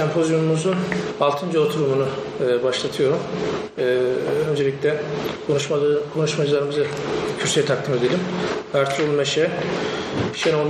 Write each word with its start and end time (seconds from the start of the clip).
sempozyumumuzun 0.00 0.76
6. 1.20 1.60
oturumunu 1.60 2.06
e, 2.46 2.64
başlatıyorum. 2.64 3.18
E, 3.78 3.82
öncelikle 4.50 4.96
konuşmada, 5.46 5.84
konuşmacılarımızı 6.14 6.86
kürsüye 7.38 7.66
takdim 7.66 7.94
edelim. 7.94 8.18
Ertuğrul 8.74 9.14
Meşe, 9.14 9.50
Şenol 10.34 10.66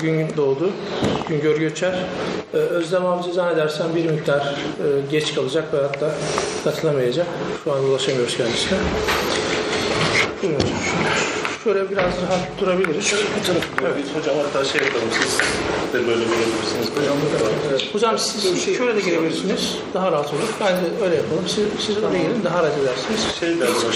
Gündoğdu, 0.00 0.70
Güngör 1.28 1.56
Göçer. 1.56 1.94
E, 2.54 2.56
Özlem 2.56 3.06
Avcı 3.06 3.32
zannedersem 3.32 3.94
bir 3.94 4.10
miktar 4.10 4.40
e, 4.40 4.86
geç 5.10 5.34
kalacak 5.34 5.74
ve 5.74 5.78
hatta 5.78 6.14
katılamayacak. 6.64 7.26
Şu 7.64 7.72
an 7.72 7.84
ulaşamıyoruz 7.84 8.36
kendisine. 8.36 8.78
Buyurun 10.42 10.60
hocam. 10.60 11.39
Şöyle 11.64 11.90
biraz 11.90 12.04
rahat 12.04 12.60
durabiliriz. 12.60 13.04
Şöyle 13.04 13.24
bu 13.24 13.46
tarafa 13.46 13.66
evet. 13.82 14.16
Hocam 14.16 14.34
hatta 14.44 14.64
şey 14.64 14.80
yapalım 14.80 15.08
siz 15.20 15.38
de 15.92 16.06
böyle 16.06 16.24
görebilirsiniz. 16.24 16.90
Hocam 16.96 17.16
Evet. 17.70 17.94
Hocam 17.94 18.18
siz 18.18 18.76
şöyle 18.76 18.96
de 18.96 19.00
girebilirsiniz. 19.00 19.76
Daha 19.94 20.12
rahat 20.12 20.26
olur. 20.26 20.48
Ben 20.60 20.72
de 20.72 21.04
öyle 21.04 21.16
yapalım. 21.16 21.44
Siz, 21.46 21.64
siz 21.86 21.96
öyle 21.96 22.18
gelin 22.18 22.44
daha 22.44 22.62
rahat 22.62 22.78
edersiniz. 22.78 23.34
şey 23.40 23.60
de 23.60 23.66
hocam. 23.66 23.92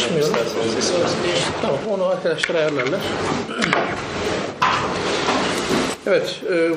Tamam 1.63 1.79
onu 1.91 2.05
arkadaşlar 2.05 2.55
ayarlarlar. 2.55 3.01
Evet, 6.07 6.41
e, 6.53 6.71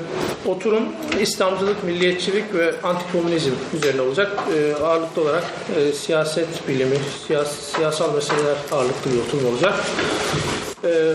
oturum 0.50 0.84
İslamcılık, 1.22 1.84
milliyetçilik 1.84 2.54
ve 2.54 2.74
antikomünizm 2.84 3.52
üzerine 3.78 4.02
olacak. 4.02 4.32
E, 4.58 4.84
ağırlıklı 4.84 5.22
olarak 5.22 5.44
e, 5.78 5.92
siyaset 5.92 6.68
bilimi, 6.68 6.98
siyas, 7.28 7.52
siyasal 7.76 8.14
meseleler 8.14 8.56
ağırlıklı 8.72 9.12
bir 9.14 9.20
oturum 9.20 9.54
olacak. 9.54 9.74
E, 10.84 11.14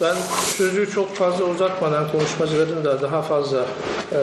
ben 0.00 0.14
sözü 0.56 0.90
çok 0.90 1.16
fazla 1.16 1.44
uzatmadan 1.44 2.12
konuşmacıların 2.12 2.84
da 2.84 3.02
daha 3.02 3.22
fazla 3.22 3.66
e, 4.12 4.18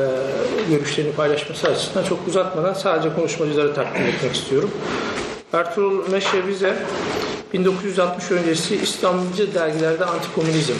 görüşlerini 0.69 1.13
paylaşması 1.13 1.67
açısından 1.67 2.03
çok 2.03 2.27
uzatmadan 2.27 2.73
sadece 2.73 3.15
konuşmacıları 3.15 3.73
takdim 3.73 4.05
etmek 4.05 4.35
istiyorum. 4.35 4.71
Ertuğrul 5.53 6.09
Meşe 6.09 6.47
bize 6.47 6.75
1960 7.53 8.31
öncesi 8.31 8.75
İslamcı 8.75 9.53
dergilerde 9.53 10.05
antikomünizm 10.05 10.73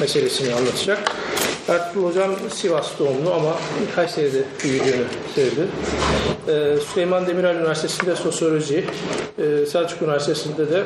meselesini 0.00 0.54
anlatacak. 0.54 0.98
Ertuğrul 1.68 2.10
Hocam 2.10 2.30
Sivas 2.54 2.98
doğumlu 2.98 3.34
ama 3.34 3.56
Kayseri'de 3.94 4.44
büyüdüğünü 4.64 5.04
söyledi. 5.34 5.68
Ee, 6.48 6.76
Süleyman 6.92 7.26
Demirel 7.26 7.56
Üniversitesi'nde 7.56 8.16
sosyoloji, 8.16 8.84
e, 9.38 9.66
Selçuk 9.66 10.02
Üniversitesi'nde 10.02 10.70
de 10.70 10.84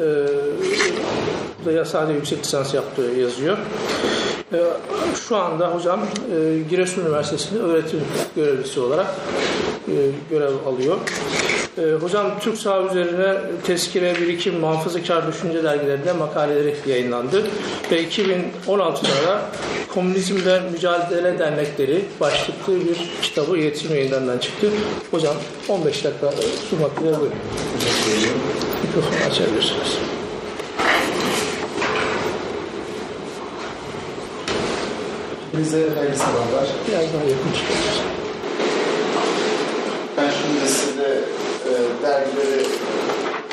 e, 0.00 1.66
da 1.66 1.84
sadece 1.84 2.12
yüksek 2.12 2.38
lisans 2.38 2.74
yaptığı 2.74 3.02
yazıyor. 3.02 3.58
E, 4.52 4.58
şu 5.28 5.36
anda 5.36 5.74
hocam 5.74 6.00
e, 6.00 6.58
Giresun 6.70 7.02
Üniversitesi'nde 7.02 7.60
öğretim 7.60 8.00
görevlisi 8.36 8.80
olarak 8.80 9.06
e, 9.90 9.98
görev 10.30 10.52
alıyor. 10.66 10.96
E, 11.78 11.82
hocam 12.02 12.40
Türk 12.40 12.58
saha 12.58 12.82
üzerine 12.82 13.40
tezkire, 13.66 14.14
birikim, 14.20 14.60
muhafazakar 14.60 15.26
düşünce 15.26 15.64
dergilerinde 15.64 16.12
makaleleri 16.12 16.74
yayınlandı. 16.86 17.46
Ve 17.90 18.04
2016'da 18.04 19.26
da 19.28 19.42
Komünizmle 19.94 20.60
Mücadele 20.60 21.38
Dernekleri 21.38 22.04
başlıklı 22.20 22.74
bir 22.80 23.10
kitabı 23.22 23.58
iletişim 23.58 23.94
yayınlarından 23.94 24.38
çıktı. 24.38 24.70
Hocam 25.10 25.34
15 25.68 26.04
dakika 26.04 26.32
sunmak 26.70 27.00
üzere 27.00 27.20
buyurun. 27.20 27.38
Mikrofonu 28.82 29.30
açabilirsiniz. 29.30 29.98
Bize 35.58 35.88
hayırlı 35.96 36.16
sabahlar. 36.16 36.68
Biraz 36.88 37.12
daha 37.14 37.22
yakın 37.22 37.52
çıkıyoruz. 37.52 38.19
Size 40.50 41.10
e, 41.68 41.72
dergileri 42.02 42.66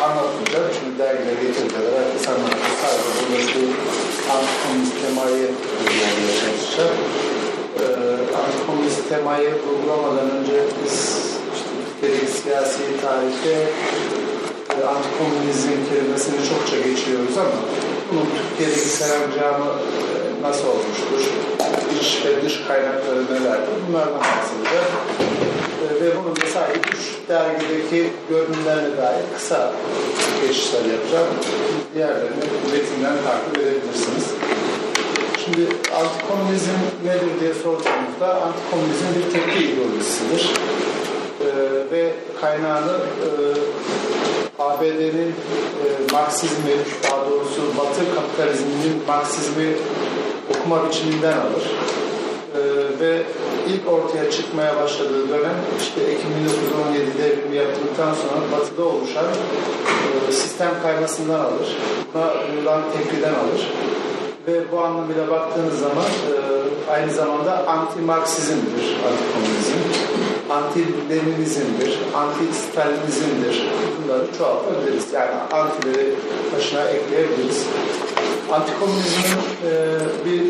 anlatmayacağım. 0.02 0.70
Çünkü 0.76 1.00
dergileri 1.00 1.40
getirdiler. 1.48 1.94
Herkes 2.00 2.28
anlattı. 2.28 2.70
Sadece 2.82 3.10
burada 3.18 3.40
şu 3.52 3.60
antikomünist 4.34 4.96
temayı 5.04 5.48
uygulamaya 5.80 6.32
çalışacağım. 6.42 6.98
E, 7.82 7.86
antikomünist 8.42 9.10
temayı 9.10 9.50
uygulamadan 9.70 10.30
önce 10.38 10.58
biz 10.84 10.98
işte 11.94 12.28
siyasi 12.42 12.84
tarihte 13.02 13.56
e, 14.76 14.78
antikomünizm 14.94 15.70
kelimesini 15.90 16.40
çokça 16.50 16.78
geçiyoruz 16.90 17.38
ama 17.38 17.60
bunun 18.10 18.28
Türkiye'deki 18.38 18.90
serencamı 19.00 19.70
e, 20.14 20.27
nasıl 20.42 20.68
olmuştur? 20.68 21.22
İç 22.02 22.26
ve 22.26 22.46
dış 22.46 22.64
kaynakları 22.68 23.26
nelerdir? 23.26 23.74
Bunlardan 23.88 24.20
bahsedeceğim. 24.20 24.92
E, 25.84 26.06
ve 26.06 26.16
bunun 26.18 26.36
da 26.36 26.46
sadece 26.54 26.80
üç 26.80 27.30
dergideki 27.30 28.10
görünümlerine 28.30 28.98
dair 28.98 29.24
kısa 29.36 29.74
geçişler 30.42 30.86
yapacağım. 30.86 31.28
Diğerlerini 31.96 32.46
metinden 32.72 33.16
takip 33.26 33.58
edebilirsiniz. 33.58 34.26
Şimdi 35.46 35.68
antikomünizm 36.00 36.78
nedir 37.06 37.40
diye 37.42 37.54
sorduğumuzda 37.54 38.42
antikomünizm 38.42 39.08
bir 39.16 39.34
tepki 39.34 39.66
ideolojisidir. 39.66 40.54
E, 41.42 41.48
ve 41.92 42.14
kaynağını 42.42 42.98
e, 42.98 43.30
ABD'nin 44.60 45.32
e, 45.84 45.88
Marksizmi, 46.14 46.76
daha 47.04 47.30
doğrusu 47.30 47.62
Batı 47.78 48.16
kapitalizminin 48.16 49.04
Marksizmi 49.08 49.74
okuma 50.50 50.90
biçiminden 50.90 51.38
alır. 51.38 51.66
E, 52.56 52.60
ve 53.00 53.24
ilk 53.68 53.94
ortaya 53.94 54.32
çıkmaya 54.32 54.76
başladığı 54.76 55.30
dönem 55.30 55.56
işte 55.80 56.02
Ekim 56.02 56.30
1917 56.40 57.18
devrimi 57.18 57.56
yapıldıktan 57.56 58.14
sonra 58.14 58.42
Batı'da 58.52 58.84
oluşan 58.86 59.26
e, 60.30 60.32
sistem 60.32 60.72
kaymasından 60.82 61.40
alır. 61.40 61.78
Buna 62.14 62.34
duyulan 62.48 62.82
tepkiden 62.98 63.34
alır. 63.34 63.72
Ve 64.48 64.72
bu 64.72 64.80
anlamıyla 64.80 65.30
baktığınız 65.30 65.80
zaman 65.80 66.06
e, 66.06 66.92
aynı 66.92 67.14
zamanda 67.14 67.66
anti-Marksizmdir 67.68 68.86
antikomünizm, 69.08 69.80
anti-Leninizmdir, 70.50 71.94
anti-Stalinizmdir. 72.16 73.68
Bunları 73.98 74.26
çoğaltabiliriz. 74.38 75.14
Yani 75.14 75.32
antileri 75.52 76.16
başına 76.56 76.82
ekleyebiliriz. 76.82 77.66
Antikomünizmin 78.52 79.40
e, 79.70 79.72
bir 80.26 80.42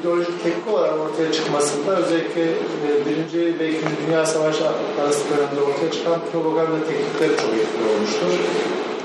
ideolojik 0.00 0.42
tepki 0.44 0.70
olarak 0.70 0.94
ortaya 1.00 1.32
çıkmasında 1.32 1.96
özellikle 1.96 2.42
e, 2.42 2.88
Birinci 3.06 3.58
ve 3.58 3.68
İkinci 3.70 3.94
Dünya 4.06 4.26
Savaşı 4.26 4.64
arası 5.02 5.20
dönemde 5.30 5.60
ortaya 5.68 5.90
çıkan 5.92 6.20
propaganda 6.32 6.78
teknikleri 6.88 7.36
çok 7.42 7.54
etkili 7.60 7.84
olmuştur. 7.94 8.32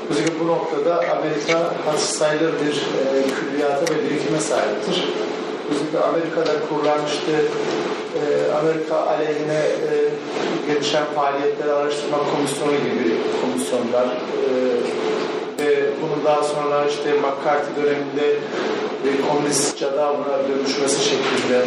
Özellikle 0.09 0.39
bu 0.39 0.47
noktada 0.47 1.03
Amerika 1.17 1.73
hasır 1.85 2.17
sayılır 2.17 2.53
bir 2.53 2.75
e, 2.75 3.05
külliyata 3.35 3.93
ve 3.93 4.09
birikime 4.09 4.39
sahiptir. 4.39 5.03
Özellikle 5.71 5.99
Amerika'da 5.99 6.53
kurulan 6.69 6.99
işte 7.13 7.33
e, 8.19 8.21
Amerika 8.61 8.95
aleyhine 8.95 9.61
e, 9.89 9.91
gelişen 10.67 11.05
faaliyetleri 11.15 11.71
araştırma 11.71 12.17
komisyonu 12.17 12.71
gibi 12.71 13.17
komisyonlar 13.41 14.05
e, 14.05 14.49
ve 15.75 15.89
bunun 16.01 16.25
daha 16.25 16.43
sonra 16.43 16.85
işte 16.89 17.13
McCarthy 17.13 17.75
döneminde 17.75 18.27
e, 19.07 19.09
komünist 19.27 19.77
cadavına 19.77 20.37
dönüşmesi 20.49 21.03
şeklinde 21.03 21.65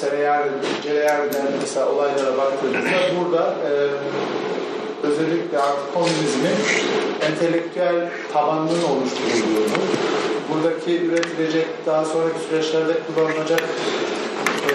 Cereyan, 0.00 0.42
Cereyan'den 0.82 1.46
mesela 1.60 1.88
olaylara 1.88 2.38
baktığımızda 2.38 2.98
burada 3.20 3.54
e, 3.68 3.70
özellikle 5.06 5.58
antikomünizmin 5.58 6.56
entelektüel 7.30 8.08
tabanının 8.32 8.82
oluşturulduğunu, 8.82 9.78
buradaki 10.48 11.02
üretilecek, 11.02 11.66
daha 11.86 12.04
sonraki 12.04 12.40
süreçlerde 12.48 12.92
kullanılacak 13.06 13.60
e, 14.70 14.72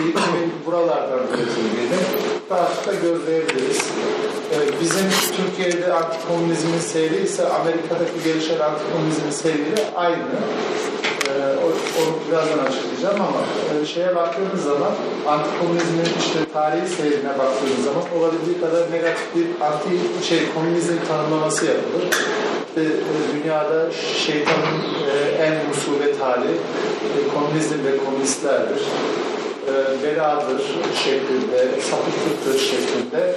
eğitimin 0.00 0.52
buralardan 0.66 1.18
üretildiğini 1.28 1.98
rahatlıkla 2.50 2.92
gözleyebiliriz. 3.08 3.80
E, 4.54 4.56
bizim 4.80 5.06
Türkiye'de 5.36 5.92
antikomünizmin 5.92 6.78
seyri 6.78 7.22
ise 7.22 7.48
Amerika'daki 7.48 8.18
gelişen 8.24 8.58
antikomünizmin 8.68 9.30
seyriyle 9.30 9.84
aynı. 9.96 10.16
E, 11.28 11.30
o- 11.66 12.00
onu 12.00 12.12
birazdan 12.28 12.58
açıklayacağım 12.66 13.20
ama 13.28 13.40
e, 13.82 13.86
şeye 13.86 14.16
baktığımız 14.16 14.64
zaman 14.64 14.92
antikomünizmin 15.28 16.08
işte 16.18 16.38
tarihi 16.52 16.88
seyrine 16.96 17.32
baktığımız 17.38 17.84
zaman 17.88 18.04
olabildiği 18.18 18.60
kadar 18.60 18.82
negatif 18.92 19.26
bir 19.36 19.46
anti 19.66 20.26
şey 20.28 20.38
komünizm 20.54 20.94
tanımlaması 21.08 21.66
yapılır. 21.66 22.04
İşte, 22.68 22.80
e, 22.80 23.14
dünyada 23.34 23.86
şeytanın 24.26 24.78
e, 25.12 25.14
en 25.44 25.54
musibet 25.68 26.20
hali 26.20 26.50
komünizm 27.34 27.78
ve 27.86 27.92
komünistlerdir. 28.04 28.82
E, 29.68 30.02
beladır 30.02 30.62
şeklinde, 31.04 31.58
sapıklıktır 31.90 32.58
şeklinde 32.70 33.34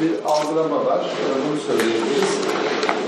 bir 0.00 0.10
algılama 0.24 0.86
var. 0.86 0.98
E, 1.00 1.30
Bunu 1.42 1.60
söyleyebiliriz. 1.66 2.32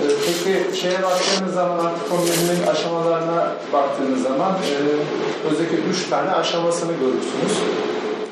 E, 0.02 0.06
Peki 0.26 0.80
şeye 0.80 1.02
baktığınız 1.02 1.54
zaman 1.54 1.78
antikomünizmin 1.78 2.66
aşamalarına 2.72 3.52
baktığınız 3.72 4.22
zaman 4.22 4.52
e, 4.52 4.76
özellikle 5.50 5.76
üç 5.76 6.08
tane 6.10 6.30
aşamasını 6.30 6.92
görürsünüz. 6.92 7.56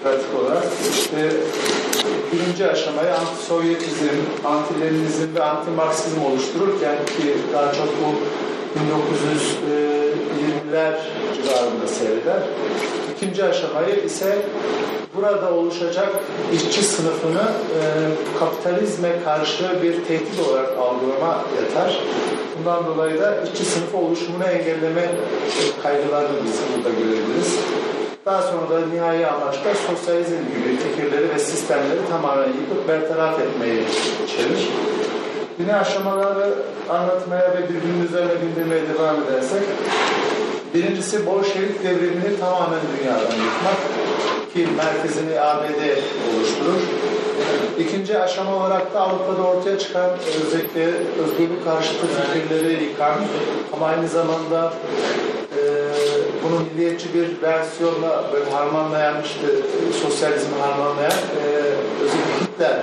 pratik 0.02 0.44
olarak. 0.44 0.64
İşte 0.92 1.30
birinci 2.32 2.66
aşamayı 2.70 3.10
anti-Sovyetizm, 3.14 4.18
anti-Leninizm 4.44 5.34
ve 5.34 5.40
anti-Marksizm 5.42 6.20
oluştururken 6.30 6.96
ki 7.06 7.36
daha 7.52 7.72
çok 7.72 7.88
bu 8.00 8.08
1920'ler 10.70 10.94
civarında 11.34 11.86
seyreder. 11.86 12.42
İkinci 13.16 13.44
aşamayı 13.44 14.04
ise 14.04 14.38
burada 15.16 15.54
oluşacak 15.54 16.08
işçi 16.54 16.82
sınıfını 16.82 17.42
e, 17.42 17.82
kapitalizme 18.38 19.08
karşı 19.24 19.82
bir 19.82 20.04
tehdit 20.04 20.48
olarak 20.48 20.78
algılama 20.78 21.44
yeter. 21.60 22.00
Bundan 22.58 22.86
dolayı 22.86 23.20
da 23.20 23.42
işçi 23.44 23.64
sınıfı 23.64 23.96
oluşumunu 23.96 24.44
engelleme 24.44 25.10
kaygılarını 25.82 26.38
biz 26.44 26.60
burada 26.76 26.88
görebiliriz. 26.88 27.58
Daha 28.26 28.42
sonra 28.42 28.70
da 28.70 28.86
nihai 28.86 29.26
amaçta 29.26 29.74
sosyalizm 29.74 30.34
gibi 30.36 30.76
fikirleri 30.76 31.34
ve 31.34 31.38
sistemleri 31.38 32.00
tamamen 32.10 32.48
yıkıp 32.48 32.88
bertaraf 32.88 33.40
etmeyi 33.40 33.84
içerir. 34.24 34.68
Yine 35.60 35.76
aşamaları 35.76 36.54
anlatmaya 36.90 37.54
ve 37.54 37.68
birbirinin 37.68 38.04
üzerine 38.04 38.32
bindirmeye 38.42 38.82
devam 38.88 39.16
edersek, 39.22 39.62
birincisi 40.74 41.26
Bolşevik 41.26 41.84
devrimini 41.84 42.40
tamamen 42.40 42.80
dünyadan 42.92 43.22
yıkmak 43.22 43.80
ki 44.54 44.68
merkezini 44.76 45.40
ABD 45.40 45.80
oluşturur. 46.30 46.80
İkinci 47.78 48.18
aşama 48.18 48.56
olarak 48.56 48.94
da 48.94 49.00
Avrupa'da 49.00 49.42
ortaya 49.42 49.78
çıkan 49.78 50.10
özellikle 50.46 50.84
özgürlük 51.22 51.64
karşıtı 51.64 52.06
fikirleri 52.06 52.84
yıkan 52.84 53.14
ama 53.72 53.86
aynı 53.86 54.08
zamanda 54.08 54.72
e, 55.56 55.60
bunu 56.44 56.60
milliyetçi 56.60 57.14
bir 57.14 57.42
versiyonla 57.42 58.24
böyle 58.32 58.50
harmanlayan, 58.50 59.22
işte 59.22 59.46
sosyalizmi 60.02 60.54
harmanlayan 60.60 61.12
e, 61.12 61.46
özellikle 62.04 62.40
Hitler 62.40 62.76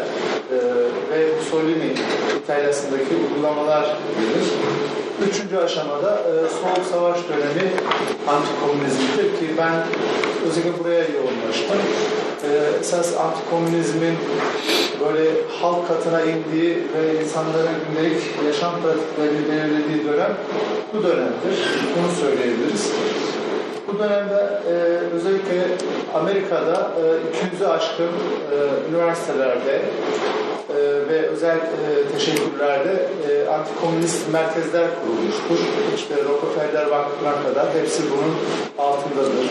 e, 0.52 0.58
ve 1.12 1.36
Mussolini 1.38 1.94
İtalya'sındaki 2.44 3.16
uygulamalar 3.16 3.84
gelir. 4.20 4.48
Üçüncü 5.26 5.58
aşamada 5.58 6.12
e, 6.14 6.34
Soğuk 6.50 6.88
Savaş 6.92 7.18
dönemi 7.30 7.72
antikomünizmdir 8.28 9.40
ki 9.40 9.54
ben 9.58 9.74
özellikle 10.48 10.80
buraya 10.80 11.00
yoğunlaştım. 11.00 11.78
E, 12.44 12.80
esas 12.80 13.14
antikomünizmin 13.18 14.16
böyle 15.06 15.32
halk 15.62 15.88
katına 15.88 16.22
indiği 16.22 16.76
ve 16.76 17.24
insanların 17.24 17.78
gündelik 17.88 18.24
yaşam 18.46 18.74
pratiklerini 18.82 19.52
belirlediği 19.52 20.06
dönem 20.06 20.38
bu 20.94 21.04
dönemdir. 21.04 21.56
Bunu 21.96 22.12
söyleyebiliriz. 22.22 22.92
Bu 23.88 24.00
dönemde 24.00 24.60
e, 24.70 24.74
özellikle 25.16 25.68
Amerika'da 26.14 26.92
e, 27.02 27.64
200'ü 27.64 27.68
aşkın 27.68 28.06
e, 28.06 28.56
üniversitelerde 28.90 29.82
e, 30.70 30.76
ve 31.10 31.28
özel 31.28 31.58
e, 31.58 32.12
teşekkürlerde 32.14 33.10
e, 33.30 33.48
antikomünist 33.50 34.32
merkezler 34.34 34.88
kurulmuştur. 35.02 35.60
İşte 35.96 36.16
Rockefeller 36.16 36.86
Vakfı'na 36.86 37.44
kadar 37.44 37.74
hepsi 37.74 38.04
bunun 38.12 38.36
altındadır. 38.88 39.48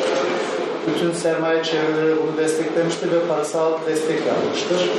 Bütün 0.86 1.12
sermaye 1.12 1.64
çevreleri 1.64 2.16
bunu 2.22 2.36
desteklemiştir 2.36 3.12
ve 3.12 3.20
parasal 3.28 3.72
destek 3.86 4.26
yapmıştır. 4.26 4.90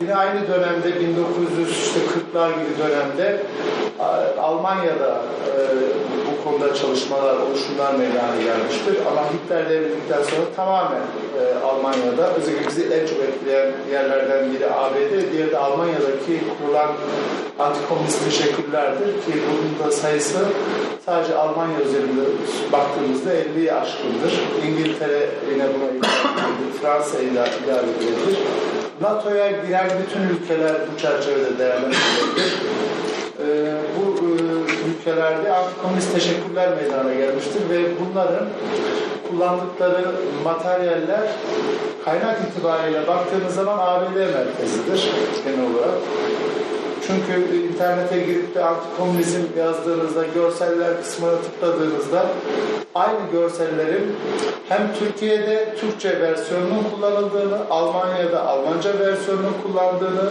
Yine 0.00 0.14
aynı 0.14 0.48
dönemde 0.48 0.88
1940'lar 0.88 2.48
gibi 2.50 2.78
dönemde 2.78 3.42
Almanya'da 4.40 5.22
e, 5.46 5.60
bu 6.26 6.44
konuda 6.44 6.74
çalışmalar, 6.74 7.36
oluşumlar 7.36 7.94
meydana 7.94 8.36
gelmiştir. 8.44 8.96
Ama 9.10 9.22
Hitler 9.32 9.70
devrildikten 9.70 10.22
sonra 10.22 10.46
tamamen 10.56 11.00
e, 11.42 11.64
Almanya'da, 11.64 12.34
özellikle 12.34 12.68
bizi 12.68 12.82
en 12.82 13.06
çok 13.06 13.18
etkileyen 13.18 13.70
yerlerden 13.92 14.52
biri 14.52 14.70
ABD, 14.70 15.32
diğeri 15.32 15.50
de 15.50 15.58
Almanya'daki 15.58 16.40
kurulan 16.58 16.90
antikomünist 17.58 18.24
teşekkürlerdir 18.24 19.06
ki 19.06 19.32
bunun 19.48 19.88
da 19.88 19.92
sayısı 19.92 20.38
sadece 21.06 21.34
Almanya 21.34 21.80
üzerinde 21.80 22.22
baktığımızda 22.72 23.30
50'yi 23.34 23.72
aşkındır. 23.72 24.32
İngiltere 24.66 25.28
yine 25.52 25.64
buna 25.74 25.90
ilave 25.90 26.72
Fransa 26.82 27.18
ilave 27.18 27.48
edilir. 27.48 28.38
NATO'ya 29.00 29.50
giren 29.50 29.90
bütün 30.02 30.22
ülkeler 30.34 30.74
bu 30.92 31.00
çerçevede 31.00 31.58
değerlendirilebilir. 31.58 32.52
Ee, 33.42 33.74
bu 33.96 34.26
e, 34.26 34.30
ülkelerde 34.90 35.52
antikomünist 35.52 36.12
teşekkürler 36.14 36.68
meydana 36.82 37.14
gelmiştir 37.14 37.60
ve 37.70 37.78
bunların 38.00 38.46
kullandıkları 39.30 40.12
materyaller 40.44 41.28
kaynak 42.04 42.38
itibariyle 42.48 43.06
baktığınız 43.06 43.54
zaman 43.54 43.78
ABD 43.78 44.16
merkezidir 44.16 45.10
genel 45.44 45.70
olarak. 45.74 45.98
Çünkü 47.06 47.56
internete 47.56 48.18
girip 48.18 48.54
de 48.54 48.64
antikomünizm 48.64 49.40
yazdığınızda 49.58 50.24
görseller 50.34 51.02
kısmına 51.02 51.36
tıkladığınızda 51.36 52.26
aynı 52.94 53.30
görsellerin 53.32 54.16
hem 54.68 54.90
Türkiye'de 54.98 55.74
Türkçe 55.80 56.20
versiyonunun 56.20 56.84
kullanıldığını, 56.94 57.58
Almanya'da 57.70 58.46
Almanca 58.46 58.98
versiyonunun 58.98 59.54
kullandığını, 59.62 60.28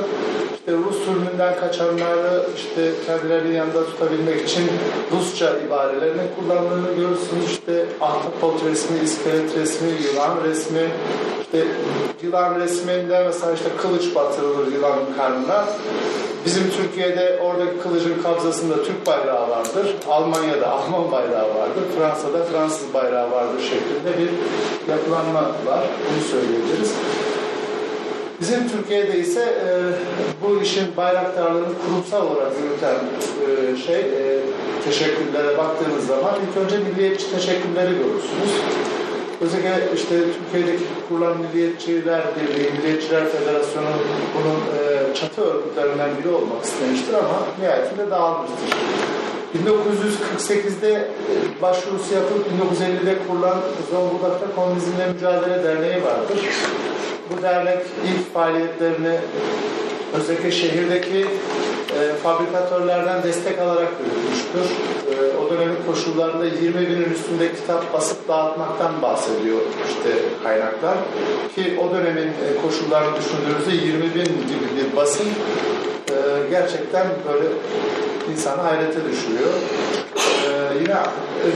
işte 0.55 0.71
Rus 0.71 1.05
sürümünden 1.05 1.59
kaçanları 1.59 2.43
işte 2.55 2.91
kendilerinin 3.05 3.55
yanında 3.55 3.85
tutabilmek 3.85 4.49
için 4.49 4.63
Rusça 5.11 5.57
ibarelerini 5.67 6.21
kullandığını 6.39 6.87
görürsünüz. 6.95 7.45
İşte 7.51 7.85
ahtapot 8.01 8.65
resmi, 8.65 8.99
iskelet 8.99 9.55
resmi, 9.57 9.89
yılan 9.89 10.37
resmi, 10.43 10.87
işte 11.53 11.67
yılan 12.23 12.59
resminde 12.59 13.23
mesela 13.25 13.53
işte 13.53 13.69
kılıç 13.81 14.15
batırılır 14.15 14.71
yılanın 14.71 15.13
karnına. 15.17 15.65
Bizim 16.45 16.63
Türkiye'de 16.69 17.39
oradaki 17.43 17.79
kılıcın 17.79 18.21
kabzasında 18.23 18.83
Türk 18.83 19.07
bayrağı 19.07 19.49
vardır. 19.49 19.95
Almanya'da 20.09 20.71
Alman 20.71 21.11
bayrağı 21.11 21.55
vardır. 21.55 21.83
Fransa'da 21.97 22.43
Fransız 22.43 22.93
bayrağı 22.93 23.31
vardır 23.31 23.61
şeklinde 23.61 24.19
bir 24.19 24.29
yapılanma 24.91 25.41
var. 25.41 25.83
Bunu 26.09 26.23
söyleyebiliriz. 26.31 26.93
Bizim 28.41 28.69
Türkiye'de 28.69 29.19
ise 29.19 29.41
e, 29.41 29.69
bu 30.43 30.61
işin 30.61 30.97
bayraktarlığını 30.97 31.73
kurumsal 31.85 32.27
olarak 32.27 32.51
yürüten 32.63 32.95
e, 32.95 33.77
şey 33.77 33.99
e, 33.99 34.39
teşekkürlere 34.85 35.57
baktığınız 35.57 36.07
zaman 36.07 36.33
ilk 36.35 36.63
önce 36.63 36.77
milliyetçi 36.77 37.31
teşekkürleri 37.31 37.91
görürsünüz. 37.91 38.51
Özellikle 39.41 39.95
işte 39.95 40.15
Türkiye'deki 40.33 40.83
kurulan 41.09 41.37
Milliyetçiler 41.37 42.21
Birliği, 42.35 42.71
Milliyetçiler 42.71 43.29
Federasyonu 43.29 43.87
bunun 44.35 44.59
e, 44.77 45.15
çatı 45.15 45.41
örgütlerinden 45.41 46.09
biri 46.19 46.29
olmak 46.29 46.65
istemiştir 46.65 47.13
ama 47.13 47.47
nihayetinde 47.61 48.11
dağılmıştır. 48.11 48.69
1948'de 49.55 51.07
başvurusu 51.61 52.13
yapıp 52.13 52.45
1950'de 52.47 53.15
kurulan 53.27 53.57
Zonguldak'ta 53.91 54.55
Komünizmle 54.55 55.07
Mücadele 55.13 55.63
Derneği 55.63 56.03
vardır. 56.03 56.39
Bu 57.29 57.41
dernek 57.41 57.79
ilk 58.05 58.33
faaliyetlerini 58.33 59.15
özellikle 60.13 60.51
şehirdeki 60.51 61.25
e, 61.99 62.15
fabrikatörlerden 62.23 63.23
destek 63.23 63.59
alarak 63.59 63.89
yürütmüştür. 63.99 64.75
E, 65.11 65.37
o 65.37 65.49
dönemin 65.49 65.77
koşullarında 65.87 66.45
20 66.45 66.79
binin 66.89 67.13
üstünde 67.13 67.53
kitap 67.53 67.93
basıp 67.93 68.27
dağıtmaktan 68.27 69.01
bahsediyor 69.01 69.59
işte 69.87 70.09
kaynaklar. 70.43 70.97
Ki 71.55 71.79
o 71.83 71.95
dönemin 71.95 72.27
e, 72.27 72.61
koşullarını 72.65 73.17
düşündüğümüzde 73.17 73.85
20 73.87 74.15
bin 74.15 74.23
gibi 74.23 74.65
bir 74.77 74.95
basın 74.95 75.27
e, 75.27 76.15
gerçekten 76.49 77.07
böyle 77.27 77.47
insanı 78.31 78.61
hayrete 78.61 78.99
düşürüyor. 79.11 79.53
Ee, 80.45 80.77
yine 80.81 80.93
e, 80.93 81.47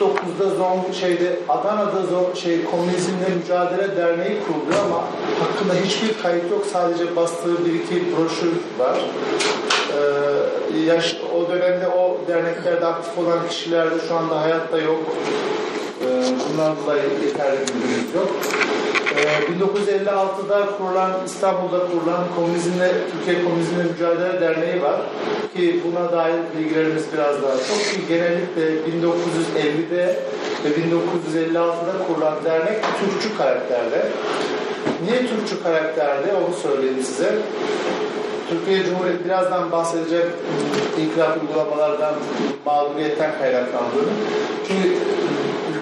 1949'da 0.00 0.50
Zon 0.56 0.92
şeyde 1.00 1.36
Adana'da 1.48 2.02
Zon, 2.10 2.34
şey 2.34 2.64
Komünizmle 2.64 3.28
Mücadele 3.36 3.96
Derneği 3.96 4.38
kuruluyor 4.46 4.84
ama 4.84 5.04
hakkında 5.40 5.74
hiçbir 5.84 6.22
kayıt 6.22 6.50
yok. 6.50 6.66
Sadece 6.72 7.16
bastığı 7.16 7.64
bir 7.66 7.74
iki 7.74 7.94
broşür 7.94 8.52
var. 8.78 8.98
Ee, 9.96 10.78
yaş, 10.78 11.16
o 11.36 11.50
dönemde 11.50 11.88
o 11.88 12.16
derneklerde 12.28 12.86
aktif 12.86 13.18
olan 13.18 13.48
kişiler 13.48 13.90
de 13.90 13.94
şu 14.08 14.14
anda 14.14 14.40
hayatta 14.42 14.78
yok. 14.78 15.00
Ee, 16.02 16.06
bundan 16.50 16.76
dolayı 16.76 17.02
yeterli 17.02 17.60
bilgimiz 17.60 18.14
yok. 18.14 18.30
Ee, 19.16 19.22
1956'da 19.22 20.66
kurulan, 20.78 21.10
İstanbul'da 21.26 21.78
kurulan 21.78 22.24
Komünizmle, 22.36 22.92
Türkiye 23.12 23.44
Komünizmle 23.44 23.82
Mücadele 23.82 24.40
Derneği 24.40 24.82
var. 24.82 25.00
Ki 25.54 25.80
buna 25.84 26.12
dair 26.12 26.34
bilgilerimiz 26.58 27.04
biraz 27.12 27.42
daha 27.42 27.52
çok. 27.52 27.78
Ki 27.92 28.00
genellikle 28.08 28.62
1950'de 28.62 30.16
ve 30.64 30.68
1956'da 30.68 32.06
kurulan 32.06 32.34
dernek 32.44 32.78
Türkçü 33.00 33.36
karakterde. 33.38 34.06
Niye 35.04 35.18
Türkçü 35.18 35.62
karakterde 35.62 36.34
onu 36.46 36.54
söyleyeyim 36.54 37.02
size. 37.04 37.38
Türkiye 38.50 38.84
Cumhuriyeti 38.84 39.24
birazdan 39.24 39.72
bahsedecek 39.72 40.24
inkılap 41.00 41.38
uygulamalardan 41.42 42.14
mağduriyetten 42.66 43.38
kaynaklandığını. 43.38 44.12
Çünkü 44.68 44.96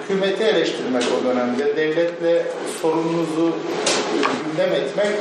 hükümeti 0.05 0.43
eleştirmek 0.43 1.03
o 1.21 1.25
dönemde, 1.25 1.75
devletle 1.75 2.45
sorununuzu 2.81 3.55
gündem 4.45 4.73
etmek 4.73 5.11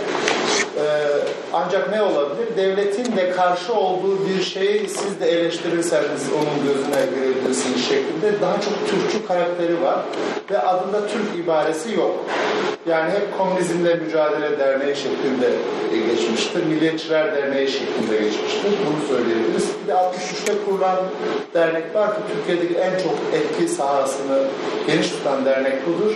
e, 0.61 0.84
ancak 1.52 1.90
ne 1.90 2.02
olabilir? 2.02 2.56
Devletin 2.56 3.16
de 3.16 3.30
karşı 3.30 3.75
olduğu 3.75 4.18
bir 4.28 4.42
şeyi 4.42 4.88
siz 4.88 5.20
de 5.20 5.26
eleştirirseniz 5.30 6.23
onun 6.32 6.66
gözüne 6.66 7.06
girebilirsiniz 7.16 7.88
şeklinde 7.88 8.40
daha 8.40 8.54
çok 8.61 8.75
Türkçü 8.88 9.26
karakteri 9.26 9.82
var 9.82 9.99
ve 10.50 10.58
adında 10.58 11.06
Türk 11.06 11.44
ibaresi 11.44 11.94
yok. 11.94 12.25
Yani 12.88 13.12
hep 13.12 13.38
Komünizmle 13.38 13.94
Mücadele 13.94 14.58
Derneği 14.58 14.96
şeklinde 14.96 15.50
geçmiştir. 16.08 16.66
Milliyetçiler 16.66 17.37
Derneği 17.37 17.68
şeklinde 17.68 18.16
geçmiştir. 18.16 18.73
Bunu 18.87 19.08
söyleyebiliriz. 19.08 19.68
Bir 19.82 19.88
de 19.88 19.92
63'te 19.92 20.52
kurulan 20.64 20.96
dernek 21.54 21.94
var 21.94 22.11
ki 22.11 22.20
Türkiye'deki 22.34 22.80
en 22.80 22.90
çok 22.90 23.14
etki 23.32 23.68
sahasını 23.68 24.44
geniş 24.87 25.11
tutan 25.11 25.44
dernek 25.44 25.87
budur. 25.87 26.14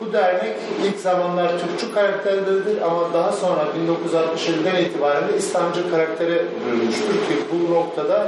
Bu 0.00 0.12
dernek 0.12 0.56
ilk 0.84 0.98
zamanlar 0.98 1.48
Türkçü 1.48 1.94
karakterlidir 1.94 2.82
ama 2.82 3.12
daha 3.14 3.32
sonra 3.32 3.65
1967'den 3.66 4.84
itibaren 4.84 5.28
de 5.28 5.36
İslamcı 5.38 5.90
karaktere 5.90 6.42
bürünmüştür 6.66 7.12
ki 7.12 7.34
bu 7.52 7.74
noktada 7.74 8.26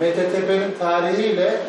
MTTP'nin 0.00 0.78
tarihiyle 0.78 1.60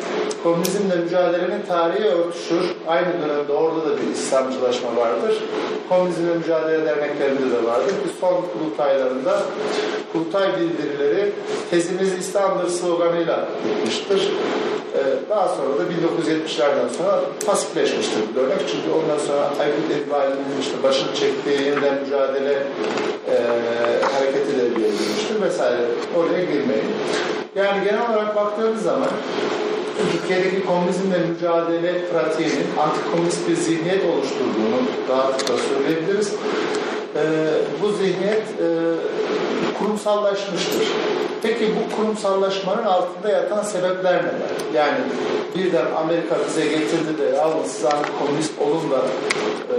komünizmle 0.42 0.96
mücadelenin 0.96 1.62
tarihi 1.68 2.04
örtüşür. 2.08 2.64
Aynı 2.88 3.06
dönemde 3.06 3.52
orada 3.52 3.80
da 3.80 3.96
bir 3.96 4.14
İslamcılaşma 4.14 4.96
vardır. 4.96 5.42
Komünizmle 5.88 6.34
mücadele 6.34 6.86
derneklerinde 6.86 7.50
de 7.56 7.66
vardır. 7.66 7.88
ki 7.90 8.10
son 8.20 8.44
kurultaylarında 8.52 9.42
kurultay 10.12 10.48
bildirileri 10.60 11.32
tezimiz 11.70 12.12
İslam'dır 12.12 12.68
sloganıyla 12.68 13.48
bitmiştir. 13.64 14.30
Ee, 14.96 15.30
Daha 15.30 15.48
sonra 15.48 15.78
da 15.78 15.82
1970'lerden 15.82 16.88
sonra 16.98 17.20
pasifleşmiştir 17.46 18.20
bu 18.30 18.40
dönem. 18.40 18.58
Çünkü 18.58 18.88
ondan 18.98 19.18
sonra 19.26 19.42
Aykut 19.60 19.90
Edibali'nin 19.96 20.60
işte 20.60 20.82
başını 20.82 21.14
çektiği 21.14 21.66
yeniden 21.68 21.94
mücadele 22.04 22.62
e, 23.30 23.36
devreye 24.58 24.90
girmiştir 24.90 25.42
vesaire. 25.42 25.80
Oraya 26.16 26.44
girmeyin. 26.44 26.84
Yani 27.56 27.84
genel 27.84 28.10
olarak 28.10 28.36
baktığımız 28.36 28.82
zaman 28.82 29.08
Türkiye'deki 30.12 30.66
komünizmle 30.66 31.18
mücadele 31.18 32.08
pratiğinin 32.08 32.66
antikomünist 32.78 33.48
bir 33.48 33.56
zihniyet 33.56 34.04
oluşturduğunu 34.04 34.78
rahatlıkla 35.08 35.54
söyleyebiliriz. 35.56 36.32
Ee, 37.16 37.82
bu 37.82 37.92
zihniyet 37.92 38.42
e, 38.42 38.68
kurumsallaşmıştır. 39.78 40.86
Peki 41.42 41.72
bu 41.76 41.96
kurumsallaşmanın 41.96 42.84
altında 42.84 43.28
yatan 43.28 43.62
sebepler 43.62 44.14
neler? 44.14 44.56
Yani 44.74 44.98
birden 45.54 45.86
Amerika 45.96 46.36
bize 46.48 46.64
getirdi 46.64 47.18
de 47.18 47.36
yalnız 47.36 47.70
siz 47.70 47.84
antikomünist 47.84 48.52
olun 48.60 48.90
da 48.90 48.96
e, 48.96 49.76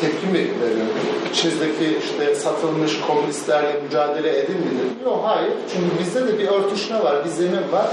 tepki 0.00 0.26
mi 0.26 0.38
verin? 0.38 0.88
İçinizdeki 1.32 1.98
işte 2.04 2.34
satılmış 2.34 3.00
komünistlerle 3.00 3.80
mücadele 3.84 4.38
edin 4.38 4.56
midir? 4.56 5.04
Yok 5.04 5.20
hayır. 5.24 5.52
Çünkü 5.72 5.98
bizde 6.04 6.28
de 6.28 6.38
bir 6.38 6.48
örtüşme 6.48 7.04
var, 7.04 7.24
bir 7.24 7.30
zemin 7.30 7.72
var. 7.72 7.86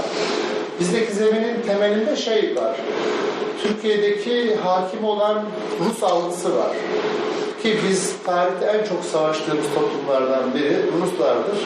Bizdeki 0.80 1.12
zeminin 1.12 1.62
temelinde 1.66 2.16
şey 2.16 2.56
var. 2.56 2.76
Türkiye'deki 3.62 4.56
hakim 4.56 5.04
olan 5.04 5.42
Rus 5.80 6.02
algısı 6.02 6.56
var. 6.56 6.70
Ki 7.66 7.76
biz 7.90 8.12
tarihte 8.26 8.66
en 8.66 8.84
çok 8.84 9.04
savaştığımız 9.04 9.66
toplumlardan 9.74 10.54
biri 10.54 10.76
Ruslardır. 11.02 11.58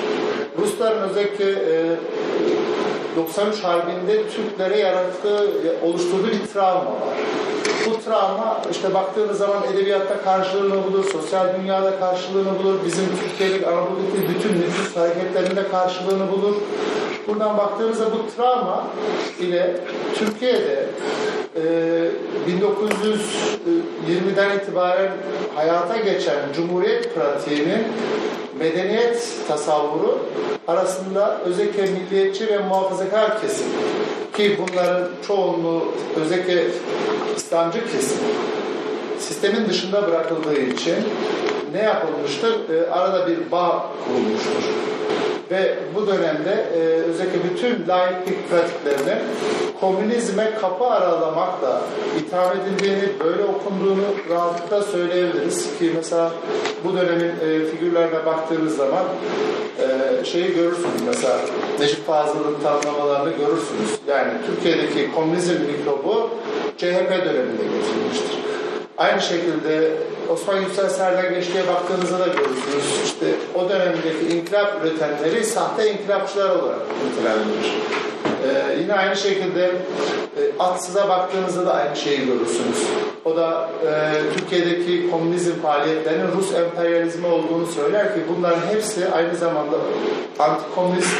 Rusların 0.58 1.08
özellikle 1.08 1.50
e, 1.50 1.96
93 3.16 3.64
Harbi'nde 3.64 4.22
Türklere 4.28 4.78
yarattığı, 4.78 5.50
oluşturduğu 5.82 6.26
bir 6.26 6.46
travma 6.52 6.90
var. 6.90 7.16
Bu 7.86 8.04
travma 8.04 8.62
işte 8.70 8.94
baktığınız 8.94 9.38
zaman 9.38 9.62
edebiyatta 9.74 10.22
karşılığını 10.22 10.84
bulur, 10.84 11.04
sosyal 11.04 11.46
dünyada 11.60 12.00
karşılığını 12.00 12.58
bulur, 12.58 12.74
bizim 12.86 13.04
Türkiye'deki 13.20 13.66
Anadolu'daki 13.66 14.28
bütün 14.28 14.60
nüfus 14.60 14.96
hareketlerinde 14.96 15.68
karşılığını 15.68 16.32
bulur. 16.32 16.54
Buradan 17.28 17.58
baktığımızda 17.58 18.04
bu 18.12 18.36
travma 18.36 18.86
ile 19.40 19.76
Türkiye'de 20.14 20.86
e, 21.56 21.62
1920'den 22.48 24.58
itibaren 24.58 25.10
hayata 25.54 25.96
geçen 25.96 26.38
Cumhuriyet 26.56 27.14
pratiğinin 27.14 27.86
medeniyet 28.58 29.32
tasavvuru 29.48 30.18
arasında 30.68 31.40
özellikle 31.44 31.86
milliyetçi 31.86 32.48
ve 32.48 32.58
muhafazakar 32.58 33.40
kesim 33.40 33.66
ki 34.36 34.58
bunların 34.58 35.08
çoğunluğu 35.26 35.84
özellikle 36.16 36.64
İslamcı 37.50 37.92
kesim 37.92 38.18
sistemin 39.18 39.68
dışında 39.68 40.06
bırakıldığı 40.06 40.60
için 40.60 40.96
ne 41.72 41.82
yapılmıştır? 41.82 42.52
Ee, 42.52 42.90
arada 42.90 43.26
bir 43.26 43.50
bağ 43.50 43.86
kurulmuştur. 44.04 44.62
Ve 45.50 45.78
bu 45.94 46.06
dönemde 46.06 46.66
e, 46.74 46.78
özellikle 46.78 47.38
bütün 47.50 47.88
laiklik 47.88 48.50
pratiklerinin 48.50 49.22
komünizme 49.80 50.54
kapı 50.60 50.84
aralamakla 50.84 51.82
itham 52.18 52.52
edildiğini, 52.56 53.08
böyle 53.24 53.44
okunduğunu 53.44 54.04
rahatlıkla 54.30 54.82
söyleyebiliriz. 54.82 55.78
Ki 55.78 55.92
mesela 55.96 56.30
bu 56.84 56.96
dönemin 56.96 57.30
e, 57.30 57.64
figürlerine 57.64 58.26
baktığınız 58.26 58.76
zaman 58.76 59.04
e, 59.78 60.24
şeyi 60.24 60.54
görürsünüz 60.54 61.02
mesela 61.06 61.36
Necip 61.80 62.06
Fazıl'ın 62.06 62.56
tanımlamalarını 62.62 63.30
görürsünüz. 63.30 63.90
Yani 64.08 64.32
Türkiye'deki 64.46 65.12
komünizm 65.14 65.52
mikrobu 65.52 66.30
CHP 66.80 67.10
döneminde 67.10 67.62
getirilmiştir. 67.62 68.38
Aynı 68.98 69.20
şekilde 69.20 69.90
Osman 70.28 70.60
Yüksel 70.60 70.88
Serden 70.88 71.34
Geçtiğe 71.34 71.68
baktığınızda 71.68 72.18
da 72.18 72.26
görürsünüz. 72.26 73.04
İşte 73.04 73.26
o 73.54 73.68
dönemdeki 73.68 74.36
inkılap 74.36 74.84
üretenleri 74.84 75.44
sahte 75.44 75.92
inkılapçılar 75.92 76.50
olarak 76.50 76.80
nitelendirir. 77.04 77.72
Ee, 78.44 78.80
yine 78.80 78.94
aynı 78.94 79.16
şekilde 79.16 79.70
Atsız'a 80.58 81.08
baktığınızda 81.08 81.66
da 81.66 81.74
aynı 81.74 81.96
şeyi 81.96 82.26
görürsünüz. 82.26 82.86
O 83.24 83.36
da 83.36 83.68
e, 83.86 83.90
Türkiye'deki 84.38 85.10
komünizm 85.10 85.52
faaliyetlerinin 85.62 86.32
Rus 86.36 86.54
emperyalizmi 86.54 87.26
olduğunu 87.26 87.66
söyler 87.66 88.14
ki 88.14 88.20
bunların 88.36 88.66
hepsi 88.74 89.08
aynı 89.08 89.36
zamanda 89.36 89.76
antikomünist 90.38 91.16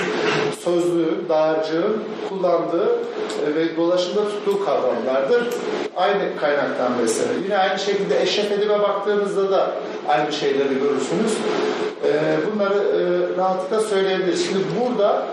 sözlüğü, 0.64 1.28
dağarcığın 1.28 2.02
kullandığı 2.28 2.88
e, 3.46 3.54
ve 3.54 3.76
dolaşımda 3.76 4.28
tuttuğu 4.28 4.64
kavramlardır. 4.64 5.48
Aynı 5.96 6.36
kaynaktan 6.40 6.92
beslenir. 7.02 7.44
Yine 7.44 7.58
aynı 7.58 7.78
şekilde 7.78 8.22
Eşref 8.22 8.52
Edip'e 8.52 8.80
baktığınızda 8.80 9.50
da 9.50 9.70
aynı 10.08 10.32
şeyleri 10.32 10.74
görürsünüz. 10.74 11.32
E, 12.04 12.10
bunları 12.52 12.78
e, 12.78 13.00
rahatlıkla 13.36 13.80
söyleyebiliriz. 13.80 14.46
Şimdi 14.46 14.64
burada 14.80 15.26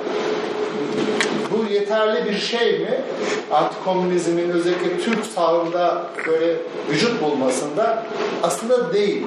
bu 1.51 1.73
yeterli 1.73 2.25
bir 2.25 2.37
şey 2.37 2.79
mi? 2.79 3.01
Antikomünizmin 3.51 4.49
özellikle 4.49 4.99
Türk 4.99 5.25
sağında 5.25 6.03
böyle 6.27 6.55
vücut 6.89 7.21
bulmasında 7.21 8.03
aslında 8.43 8.93
değil. 8.93 9.25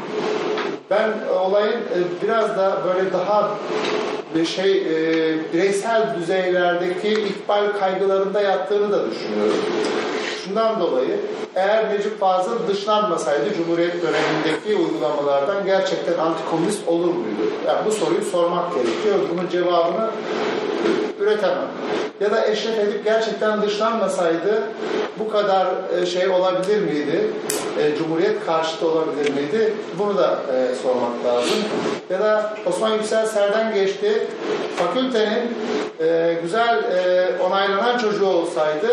Ben 0.90 1.10
olayın 1.40 1.76
e, 1.76 1.98
biraz 2.22 2.56
da 2.56 2.82
böyle 2.86 3.12
daha 3.12 3.50
bir 4.34 4.46
şey 4.46 4.72
e, 4.72 5.52
bireysel 5.52 6.16
düzeylerdeki 6.18 7.08
ikbal 7.08 7.72
kaygılarında 7.80 8.40
yattığını 8.40 8.92
da 8.92 9.10
düşünüyorum. 9.10 9.56
Şundan 10.50 10.80
dolayı 10.80 11.16
eğer 11.54 11.94
Necip 11.94 12.20
Fazıl 12.20 12.68
dışlanmasaydı 12.68 13.54
Cumhuriyet 13.56 13.94
dönemindeki 14.02 14.76
uygulamalardan 14.76 15.66
gerçekten 15.66 16.18
antikomünist 16.18 16.88
olur 16.88 17.14
muydu? 17.14 17.52
Yani 17.66 17.78
bu 17.86 17.92
soruyu 17.92 18.22
sormak 18.22 18.74
gerekiyor. 18.74 19.18
Bunun 19.32 19.48
cevabını 19.48 20.10
üretemem. 21.20 21.68
Ya 22.20 22.30
da 22.30 22.46
Eşref 22.46 22.78
Edip 22.78 23.04
gerçekten 23.04 23.62
dışlanmasaydı 23.62 24.62
bu 25.18 25.28
kadar 25.28 25.66
e, 26.02 26.06
şey 26.06 26.28
olabilir 26.28 26.82
miydi? 26.82 27.30
E, 27.78 27.96
Cumhuriyet 27.98 28.46
karşıtı 28.46 28.88
olabilir 28.88 29.30
miydi? 29.30 29.74
Bunu 29.98 30.18
da 30.18 30.38
e, 30.54 30.74
sormak 30.74 31.24
lazım. 31.26 31.58
Ya 32.10 32.20
da 32.20 32.56
Osman 32.66 32.90
Yüksel 32.90 33.26
Serden 33.26 33.74
geçti. 33.74 34.26
Fakültenin 34.76 35.56
güzel 36.42 36.84
onaylanan 37.46 37.98
çocuğu 37.98 38.26
olsaydı 38.26 38.88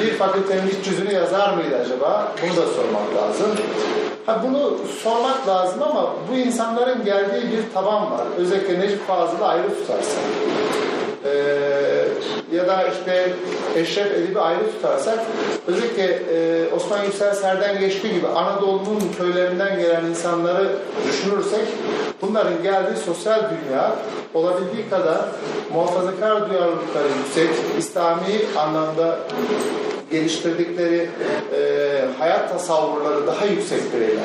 bir 0.00 0.12
fakültenin 0.30 0.68
iç 0.68 0.86
yüzünü 0.86 1.12
yazar 1.12 1.54
mıydı 1.54 1.76
acaba? 1.84 2.32
Bunu 2.42 2.56
da 2.56 2.66
sormak 2.66 3.16
lazım. 3.16 3.46
Ha 4.26 4.40
bunu 4.44 4.78
sormak 5.02 5.48
lazım 5.48 5.82
ama 5.82 6.12
bu 6.30 6.36
insanların 6.36 7.04
geldiği 7.04 7.52
bir 7.52 7.74
taban 7.74 8.10
var. 8.10 8.26
Özellikle 8.38 8.80
Necip 8.80 9.06
Fazıl'ı 9.06 9.46
ayrı 9.46 9.68
tutarsak. 9.68 10.24
Ee, 11.24 12.08
ya 12.56 12.68
da 12.68 12.84
işte 12.88 13.32
Eşref 13.76 14.12
Edip'i 14.12 14.40
ayrı 14.40 14.72
tutarsak 14.72 15.18
özellikle 15.66 16.04
e, 16.04 16.68
Osman 16.74 17.04
Yüksel 17.04 17.34
Serden 17.34 17.80
geçtiği 17.80 18.14
gibi 18.14 18.26
Anadolu'nun 18.26 19.00
köylerinden 19.18 19.78
gelen 19.78 20.04
insanları 20.04 20.68
düşünürsek 21.08 21.66
bunların 22.22 22.62
geldiği 22.62 22.96
sosyal 22.96 23.40
dünya 23.50 23.96
olabildiği 24.34 24.90
kadar 24.90 25.20
muhafazakar 25.74 26.50
duyarlılıkları 26.50 27.08
yüksek, 27.18 27.50
İslami 27.78 28.24
anlamda 28.58 29.18
geliştirdikleri 30.10 31.08
e, 31.54 31.60
hayat 32.18 32.52
tasavvurları 32.52 33.26
daha 33.26 33.44
yüksek 33.44 33.94
bireyler. 33.94 34.24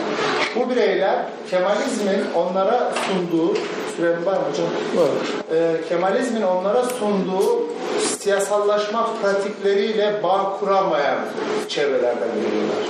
Bu 0.55 0.69
bireyler 0.69 1.25
Kemalizmin 1.49 2.19
onlara 2.35 2.91
sunduğu, 3.07 3.53
sürem 3.97 4.25
var 4.25 4.33
mı 4.33 4.43
hocam? 4.51 4.67
E, 5.51 5.87
Kemalizmin 5.89 6.41
onlara 6.41 6.84
sunduğu 6.99 7.63
siyasallaşma 8.19 9.09
pratikleriyle 9.21 10.23
bağ 10.23 10.57
kuramayan 10.59 11.19
çevrelerden 11.69 12.29
geliyorlar 12.35 12.85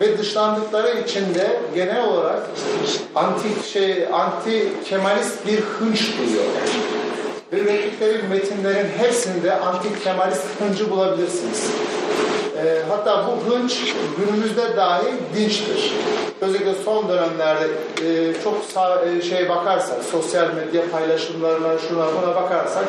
ve 0.00 0.18
dışlandıkları 0.18 1.00
için 1.00 1.34
de 1.34 1.60
genel 1.74 2.04
olarak 2.08 2.42
anti 3.14 3.70
şey 3.72 4.06
anti 4.12 4.68
Kemalist 4.88 5.46
bir 5.46 5.60
hınç 5.60 6.18
duyuyorlar. 6.18 6.70
Ürettikleri 7.52 8.22
metinlerin 8.22 8.88
hepsinde 8.98 9.60
anti 9.60 10.02
Kemalist 10.04 10.44
hıncı 10.60 10.90
bulabilirsiniz. 10.90 11.70
Ee, 12.64 12.82
hatta 12.88 13.26
bu 13.26 13.54
hınç 13.54 13.94
günümüzde 14.18 14.76
dahi 14.76 15.06
dinçtir. 15.36 15.94
Özellikle 16.40 16.74
son 16.84 17.08
dönemlerde 17.08 17.66
e, 18.04 18.34
çok 18.44 18.64
sağ, 18.74 19.04
e, 19.04 19.22
şeye 19.22 19.48
bakarsak, 19.48 20.04
sosyal 20.04 20.48
medya 20.54 20.90
paylaşımlarına, 20.92 21.78
şuna 21.88 22.06
buna 22.06 22.34
bakarsak 22.34 22.84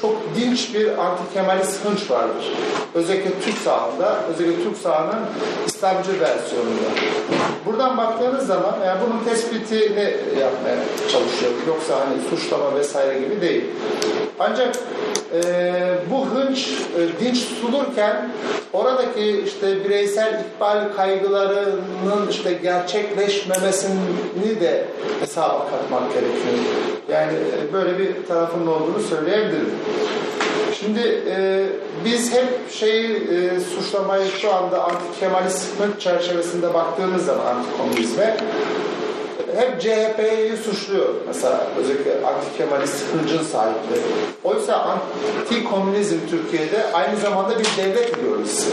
çok 0.00 0.16
dinç 0.36 0.74
bir 0.74 0.88
anti-Kemalist 0.88 1.84
hınç 1.84 2.10
vardır. 2.10 2.52
Özellikle 2.94 3.40
Türk 3.40 3.58
sahanda, 3.58 4.18
özellikle 4.30 4.64
Türk 4.64 4.76
sahanın 4.76 5.20
İslamcı 5.66 6.20
versiyonunda. 6.20 6.88
Buradan 7.66 7.98
baktığınız 7.98 8.46
zaman 8.46 8.74
yani 8.86 8.98
bunun 9.06 9.24
tespitini 9.24 10.16
yapmaya 10.40 10.76
çalışıyorum. 11.12 11.58
Yoksa 11.68 11.94
hani 12.00 12.14
suçlama 12.30 12.74
vesaire 12.74 13.18
gibi 13.18 13.40
değil. 13.40 13.64
Ancak 14.38 14.76
e, 15.34 15.40
bu 16.10 16.26
hınç 16.26 16.68
e, 16.68 17.24
dinç 17.24 17.48
tutulurken 17.48 18.30
oradaki 18.72 19.13
işte 19.16 19.84
bireysel 19.84 20.44
ikbal 20.44 20.92
kaygılarının 20.96 22.28
işte 22.30 22.52
gerçekleşmemesini 22.52 24.60
de 24.60 24.84
hesaba 25.20 25.66
katmak 25.70 26.14
gerekiyor. 26.14 26.54
Yani 27.12 27.32
e, 27.32 27.72
böyle 27.72 27.98
bir 27.98 28.26
tarafının 28.28 28.66
olduğunu 28.66 29.00
söyleyebilirim. 29.10 29.70
Şimdi 30.80 31.22
e, 31.28 31.66
biz 32.04 32.32
hep 32.32 32.70
şeyi 32.70 33.16
e, 33.16 33.60
suçlamayı 33.60 34.30
şu 34.30 34.54
anda 34.54 34.84
anti-Kemalist 34.84 35.80
hınç 35.80 36.00
çerçevesinde 36.00 36.74
baktığımız 36.74 37.24
zaman 37.24 37.46
anti-komünizme 37.46 38.36
hep 39.56 39.80
CHP'yi 39.80 40.56
suçluyor 40.56 41.08
mesela 41.26 41.66
özellikle 41.78 42.12
anti-Kemalist 42.12 43.12
hıncın 43.12 43.42
sahipleri. 43.44 44.00
Oysa 44.44 44.74
anti-komünizm 44.74 46.16
Türkiye'de 46.30 46.92
aynı 46.92 47.16
zamanda 47.16 47.58
bir 47.58 47.66
devlet 47.76 48.18
ideolojisi. 48.18 48.70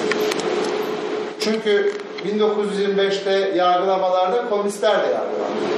Çünkü 1.40 1.94
1925'te 2.26 3.32
yargılamalarda 3.56 4.50
komünistler 4.50 4.94
de 4.94 5.08
yargılandı. 5.08 5.72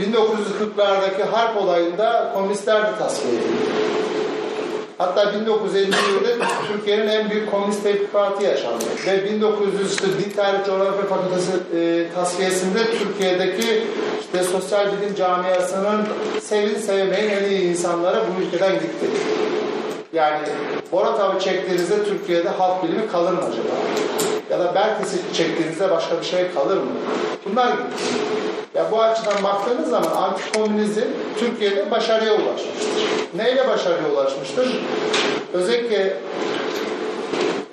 1940'lardaki 0.00 1.22
harp 1.22 1.56
olayında 1.56 2.30
komünistler 2.34 2.82
de 2.82 2.98
tasfiye 2.98 3.34
edildi. 3.34 3.84
Hatta 4.98 5.22
1950'de 5.22 6.38
Türkiye'nin 6.72 7.08
en 7.08 7.30
büyük 7.30 7.50
komünist 7.50 7.82
tevfikatı 7.82 8.44
yaşandı. 8.44 8.84
Ve 9.06 9.24
1900 9.24 9.92
işte 9.92 10.06
Din 10.06 10.30
Tarih 10.36 10.66
Coğrafya 10.66 11.06
Fakültesi 11.06 11.52
e, 11.76 12.06
tasfiyesinde 12.14 12.78
Türkiye'deki 12.98 13.82
işte 14.20 14.42
sosyal 14.44 14.86
bilim 14.86 15.14
camiasının 15.14 16.02
sevin 16.40 16.78
sevmeyin 16.78 17.30
en 17.30 17.50
iyi 17.50 17.60
insanlara 17.60 18.16
bu 18.16 18.42
ülkeden 18.42 18.72
gitti. 18.72 19.06
Yani 20.14 20.48
Borat 20.92 21.20
avı 21.20 21.40
çektiğinizde 21.40 22.04
Türkiye'de 22.04 22.48
halk 22.48 22.84
bilimi 22.84 23.08
kalır 23.08 23.32
mı 23.32 23.38
acaba? 23.38 23.74
Ya 24.50 24.58
da 24.58 24.74
Belkes'i 24.74 25.18
çektiğinizde 25.34 25.90
başka 25.90 26.20
bir 26.20 26.24
şey 26.24 26.52
kalır 26.54 26.76
mı? 26.76 26.90
Bunlar. 27.46 27.72
Ya 28.74 28.90
bu 28.90 29.02
açıdan 29.02 29.44
baktığınız 29.44 29.90
zaman 29.90 30.10
antikomünizm 30.10 31.00
Türkiye'de 31.38 31.90
başarıya 31.90 32.32
ulaşmıştır. 32.32 33.04
Neyle 33.34 33.68
başarıya 33.68 34.10
ulaşmıştır? 34.12 34.84
Özellikle 35.52 36.16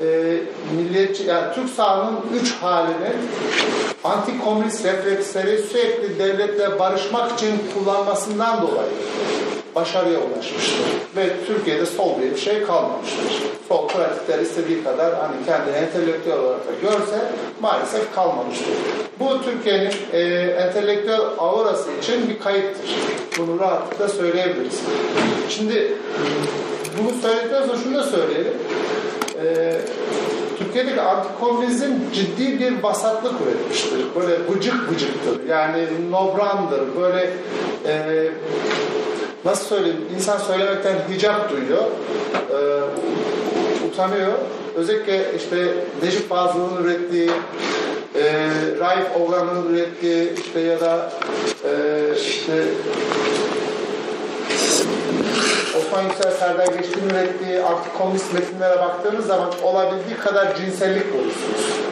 e, 0.02 0.38
milliyetçi, 0.76 1.24
yani 1.24 1.56
Türk 1.56 1.70
sahanın 1.70 2.20
üç 2.42 2.54
halini 2.54 3.12
antikomünist 4.04 4.86
refleksleri 4.86 5.64
sürekli 5.64 6.20
devletle 6.20 6.80
barışmak 6.80 7.32
için 7.32 7.52
kullanmasından 7.74 8.62
dolayı 8.62 8.92
başarıya 9.76 10.20
ulaşmıştır. 10.20 10.86
Ve 11.16 11.30
Türkiye'de 11.48 11.86
sol 11.86 12.22
diye 12.22 12.32
bir 12.32 12.40
şey 12.40 12.64
kalmamıştır. 12.64 13.44
Sol 13.68 13.88
pratikler 13.88 14.40
istediği 14.40 14.84
kadar 14.84 15.16
hani 15.16 15.46
kendini 15.46 15.76
entelektüel 15.76 16.40
olarak 16.40 16.68
da 16.68 16.72
görse 16.82 17.32
maalesef 17.62 18.16
kalmamıştır. 18.16 18.74
Bu 19.20 19.44
Türkiye'nin 19.44 19.92
e, 20.14 20.20
entelektüel 20.52 21.22
aurası 21.38 21.90
için 22.02 22.30
bir 22.30 22.40
kayıptır. 22.40 22.96
Bunu 23.38 23.60
rahatlıkla 23.60 24.08
söyleyebiliriz. 24.08 24.80
Şimdi 25.50 25.94
bunu 27.00 27.22
söyledikten 27.22 27.66
sonra 27.66 27.78
şunu 27.78 27.98
da 27.98 28.04
söyleyelim. 28.04 28.54
E, 29.46 29.78
Türkiye'deki 30.60 31.02
antikomünizm 31.02 31.92
ciddi 32.14 32.60
bir 32.60 32.84
vasatlık 32.84 33.34
üretmiştir. 33.42 34.06
Böyle 34.16 34.50
bıcık 34.50 34.92
bıcıktır. 34.92 35.50
Yani 35.50 35.88
nobrandır. 36.12 36.82
Böyle 37.02 37.30
e, 37.88 38.28
nasıl 39.46 39.66
söyleyeyim? 39.66 40.02
İnsan 40.16 40.38
söylemekten 40.38 40.96
hicap 41.10 41.52
duyuyor. 41.52 41.84
E, 42.52 42.58
utanıyor. 43.88 44.34
Özellikle 44.76 45.36
işte 45.38 45.74
Necip 46.04 46.30
Fazıl'ın 46.30 46.84
ürettiği 46.84 47.32
e, 48.16 48.50
Raif 48.80 49.06
Oğlan'ın 49.20 49.74
ürettiği 49.74 50.34
işte 50.46 50.60
ya 50.60 50.80
da 50.80 51.12
e, 51.66 51.72
işte 52.16 52.64
Osman 55.78 56.04
Yüksel 56.04 56.32
Serdar 56.32 56.67
Geçkin 56.67 57.10
ürettiği 57.10 57.62
antikomünist 57.62 58.34
metinlere 58.34 58.80
baktığınız 58.80 59.26
zaman 59.26 59.50
olabildiği 59.63 60.17
kadar 60.17 60.56
cinsellik 60.56 61.13
bulursunuz. 61.13 61.91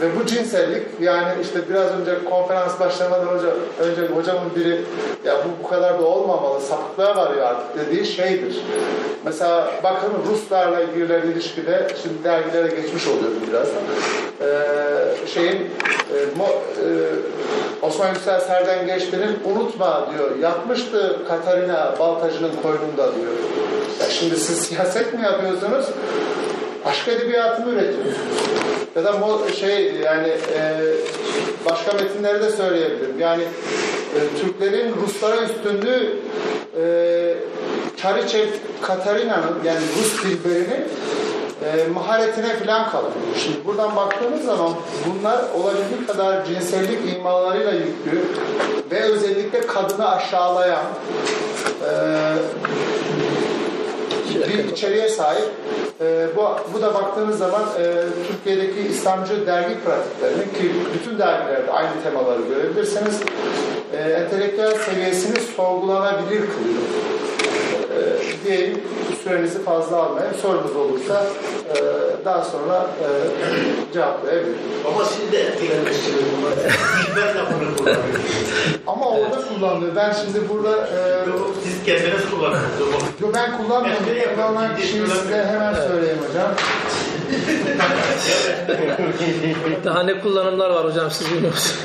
Ve 0.00 0.06
bu 0.20 0.26
cinsellik 0.26 0.82
yani 1.00 1.28
işte 1.42 1.58
biraz 1.70 1.90
önce 2.00 2.24
konferans 2.30 2.80
başlamadan 2.80 3.28
önce, 3.28 3.46
önce 3.80 4.14
hocamın 4.14 4.54
biri 4.56 4.80
ya 5.24 5.34
bu 5.44 5.64
bu 5.64 5.68
kadar 5.68 5.98
da 5.98 6.04
olmamalı 6.04 6.60
sapıklığa 6.60 7.16
varıyor 7.16 7.46
artık 7.46 7.86
dediği 7.86 8.06
şeydir. 8.06 8.56
Mesela 9.24 9.70
bakın 9.84 10.10
Ruslarla 10.30 10.82
girilen 10.82 11.22
ilişkide 11.22 11.86
şimdi 12.02 12.24
dergilere 12.24 12.82
geçmiş 12.82 13.06
oluyorum 13.06 13.42
biraz. 13.50 13.68
Ee, 14.40 15.26
şeyin 15.34 15.56
e, 15.56 16.16
mo, 16.36 16.44
e, 16.44 16.86
Osman 17.82 18.08
Yüksel 18.08 18.40
Serden 18.40 18.86
Geçkin'in 18.86 19.38
unutma 19.44 20.08
diyor 20.14 20.38
yapmıştı 20.38 21.16
Katarina 21.28 21.94
Baltacı'nın 21.98 22.52
koynunda 22.62 23.14
diyor. 23.16 23.32
Ya 24.00 24.10
şimdi 24.10 24.36
siz 24.36 24.58
siyaset 24.58 25.14
mi 25.14 25.22
yapıyorsunuz? 25.22 25.86
Aşk 26.84 27.08
edebiyatını 27.08 27.72
üretiyorsunuz. 27.72 28.16
Ya 28.96 29.04
da 29.04 29.52
şey 29.52 29.92
yani 30.04 30.28
e, 30.28 30.80
başka 31.70 31.92
metinleri 31.92 32.42
de 32.42 32.50
söyleyebilirim. 32.50 33.18
Yani 33.18 33.42
e, 33.42 34.40
Türklerin 34.40 34.94
Ruslara 35.04 35.36
üstünlüğü 35.42 36.16
e, 36.82 36.84
Çariçev 37.96 38.46
Katarina'nın 38.82 39.58
yani 39.64 39.80
Rus 39.98 40.24
dilberinin 40.24 40.84
e, 41.64 41.88
maharetine 41.94 42.56
falan 42.56 42.90
kalıyor. 42.90 43.12
Şimdi 43.44 43.66
buradan 43.66 43.96
baktığımız 43.96 44.44
zaman 44.44 44.72
bunlar 45.06 45.44
olabildiği 45.54 46.06
kadar 46.06 46.44
cinsellik 46.44 47.16
imalarıyla 47.16 47.72
yüklü 47.72 48.24
ve 48.90 49.00
özellikle 49.00 49.60
kadını 49.66 50.10
aşağılayan 50.10 50.84
e, 51.84 51.90
bir 54.34 54.72
içeriğe 54.72 55.08
sahip. 55.08 55.48
E, 56.00 56.26
bu, 56.36 56.42
bu 56.74 56.82
da 56.82 56.94
baktığınız 56.94 57.38
zaman 57.38 57.62
e, 57.62 58.04
Türkiye'deki 58.28 58.80
İslamcı 58.88 59.46
dergi 59.46 59.74
pratiklerini 59.84 60.44
ki 60.44 60.72
bütün 60.94 61.18
dergilerde 61.18 61.72
aynı 61.72 62.02
temaları 62.04 62.42
görebilirsiniz. 62.42 63.20
E, 63.92 63.96
entelektüel 63.96 64.74
seviyesini 64.74 65.40
sorgulanabilir 65.40 66.40
kılıyor. 66.40 66.82
E, 67.90 67.98
diyeyim 68.44 68.80
sürenizi 69.24 69.62
fazla 69.62 69.96
almayın. 69.96 70.32
Sorunuz 70.42 70.76
olursa 70.76 71.26
e, 71.74 71.78
daha 72.24 72.44
sonra 72.44 72.86
e, 73.02 73.06
cevaplayabilirim. 73.92 74.58
Ama 74.88 75.04
siz 75.04 75.32
de 75.32 75.40
etkilenmişsiniz 75.40 76.22
bunlar. 76.38 76.52
Ben 77.16 77.34
de 77.34 77.40
bunu 77.50 77.76
kullanıyorum. 77.76 78.20
Ama 78.86 79.08
orada 79.10 79.36
kullanılıyor. 79.48 79.96
Ben 79.96 80.12
şimdi 80.12 80.48
burada 80.48 80.76
e, 80.76 81.00
Siz 81.64 81.84
kendiniz 81.84 82.30
kullanıyorsunuz. 82.30 83.02
Yo, 83.20 83.28
ben 83.34 83.56
kullanmıyorum. 83.58 84.04
Kullanan 84.34 84.76
kişiyi 84.76 85.06
size 85.06 85.44
hemen 85.44 85.74
söyleyeyim 85.74 86.18
hocam. 86.28 86.50
Daha 89.84 90.02
ne 90.02 90.20
kullanımlar 90.20 90.70
var 90.70 90.84
hocam 90.84 91.10
siz 91.10 91.30
bilmiyorsunuz. 91.32 91.78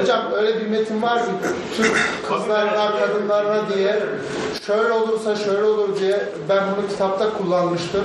Hocam 0.00 0.32
öyle 0.32 0.60
bir 0.60 0.66
metin 0.66 1.02
var 1.02 1.18
ki 1.18 1.30
Türk 1.76 1.96
kızlarına, 2.28 2.92
kadınlarına 3.52 3.74
diye 3.74 4.02
şöyle 4.66 4.92
olursa 4.92 5.36
şöyle 5.36 5.64
olur 5.64 6.00
diye 6.00 6.22
ben 6.48 6.64
bunu 6.76 6.88
kitapta 6.88 7.32
kullanmıştım. 7.32 8.04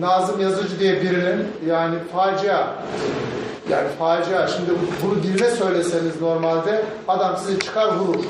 Nazım 0.00 0.40
Yazıcı 0.40 0.78
diye 0.78 1.02
birinin 1.02 1.46
yani 1.66 1.94
facia 2.12 2.66
yani 3.70 3.88
facia. 3.98 4.48
Şimdi 4.48 4.70
bunu 5.02 5.22
birine 5.22 5.50
söyleseniz 5.50 6.20
normalde 6.20 6.84
adam 7.08 7.36
sizi 7.36 7.58
çıkar 7.58 7.96
vurur. 7.96 8.24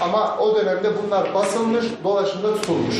Ama 0.00 0.38
o 0.38 0.56
dönemde 0.56 0.90
bunlar 1.04 1.34
basılmış, 1.34 1.84
dolaşımda 2.04 2.54
tutulmuş. 2.54 2.94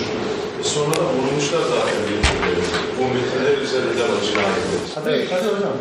Sonra 0.62 0.94
da 0.96 1.00
vurmuşlar 1.00 1.60
zaten 1.60 2.00
birbirlerini. 2.02 2.64
Bu 2.98 3.02
metinler 3.02 3.62
üzerinden 3.62 4.16
açıklandı. 4.20 4.48
Hadi, 4.94 5.26
hadi 5.30 5.44
hocam. 5.56 5.72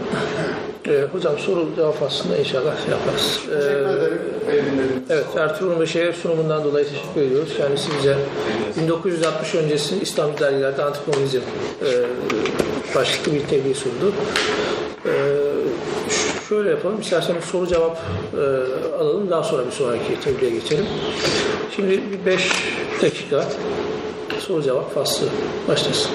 Ee, 0.88 1.08
hocam 1.14 1.40
soru 1.40 1.68
cevap 1.76 2.04
aslında 2.04 2.38
inşallah 2.38 2.90
yaparız. 2.90 3.40
Ee, 3.48 3.54
Teşekkür 3.56 3.98
ederim. 3.98 4.22
Benim 4.48 4.66
dinlediğiniz 4.66 5.04
Evet, 5.10 5.26
Ertuğrul 5.38 5.80
Beşer'e 5.80 6.14
sunumundan 6.14 6.64
dolayı 6.64 6.86
teşekkür 6.86 7.22
ediyoruz. 7.22 7.54
Kendisi 7.58 7.90
bize 7.98 8.18
1960 8.82 9.56
öncesi 9.56 10.00
İslam 10.02 10.30
dergilerde 10.40 10.84
antikomünizm 10.84 11.38
e, 11.38 11.90
başlıklı 12.96 13.34
bir 13.34 13.40
tebliğ 13.48 13.74
sundu. 13.74 14.14
E, 15.06 15.12
ş- 16.10 16.48
şöyle 16.50 16.70
yapalım, 16.70 17.02
isterseniz 17.02 17.44
soru 17.44 17.68
cevap 17.68 17.98
e, 18.34 18.40
alalım, 19.00 19.30
daha 19.30 19.44
sonra 19.44 19.66
bir 19.66 19.72
sonraki 19.72 20.20
tebliğe 20.24 20.52
geçelim. 20.52 20.86
Şimdi 21.76 21.90
bir 22.12 22.26
5 22.26 22.52
dakika 23.02 23.46
soru 24.40 24.64
cevap 24.64 24.94
faslı 24.96 25.28
başlasın. 25.68 26.12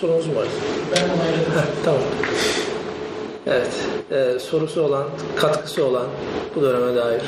Sorunuz 0.00 0.26
mu 0.26 0.34
var? 0.36 0.46
Ben. 0.92 0.98
Heh, 1.00 1.66
tamam. 1.84 2.00
Evet. 3.46 3.72
e, 4.10 4.38
sorusu 4.38 4.82
olan, 4.82 5.04
katkısı 5.36 5.84
olan 5.84 6.06
bu 6.56 6.62
döneme 6.62 6.96
dair. 6.96 7.20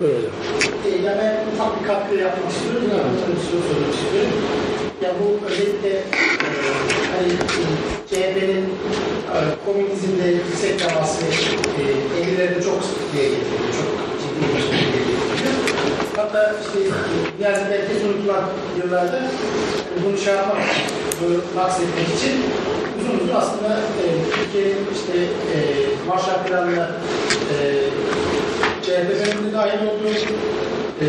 Buyurun 0.00 0.16
hocam. 0.18 0.32
Ben 1.18 1.34
ufak 1.54 1.80
bir 1.80 1.86
katkı 1.86 2.14
yapmak 2.14 2.52
istiyorum. 2.52 2.88
Ya 2.90 2.98
bir 3.28 3.40
soru 3.46 3.62
sormak 3.68 3.94
istiyorum. 3.94 4.34
Ya 5.02 5.10
bu 5.20 5.46
özellikle 5.46 5.90
e, 5.90 6.50
hani 7.12 7.30
CHP'nin 8.10 8.64
e, 9.34 9.38
komünizmle 9.66 10.26
yüksek 10.26 10.78
teması 10.78 11.24
e, 11.80 11.84
50'lerde 12.20 12.64
çok 12.64 12.78
diye 13.12 13.24
getirdi. 13.24 13.68
Çok 13.78 13.90
ciddi 14.20 14.44
bir 14.56 14.62
şekilde 14.62 14.98
getirdi. 14.98 15.24
Hatta 16.16 16.54
işte 16.62 16.78
yani 17.40 17.62
belki 17.70 18.06
unutulan 18.06 18.44
yıllarda 18.78 19.20
bunu 20.04 20.18
şey 20.18 20.34
yapmak, 20.34 20.56
bunu 21.20 21.62
naksetmek 21.62 22.08
için 22.16 22.34
uzun 23.00 23.24
uzun 23.24 23.34
aslında 23.34 23.78
e, 24.02 24.04
Türkiye'nin 24.34 24.86
işte 24.94 25.18
e, 25.54 25.58
Marshall 26.08 26.46
Planı'na 26.46 26.90
e, 27.52 27.56
CHP 28.82 29.10
döneminde 29.10 29.52
dahil 29.52 29.86
olduğu, 29.86 30.14
e, 31.00 31.06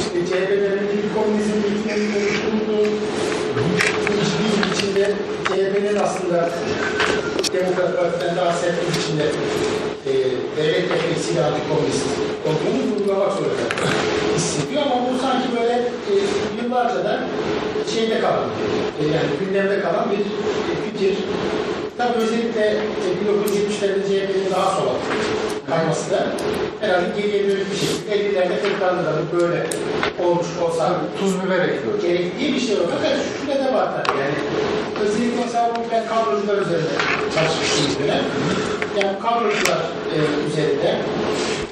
işte 0.00 0.26
CHP 0.26 0.50
döneminde 0.50 0.94
bir 1.02 1.14
komünizm 1.14 1.52
eğitiminin 1.64 2.14
oluşturulduğu, 2.16 2.86
hiçbir 4.20 4.74
içinde 4.74 5.12
CHP'nin 5.48 5.96
aslında 5.96 6.50
Demokrat 7.52 7.96
Parti'den 7.96 8.36
daha 8.36 8.52
sert 8.52 8.74
bir 8.82 9.00
içinde 9.00 9.26
e, 10.06 10.12
devlet 10.56 10.90
refleksiyle 10.90 11.44
antikomünist 11.44 12.06
olduğunu 12.46 12.80
vurgulamak 12.90 13.32
zorunda 13.32 13.64
hissediyor. 14.36 14.82
Ama 14.82 14.94
bu 14.94 15.18
sanki 15.18 15.48
böyle 15.60 15.74
e, 16.10 16.12
yıllarca 16.62 17.04
da 17.04 17.20
şeyde 17.94 18.20
kalan, 18.20 18.48
e, 19.00 19.04
yani 19.06 19.30
gündemde 19.40 19.80
kalan 19.80 20.10
bir 20.10 20.18
e, 20.18 20.72
fikir. 20.84 21.18
Tabii 21.98 22.18
özellikle 22.18 22.66
e, 22.66 23.08
1970'lerde 23.20 24.02
CHP'nin 24.08 24.50
daha 24.52 24.76
sola 24.76 24.92
kayması 25.68 26.10
da 26.10 26.26
herhalde 26.80 27.20
geriye 27.20 27.48
dönük 27.48 27.66
bir 27.72 27.76
şey. 27.76 27.88
50'lerde 28.18 28.62
tekrarında 28.62 29.04
da 29.04 29.12
böyle 29.40 29.66
olmuş 30.24 30.46
olsa 30.62 31.00
Tuz 31.20 31.42
biber 31.42 31.58
ekliyor. 31.68 32.02
gerektiği 32.02 32.54
bir 32.54 32.60
şey 32.60 32.76
var. 32.76 32.84
Fakat 32.96 33.16
şurada 33.40 33.64
da 33.64 33.74
var 33.74 33.88
tabii 33.96 34.18
yani. 34.18 34.34
Özellikle 35.02 35.44
mesela 35.44 35.70
bu 35.76 35.80
ben 35.92 36.02
kadrocular 36.08 36.62
üzerinde 36.62 36.94
çalışmıştım 37.34 37.84
bir 37.98 38.04
dönem. 38.04 38.24
Yani 38.96 39.16
bu 39.18 39.22
kadrocular 39.22 39.78
e, 40.14 40.16
üzerinde 40.50 40.96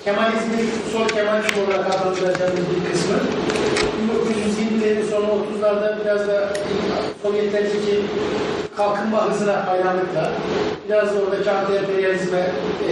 Kemalizmin 0.06 0.70
sol 0.92 1.08
Kemalizm 1.08 1.60
olarak 1.60 1.86
adlandıracağımız 1.94 2.64
bir 2.70 2.92
kısmı 2.92 3.16
1920'lerin 4.02 5.10
sonu 5.10 5.26
30'larda 5.26 6.04
biraz 6.04 6.28
da 6.28 6.48
Sovyetlerdeki 7.22 8.02
kalkınma 8.76 9.30
hızına 9.30 9.66
hayranlıkla 9.66 10.32
biraz 10.88 11.14
da 11.14 11.20
oradaki 11.20 11.50
anti-emperyalizme 11.50 12.40
e, 12.88 12.90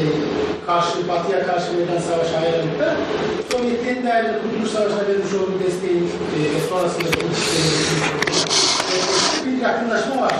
karşı, 0.66 1.08
batıya 1.08 1.46
karşı 1.46 1.78
verilen 1.78 1.98
savaşa 1.98 2.40
hayranlıkla 2.40 2.96
Sovyetlerin 3.52 4.06
değerli 4.06 4.28
Kurtuluş 4.42 4.70
Savaşı'na 4.70 5.08
vermiş 5.08 5.34
olduğu 5.34 5.60
desteğin 5.66 6.10
e, 6.36 6.40
e, 6.40 7.36
bir 9.46 9.62
yakınlaşma 9.62 10.22
var. 10.22 10.34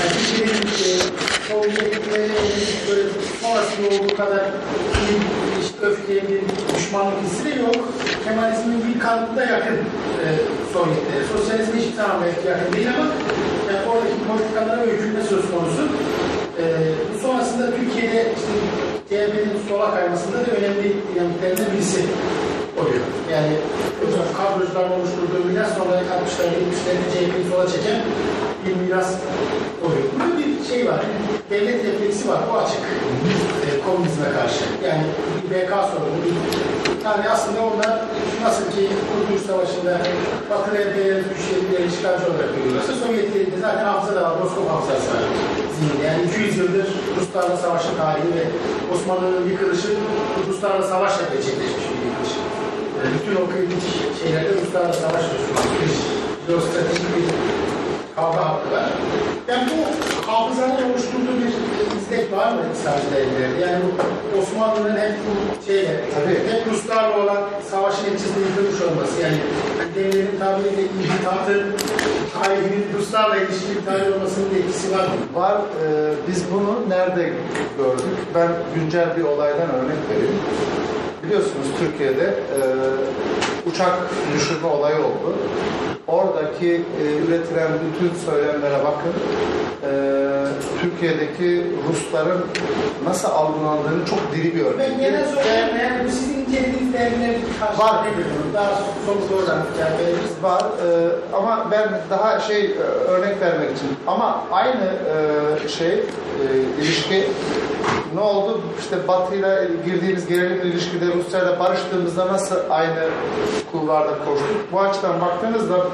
Yani 0.00 0.12
Türkiye'nin 0.12 0.62
e, 0.62 0.88
Sovyetlere 1.48 2.28
böyle 2.88 3.08
sonrasında 3.42 3.86
olduğu 3.86 4.16
kadar 4.16 4.42
işte 5.84 5.92
öfke, 5.92 6.28
bir 6.28 6.40
düşmanlık 6.74 7.14
hissi 7.24 7.44
de 7.44 7.60
yok. 7.60 7.76
Kemalizmin 8.24 8.80
bir 8.88 9.00
kanında 9.00 9.44
yakın 9.44 9.76
e, 10.24 10.26
Sovyetlere. 10.72 11.24
Sosyalizme 11.36 11.80
hiçbir 11.80 11.96
zaman 11.96 12.16
belki 12.22 12.76
değil 12.76 12.88
ama 12.94 13.06
yani 13.68 13.80
oradaki 13.88 14.18
politikalara 14.30 14.80
öykünme 14.80 15.22
söz 15.22 15.44
konusu. 15.50 15.82
E, 16.60 16.64
bu 17.14 17.18
sonrasında 17.18 17.76
Türkiye'de 17.76 18.32
işte 18.36 18.54
CHP'nin 19.08 19.68
sola 19.68 19.94
kaymasında 19.94 20.36
da 20.36 20.50
önemli 20.58 20.96
dinamiklerinden 21.14 21.66
birisi 21.72 22.00
oluyor. 22.80 23.04
Yani 23.32 23.52
kadrocuların 24.38 24.92
oluşturduğu 24.98 25.44
miras 25.48 25.78
sonra 25.78 25.92
60'larda 26.16 26.56
70'lerde 26.64 27.06
CHP'yi 27.12 27.44
sola 27.50 27.66
çeken 27.66 28.00
bir 28.66 28.74
miras 28.76 29.14
oluyor. 29.84 30.04
Burada 30.18 30.38
bir 30.38 30.68
şey 30.70 30.86
var. 30.86 31.00
Devlet 31.50 31.84
refleksi 31.84 32.28
var. 32.28 32.40
Bu 32.52 32.58
açık. 32.58 32.80
E, 32.80 33.33
komünizme 34.04 34.30
karşı. 34.38 34.64
Yani 34.86 35.04
bir 35.40 35.50
BK 35.50 35.72
sorunu. 35.90 36.18
Yani 37.04 37.24
aslında 37.34 37.60
onlar 37.70 37.92
nasıl 38.44 38.64
ki 38.74 38.82
Kurtuluş 39.08 39.42
Savaşı'nda 39.50 39.94
Batılı 40.50 40.76
emperyalist 40.78 41.28
güçleri 41.32 41.88
işgalci 41.92 42.24
olarak 42.30 42.50
görüyorlarsa 42.56 42.92
Sovyetlerin 43.02 43.60
zaten 43.60 43.84
hafıza 43.84 44.14
da 44.16 44.22
var. 44.22 44.34
Moskova 44.42 44.70
hafızası 44.72 45.08
var. 45.14 45.24
Zihni. 45.76 46.04
Yani 46.06 46.20
200 46.28 46.58
yıldır 46.58 46.86
Ruslarla 47.18 47.56
savaşın 47.56 47.96
tarihi 48.00 48.30
ve 48.38 48.44
Osmanlı'nın 48.92 49.48
yıkılışı 49.50 49.90
Ruslarla 50.48 50.86
savaşla 50.92 51.22
gerçekleşmiş 51.32 51.86
bir 51.90 52.00
yıkılış. 52.06 52.32
Yani 52.98 53.10
bütün 53.16 53.34
o 53.42 53.44
kritik 53.52 53.82
şeylerde 54.20 54.50
Ruslarla 54.60 54.92
savaş 54.92 55.24
bir 55.80 55.92
jeostratejik 56.46 57.08
bir 57.16 57.26
kavga 58.16 58.42
hakkı 58.48 58.68
var. 58.74 58.86
Yani 59.48 59.64
bu 59.70 59.78
hafızanın 60.30 60.78
oluşturduğu 60.88 61.33
bir 62.14 62.18
izlek 62.18 62.32
var 62.32 62.52
mı 62.52 62.60
İslamcıda 62.74 63.16
ellerde? 63.16 63.60
Yani 63.60 63.78
bu 63.84 64.38
Osmanlı'nın 64.38 64.96
hep 64.96 65.12
bu 65.26 65.64
şeyle, 65.66 66.00
Tabii. 66.14 66.52
hep 66.52 66.66
Ruslarla 66.72 67.24
olan 67.24 67.42
savaşın 67.70 68.04
neticesinde 68.04 68.40
yıkılmış 68.48 68.82
olması. 68.82 69.22
Yani 69.22 69.36
devlerin 69.94 70.38
tabiriyle 70.38 70.82
inhitatın 70.82 71.62
tarihinin 72.34 72.86
Ruslarla 72.98 73.36
ilişkili 73.36 73.76
bir 73.76 73.84
tarih 73.84 74.16
olmasının 74.16 74.50
da 74.50 74.58
etkisi 74.58 74.92
var 74.92 75.04
mı? 75.04 75.14
Var. 75.34 75.54
e, 75.54 75.88
biz 76.28 76.44
bunu 76.52 76.88
nerede 76.88 77.32
gördük? 77.78 78.14
Ben 78.34 78.48
güncel 78.74 79.16
bir 79.16 79.24
olaydan 79.24 79.70
örnek 79.70 80.00
vereyim. 80.10 80.40
Biliyorsunuz 81.22 81.66
Türkiye'de 81.78 82.24
e, 82.24 82.60
uçak 83.70 83.92
düşürme 84.34 84.68
olayı 84.68 84.96
oldu. 84.96 85.34
Oradaki 86.08 86.70
e, 86.70 87.02
üretilen 87.26 87.68
bütün 87.86 88.14
söylemlere 88.26 88.78
bakın. 88.84 89.12
E, 89.82 89.90
Türkiye'deki 90.80 91.66
Rusların 91.88 92.44
nasıl 93.04 93.28
algılandığını 93.28 94.06
çok 94.06 94.34
diri 94.36 94.54
bir 94.54 94.64
örnek. 94.64 94.90
Ben 94.90 95.00
genel 95.00 95.24
bu 96.04 96.10
sizin 96.10 96.43
değerleri 96.92 97.38
karşılığı 97.60 97.84
Var. 97.84 98.04
nedir 98.04 98.26
bunun? 98.34 98.54
Daha 98.54 98.74
somut 99.06 99.32
oradan 99.32 99.62
cevap 99.76 100.00
verebiliriz. 100.00 100.42
var 100.42 100.62
e, 100.62 101.36
ama 101.36 101.68
ben 101.70 102.00
daha 102.10 102.40
şey 102.40 102.64
e, 102.64 102.78
örnek 102.78 103.40
vermek 103.40 103.76
için 103.76 103.88
ama 104.06 104.44
aynı 104.52 104.84
e, 105.64 105.68
şey 105.68 105.92
e, 105.92 106.44
ilişki 106.82 107.24
ne 108.14 108.20
oldu 108.20 108.60
işte 108.80 109.08
Batı'yla 109.08 109.64
girdiğimiz 109.84 110.26
gerilim 110.26 110.66
ilişkide 110.66 111.06
Rusya'yla 111.06 111.58
barıştığımızda 111.60 112.28
nasıl 112.28 112.56
aynı 112.70 113.08
kulvarda 113.72 114.10
koştuk 114.24 114.72
bu 114.72 114.80
açıdan 114.80 115.20
baktığınızda 115.20 115.86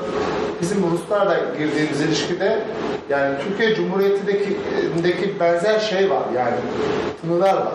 bizim 0.61 0.90
Ruslarla 0.90 1.37
girdiğimiz 1.59 2.01
ilişkide 2.01 2.62
yani 3.11 3.35
Türkiye 3.49 3.75
Cumhuriyeti'ndeki 3.75 4.57
deki 5.05 5.40
benzer 5.40 5.79
şey 5.79 6.11
var 6.11 6.23
yani 6.37 6.57
tınılar 7.20 7.55
var. 7.55 7.73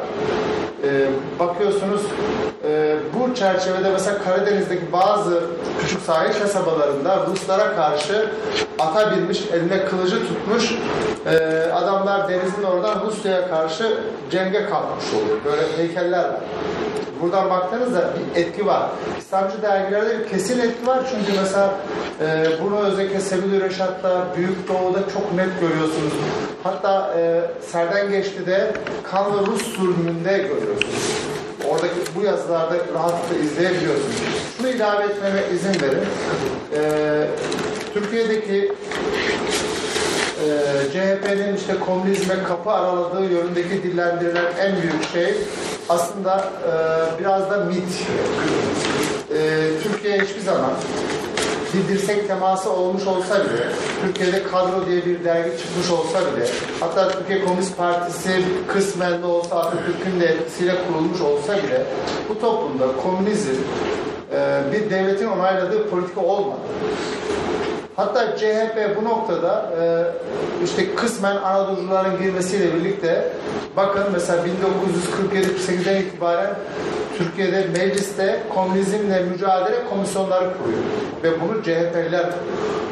E, 0.86 1.08
bakıyorsunuz 1.40 2.02
e, 2.68 2.96
bu 3.14 3.36
çerçevede 3.36 3.90
mesela 3.90 4.24
Karadeniz'deki 4.24 4.92
bazı 4.92 5.44
küçük 5.82 6.02
sahil 6.02 6.40
kasabalarında 6.42 7.26
Ruslara 7.32 7.76
karşı 7.76 8.30
ata 8.80 9.12
binmiş, 9.12 9.42
eline 9.54 9.86
kılıcı 9.86 10.20
tutmuş 10.28 10.76
e, 11.26 11.36
adamlar 11.72 12.30
denizin 12.30 12.64
oradan 12.64 13.02
Rusya'ya 13.06 13.50
karşı 13.50 13.98
cenge 14.32 14.66
kalkmış 14.66 15.06
oluyor. 15.14 15.38
Böyle 15.46 15.78
heykeller 15.78 16.24
var. 16.24 16.42
Buradan 17.22 17.50
baktığınızda 17.50 18.10
bir 18.36 18.42
etki 18.42 18.66
var. 18.66 18.90
İslamcı 19.20 19.62
dergilerde 19.62 20.20
bir 20.20 20.30
kesin 20.30 20.60
etki 20.60 20.88
var 20.88 21.00
çünkü 21.12 21.40
mesela 21.42 21.74
e, 22.22 22.48
bunu 22.64 22.80
özellikle 22.80 23.20
Sebil 23.20 23.62
Reşat'ta, 23.62 24.28
Büyük 24.38 24.68
Doğu'da 24.68 25.00
çok 25.14 25.34
net 25.34 25.60
görüyorsunuz. 25.60 26.14
Hatta 26.64 27.14
e, 27.18 27.42
Serden 27.62 28.12
Geçti'de 28.12 28.74
Kanlı 29.12 29.46
Rus 29.48 29.76
zulmünde 29.76 30.38
görüyorsunuz. 30.38 30.75
Oradaki 31.70 31.96
bu 32.16 32.24
yazılarda 32.24 32.76
rahatlıkla 32.94 33.44
izleyebiliyorsunuz. 33.46 34.16
Şunu 34.58 34.68
ilave 34.68 35.04
etmeme 35.04 35.44
izin 35.56 35.82
verin. 35.82 36.06
E, 36.76 36.82
Türkiye'deki 37.94 38.72
e, 40.44 40.48
CHP'nin 40.94 41.56
işte 41.56 41.74
komünizme 41.86 42.44
kapı 42.48 42.72
araladığı 42.72 43.34
yönündeki 43.34 43.84
dillendirilen 43.84 44.54
en 44.60 44.82
büyük 44.82 45.10
şey 45.14 45.34
aslında 45.90 46.38
e, 46.38 46.72
biraz 47.20 47.52
da 47.52 47.58
mit. 47.58 48.08
E, 49.34 49.70
Türkiye 49.84 50.22
hiçbir 50.22 50.42
zaman 50.42 50.72
bir 51.76 51.94
dirsek 51.94 52.28
teması 52.28 52.74
olmuş 52.74 53.08
olsa 53.08 53.40
bile, 53.40 53.68
Türkiye'de 54.02 54.44
kadro 54.44 54.86
diye 54.86 55.06
bir 55.06 55.24
dergi 55.24 55.58
çıkmış 55.58 55.92
olsa 55.92 56.20
bile, 56.20 56.48
hatta 56.80 57.12
Türkiye 57.12 57.46
Komünist 57.46 57.78
Partisi 57.78 58.32
kısmen 58.68 59.22
de 59.22 59.26
olsa 59.26 59.56
Atatürk'ün 59.56 60.20
de 60.20 60.26
etkisiyle 60.26 60.76
kurulmuş 60.88 61.22
olsa 61.22 61.58
bile, 61.58 61.84
bu 62.30 62.40
toplumda 62.40 62.86
komünizm 63.04 63.56
e, 64.34 64.62
bir 64.74 64.90
devletin 64.90 65.28
onayladığı 65.28 65.90
politika 65.90 66.22
olmadı. 66.22 66.62
Hatta 67.96 68.38
CHP 68.38 68.98
bu 69.02 69.06
noktada 69.06 69.72
e, 69.82 69.84
işte 70.66 70.96
kısmen 70.96 71.36
Anadolucuların 71.36 72.18
girmesiyle 72.22 72.74
birlikte 72.74 73.30
bakın 73.78 74.04
mesela 74.14 74.44
1947-48'den 75.68 76.02
itibaren 76.02 76.56
Türkiye'de 77.18 77.66
mecliste 77.78 78.40
komünizmle 78.56 79.20
mücadele 79.20 79.76
komisyonları 79.90 80.50
kuruyor. 80.58 80.84
Ve 81.24 81.42
bunu 81.42 81.64
CHP'liler 81.64 82.24
kuruyor. 82.24 82.86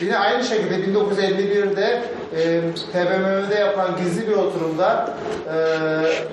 Yine 0.00 0.18
aynı 0.18 0.44
şekilde 0.44 0.74
1951'de 0.74 2.02
e, 2.36 2.60
TBMM'de 2.92 3.54
yapılan 3.54 3.96
gizli 3.96 4.28
bir 4.28 4.32
oturumda 4.32 5.14
e, 5.46 5.56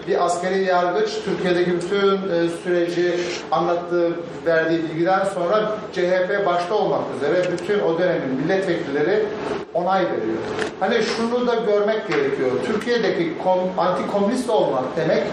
bir 0.08 0.26
askeri 0.26 0.64
yargıç 0.64 1.10
Türkiye'deki 1.26 1.72
bütün 1.74 2.08
e, 2.08 2.50
süreci 2.64 3.14
anlattığı, 3.52 4.12
verdiği 4.46 4.84
bilgiden 4.84 5.26
sonra 5.34 5.72
CHP 5.94 6.46
başta 6.46 6.76
olmak 6.76 7.02
üzere 7.18 7.52
bütün 7.52 7.80
o 7.80 8.00
dönemin 8.00 8.42
milletvekilleri 8.42 9.26
onay 9.74 10.02
veriyor. 10.02 10.38
Hani 10.80 10.96
şunu 11.04 11.48
da 11.48 11.56
görmek 11.56 12.08
gerekiyor. 12.08 12.52
Türkiye'deki 12.66 13.34
kom- 13.46 13.78
antikomünist 13.82 14.50
olmak 14.50 14.84
demek 14.98 15.24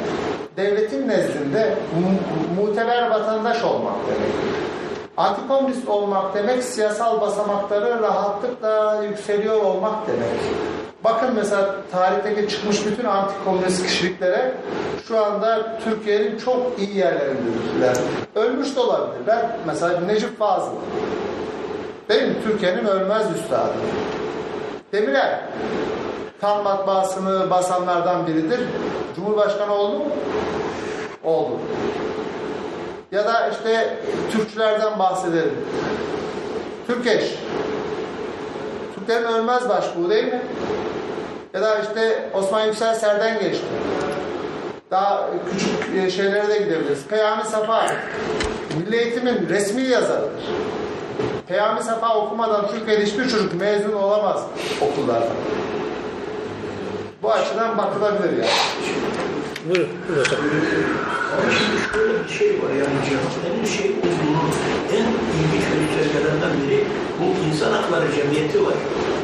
devletin 0.56 1.08
nezdinde 1.08 1.74
mu- 2.00 2.62
muteber 2.62 3.10
vatandaş 3.10 3.64
olmak 3.64 3.94
demek. 4.06 4.32
Antikomünist 5.16 5.88
olmak 5.88 6.34
demek 6.34 6.62
siyasal 6.62 7.20
basamakları 7.20 8.02
rahatlıkla 8.02 9.02
yükseliyor 9.10 9.62
olmak 9.62 10.06
demek. 10.06 10.40
Bakın 11.04 11.30
mesela 11.34 11.74
tarihteki 11.92 12.48
çıkmış 12.48 12.86
bütün 12.86 13.04
antikomünist 13.04 13.86
kişiliklere 13.86 14.54
şu 15.08 15.24
anda 15.24 15.78
Türkiye'nin 15.84 16.38
çok 16.38 16.78
iyi 16.78 16.96
yerlerindedirler. 16.96 17.96
Ölmüş 18.34 18.76
de 18.76 18.80
olabilirler. 18.80 19.46
Mesela 19.66 20.00
Necip 20.00 20.38
Fazıl. 20.38 20.72
Değil? 22.08 22.32
Türkiye'nin 22.44 22.84
ölmez 22.86 23.26
üstadı. 23.36 23.72
Demirel. 24.92 25.40
Tam 26.44 26.62
matbaasını 26.62 27.50
basanlardan 27.50 28.26
biridir. 28.26 28.61
Cumhurbaşkanı 29.16 29.74
oldu 29.74 29.98
mu? 29.98 30.04
Oldu. 31.24 31.59
Ya 33.12 33.24
da 33.24 33.48
işte 33.48 33.96
Türkçülerden 34.33 34.98
bahsedelim. 34.98 35.54
Türkeş. 36.87 37.35
Türklerin 38.94 39.24
ölmez 39.24 39.68
başbuğu 39.68 40.11
değil 40.11 40.24
mi? 40.24 40.42
Ya 41.54 41.62
da 41.62 41.78
işte 41.78 42.30
Osman 42.35 42.66
Yüksel 42.66 42.94
Serden 42.94 43.40
geçti. 43.40 43.66
Daha 44.90 45.30
küçük 45.50 46.04
e, 46.04 46.11
şeylere 46.11 46.48
de 46.48 46.59
gidebiliriz. 46.59 47.07
Peyami 47.07 47.44
Safa. 47.44 47.87
Milli 48.78 48.96
Eğitim'in 48.96 49.48
resmi 49.48 49.83
yazarıdır. 49.83 50.44
Peyami 51.48 51.83
Safa 51.83 52.16
okumadan 52.16 52.68
Türkiye'de 52.68 53.07
hiçbir 53.07 53.28
çocuk 53.28 53.61
mezun 53.61 53.92
olamaz 53.92 54.46
okullardan. 54.80 55.37
Bu 57.24 57.32
açıdan 57.32 57.78
bakılabilir 57.78 58.32
yani. 58.32 58.60
Buyurun, 59.68 59.88
buyurun 60.08 60.24
hocam. 60.24 60.40
Ama 61.32 61.46
şimdi 61.58 61.76
şöyle 61.92 62.14
bir 62.24 62.32
şey 62.38 62.50
var 62.62 62.72
yani 62.80 62.96
CHP'nin 63.06 63.66
şey 63.76 63.88
olduğunu 64.04 64.42
en 64.98 65.06
ilginç 65.38 65.66
göstergelerinden 65.72 66.54
biri 66.60 66.80
bu 67.18 67.26
insan 67.46 67.72
hakları 67.72 68.06
cemiyeti 68.16 68.66
var. 68.66 68.78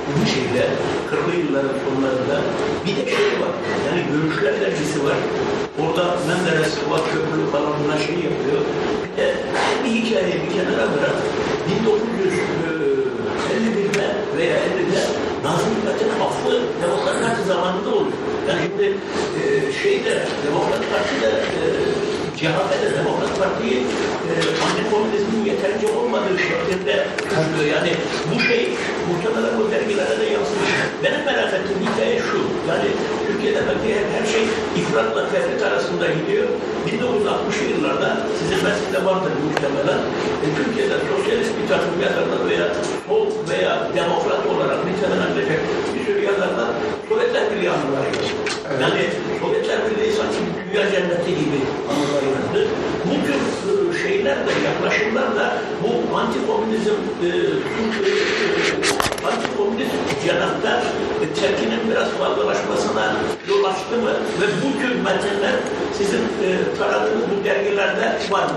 Bu 0.06 0.26
şeyde 0.34 0.64
40'lı 1.10 1.34
yılların 1.42 1.76
sonlarında 1.84 2.36
bir 2.84 2.94
de 2.98 3.04
şey 3.16 3.30
var 3.42 3.54
yani 3.86 4.00
görüşler 4.12 4.54
dergisi 4.60 4.98
var. 5.06 5.18
Orada 5.82 6.04
Menderes, 6.28 6.74
Fuat 6.80 7.04
Köprülü 7.12 7.46
falan 7.54 7.72
buna 7.84 7.96
şey 8.06 8.18
yapıyor. 8.28 8.60
Bir 9.02 9.22
de 9.22 9.26
bir 9.84 9.90
hikayeyi 9.90 10.38
bir 10.44 10.50
kenara 10.54 10.86
bırak. 10.94 11.16
1951'de 11.70 12.69
veya 14.40 14.57
50'de 14.57 15.03
Nazım 15.44 15.70
Hikmet'in 15.74 16.11
affı 16.26 16.53
Demokrat 16.83 17.16
Parti 17.22 17.42
zamanında 17.53 17.90
oluyor. 17.96 18.18
Yani 18.48 18.61
şimdi 18.66 18.87
e, 19.40 19.42
şeyde 19.83 20.12
Demokrat 20.46 20.83
Parti'de 20.92 21.31
e, 21.61 21.62
CHP'de 22.38 22.88
Demokrat 22.98 23.33
Parti'yi 23.40 23.79
e, 24.31 24.33
antikomünizmin 24.66 25.42
yeterince 25.50 25.87
olmadığı 25.98 26.38
şeklinde 26.48 26.94
tutuyor. 27.31 27.66
Yani 27.76 27.92
bu 28.31 28.40
şey 28.48 28.62
muhtemelen 29.09 29.55
bu 29.59 29.64
dergilere 29.72 30.16
de 30.22 30.26
yansımış. 30.35 30.72
Benim 31.05 31.22
merak 31.29 31.53
ettiğim 31.57 31.81
hikaye 31.87 32.18
şu. 32.29 32.38
Yani 32.70 32.88
Türkiye'de 33.26 33.61
belki 33.68 33.88
her, 33.96 34.07
her 34.16 34.26
şey 34.35 34.44
ifratla 34.81 35.22
tefrit 35.33 35.62
arasında 35.62 36.07
gidiyor. 36.18 36.48
1960'lı 36.87 37.66
yıllarda 37.72 38.11
sizin 38.38 38.61
meslekte 38.64 39.00
vardır 39.09 39.33
muhtemelen. 39.44 40.00
E, 40.44 40.46
Türkiye'de 40.59 40.96
sosyalist 41.11 41.53
bir 41.59 41.68
takım 41.72 41.94
yazarlar 42.07 42.40
veya 43.50 43.88
demokrat 43.96 44.46
olarak 44.46 44.79
nitelenecek 44.87 45.61
bir 45.94 46.05
sürü 46.07 46.24
yazarlar 46.24 46.68
Sovyetler 47.09 47.50
Birliği 47.50 47.70
anıları 47.70 47.70
yazıyor. 47.70 47.89
Yani 48.82 49.02
Sovyetler 49.40 49.78
Birliği 49.84 50.12
sanki 50.12 50.38
dünya 50.70 50.90
cenneti 50.90 51.30
gibi 51.30 51.60
anılar 51.90 52.22
yazdı. 52.32 52.68
Bu 53.04 53.14
tür 53.26 53.40
e, 53.70 54.02
şeyler 54.02 54.36
de 54.46 54.50
yaklaşımlar 54.64 55.36
da 55.36 55.54
bu 55.82 56.16
antikomünizm 56.16 56.90
e, 57.22 57.26
e, 57.26 58.12
antikomünist 59.28 59.94
cenahta 60.26 60.82
e, 61.22 61.34
tepkinin 61.40 61.90
biraz 61.90 62.06
mı? 62.06 62.24
Ve 64.40 64.44
bu 64.46 64.81
tür 64.81 64.94
metinler 64.94 65.55
sizin 65.98 66.18
e, 66.18 66.79
taradığınız 66.79 67.24
bu 67.31 67.44
dergilerde 67.44 68.12
var 68.31 68.44
mı? 68.44 68.50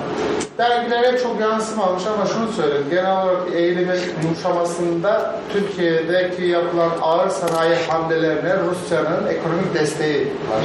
Dergilere 0.58 1.20
çok 1.20 1.42
yansımamış 1.42 2.04
ama 2.06 2.26
şunu 2.26 2.52
söyleyeyim. 2.52 2.86
Genel 2.90 3.24
olarak 3.24 3.42
eğilimin 3.54 4.00
yumuşamasında 4.24 5.36
Türkiye'deki 5.54 6.44
yapılan 6.44 6.92
ağır 7.02 7.30
sanayi 7.30 7.76
hamlelerine 7.88 8.54
Rusya'nın 8.58 9.28
ekonomik 9.28 9.74
desteği 9.74 10.20
var. 10.22 10.64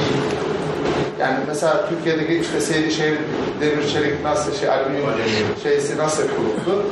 Yani 1.19 1.37
mesela 1.47 1.89
Türkiye'deki 1.89 2.39
işte 2.39 2.61
Seydişehir 2.61 3.17
Demir 3.61 3.87
Çelik 3.87 4.23
nasıl 4.23 4.55
şey 4.55 4.69
alüminyum 4.69 5.09
şeysi 5.63 5.97
nasıl 5.97 6.23
kuruldu? 6.23 6.85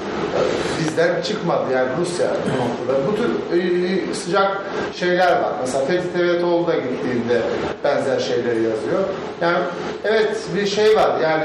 Bizden 0.80 1.22
çıkmadı 1.22 1.64
yani 1.74 1.90
Rusya 2.00 2.28
bu 2.28 2.50
noktada. 2.64 3.08
Bu 3.08 3.16
tür 3.16 3.60
e, 3.60 4.14
sıcak 4.14 4.62
şeyler 4.96 5.32
var. 5.32 5.52
Mesela 5.62 5.86
Fethi 5.86 6.14
Tevetoğlu 6.14 6.68
da 6.68 6.76
gittiğinde 6.76 7.42
benzer 7.84 8.20
şeyleri 8.20 8.64
yazıyor. 8.64 9.04
Yani 9.42 9.58
evet 10.04 10.38
bir 10.56 10.68
şey 10.68 10.96
var 10.96 11.20
yani 11.20 11.44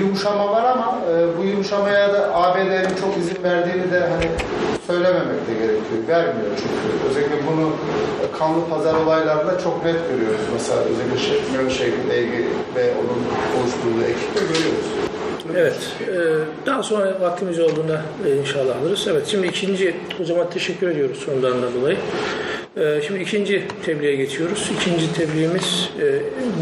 yumuşama 0.00 0.52
var 0.52 0.64
ama 0.64 0.98
e, 1.10 1.38
bu 1.38 1.44
yumuşamaya 1.44 2.12
da 2.12 2.34
ABD'nin 2.34 2.96
çok 3.00 3.16
izin 3.18 3.42
verdiğini 3.42 3.92
de 3.92 4.00
hani 4.00 4.28
söylememek 4.86 5.48
de 5.48 5.52
gerekiyor. 5.54 5.82
Vermiyor 6.08 6.50
çünkü. 6.56 7.08
Özellikle 7.10 7.36
bunu 7.46 7.70
kanlı 8.38 8.68
pazar 8.68 8.94
olaylarında 8.94 9.58
çok 9.58 9.84
net 9.84 10.08
görüyoruz. 10.10 10.46
Mesela 10.52 10.80
özellikle 10.80 11.18
şey, 11.18 11.70
Şevket 11.70 12.12
Eygi 12.12 12.48
ve 12.76 12.92
onun 13.00 13.22
oluşturduğu 13.56 14.04
ekipte 14.04 14.40
görüyoruz. 14.40 14.86
Evet, 15.56 15.92
e, 16.00 16.16
daha 16.66 16.82
sonra 16.82 17.20
vaktimiz 17.20 17.60
olduğunda 17.60 18.02
e, 18.26 18.36
inşallah 18.36 18.76
alırız. 18.82 19.06
Evet, 19.10 19.26
şimdi 19.26 19.46
ikinci, 19.46 19.94
hocama 20.18 20.50
teşekkür 20.50 20.88
ediyoruz 20.88 21.18
sorularından 21.18 21.74
dolayı. 21.74 21.96
E, 22.76 23.02
Şimdi 23.06 23.20
ikinci 23.22 23.62
tebliğe 23.84 24.16
geçiyoruz. 24.16 24.70
İkinci 24.80 25.12
tebliğimiz 25.12 25.90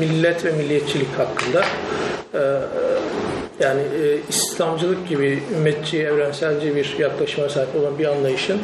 millet 0.00 0.44
ve 0.44 0.52
milliyetçilik 0.52 1.18
hakkında. 1.18 1.64
E, 2.34 2.40
Yani 3.60 3.80
e, 3.80 4.18
İslamcılık 4.28 5.08
gibi 5.08 5.42
ümmetçi, 5.56 6.02
evrenselci 6.02 6.76
bir 6.76 6.96
yaklaşıma 6.98 7.48
sahip 7.48 7.76
olan 7.76 7.98
bir 7.98 8.06
anlayışın 8.06 8.58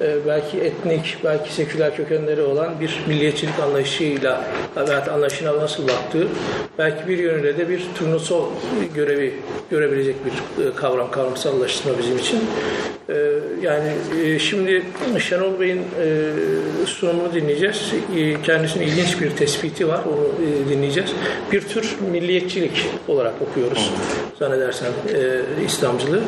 e, 0.00 0.16
belki 0.26 0.58
etnik, 0.58 1.16
belki 1.24 1.54
seküler 1.54 1.96
kökenleri 1.96 2.42
olan 2.42 2.80
bir 2.80 3.00
milliyetçilik 3.08 3.58
anlayışıyla 3.58 4.44
veya 4.88 5.12
anlayışına 5.12 5.56
nasıl 5.56 5.88
baktığı, 5.88 6.28
belki 6.78 7.08
bir 7.08 7.18
yönüyle 7.18 7.58
de 7.58 7.68
bir 7.68 7.82
turnusol 7.98 8.48
görevi 8.94 9.34
görebilecek 9.70 10.16
bir 10.24 10.64
e, 10.64 10.74
kavram, 10.74 11.10
kavramsallaştırma 11.10 11.98
bizim 11.98 12.18
için. 12.18 12.40
E, 13.08 13.14
yani 13.62 13.92
e, 14.24 14.38
şimdi 14.38 14.82
Şenol 15.18 15.60
Bey'in 15.60 15.78
e, 15.78 16.86
sunumunu 16.86 17.34
dinleyeceğiz. 17.34 17.92
E, 18.16 18.42
kendisinin 18.42 18.86
ilginç 18.86 19.20
bir 19.20 19.30
tespiti 19.30 19.88
var, 19.88 20.00
onu 20.06 20.46
e, 20.46 20.68
dinleyeceğiz. 20.68 21.10
Bir 21.52 21.60
tür 21.60 21.96
milliyetçilik 22.12 22.86
olarak 23.08 23.34
okuyoruz 23.50 23.92
zannedersem 24.38 24.92
e, 25.14 25.64
İslamcılığı. 25.64 26.22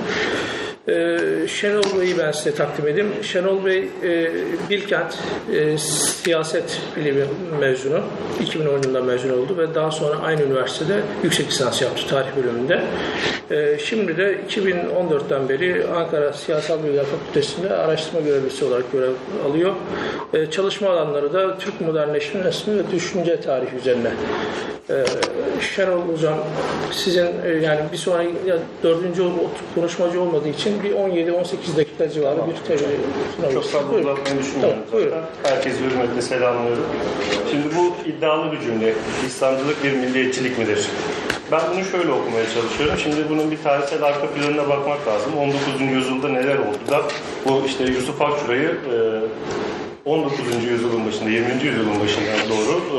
Ee, 0.88 1.18
Şenol 1.48 2.00
Bey'i 2.00 2.18
ben 2.18 2.32
size 2.32 2.54
takdim 2.54 2.88
edeyim. 2.88 3.08
Şenol 3.22 3.64
Bey 3.64 3.88
e, 4.02 4.30
Bilkent 4.70 5.18
e, 5.52 5.78
siyaset 5.78 6.80
bilimi 6.96 7.24
mezunu. 7.60 8.00
2010 8.40 8.82
yılında 8.82 9.02
mezun 9.02 9.30
oldu 9.30 9.58
ve 9.58 9.74
daha 9.74 9.90
sonra 9.90 10.18
aynı 10.18 10.42
üniversitede 10.42 11.00
yüksek 11.22 11.46
lisans 11.46 11.82
yaptı 11.82 12.08
tarih 12.08 12.28
bölümünde. 12.36 12.82
E, 13.50 13.78
şimdi 13.78 14.16
de 14.16 14.38
2014'ten 14.50 15.48
beri 15.48 15.86
Ankara 15.96 16.32
Siyasal 16.32 16.84
Bilgiler 16.84 17.04
Fakültesi'nde 17.04 17.74
araştırma 17.74 18.20
görevlisi 18.20 18.64
olarak 18.64 18.92
görev 18.92 19.12
alıyor. 19.50 19.72
E, 20.34 20.50
çalışma 20.50 20.90
alanları 20.90 21.32
da 21.32 21.58
Türk 21.58 21.80
modernleşmesi 21.80 22.78
ve 22.78 22.90
düşünce 22.92 23.40
tarihi 23.40 23.76
üzerine. 23.76 24.10
E, 24.90 25.04
Şenol 25.60 26.00
Hocam 26.00 26.38
sizin 26.92 27.26
e, 27.44 27.48
yani 27.48 27.80
bir 27.92 27.96
sonraki 27.96 28.34
dördüncü 28.82 29.22
konuşmacı 29.74 30.20
olmadığı 30.20 30.48
için 30.48 30.71
bir 30.82 30.92
17-18 30.92 31.76
dakika 31.76 32.10
civarı 32.10 32.36
bir 32.36 32.56
tebliğ 32.68 32.96
sunabilirsiniz. 33.36 33.54
Çok 33.54 33.64
fazla 33.64 33.98
uzatmayı 33.98 34.38
düşünmüyorum 34.38 34.78
Tamam, 34.90 35.04
zaten. 35.04 35.22
Herkesi 35.42 35.78
hürmetle 35.84 36.22
selamlıyorum. 36.22 36.84
Şimdi 37.50 37.66
bu 37.76 38.08
iddialı 38.08 38.52
bir 38.52 38.60
cümle. 38.60 38.94
İslamcılık 39.26 39.84
bir 39.84 39.92
milliyetçilik 39.92 40.58
midir? 40.58 40.88
Ben 41.52 41.60
bunu 41.74 41.84
şöyle 41.84 42.12
okumaya 42.12 42.44
çalışıyorum. 42.54 42.98
Şimdi 42.98 43.16
bunun 43.30 43.50
bir 43.50 43.58
tarihsel 43.62 44.02
arka 44.02 44.26
planına 44.26 44.68
bakmak 44.68 45.08
lazım. 45.08 45.32
19. 45.38 45.80
yüzyılda 45.80 46.28
neler 46.28 46.58
oldu 46.58 46.78
da 46.90 47.02
bu 47.48 47.62
işte 47.66 47.84
Yusuf 47.84 48.22
Akçura'yı 48.22 48.68
e, 48.68 50.10
19. 50.10 50.40
yüzyılın 50.70 51.06
başında, 51.06 51.30
20. 51.30 51.64
yüzyılın 51.64 52.00
başına 52.00 52.48
doğru 52.50 52.80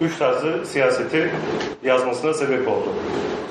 üç 0.00 0.16
tarzı 0.18 0.66
siyaseti 0.66 1.30
yazmasına 1.84 2.34
sebep 2.34 2.68
oldu. 2.68 2.88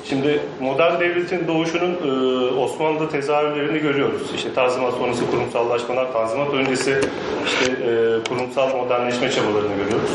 Şimdi 0.04 0.40
modern 0.60 1.00
devletin 1.00 1.48
doğuşunun 1.48 1.94
e, 1.94 2.10
Osmanlı'da 2.54 3.08
tezahürlerini 3.08 3.78
görüyoruz. 3.78 4.22
İşte 4.34 4.54
Tanzimat 4.54 4.94
sonrası 4.94 5.30
kurumsallaşmalar, 5.30 6.12
Tanzimat 6.12 6.54
öncesi 6.54 7.00
işte 7.46 7.72
e, 7.72 7.88
kurumsal 8.28 8.76
modernleşme 8.76 9.30
çabalarını 9.30 9.74
görüyoruz. 9.76 10.10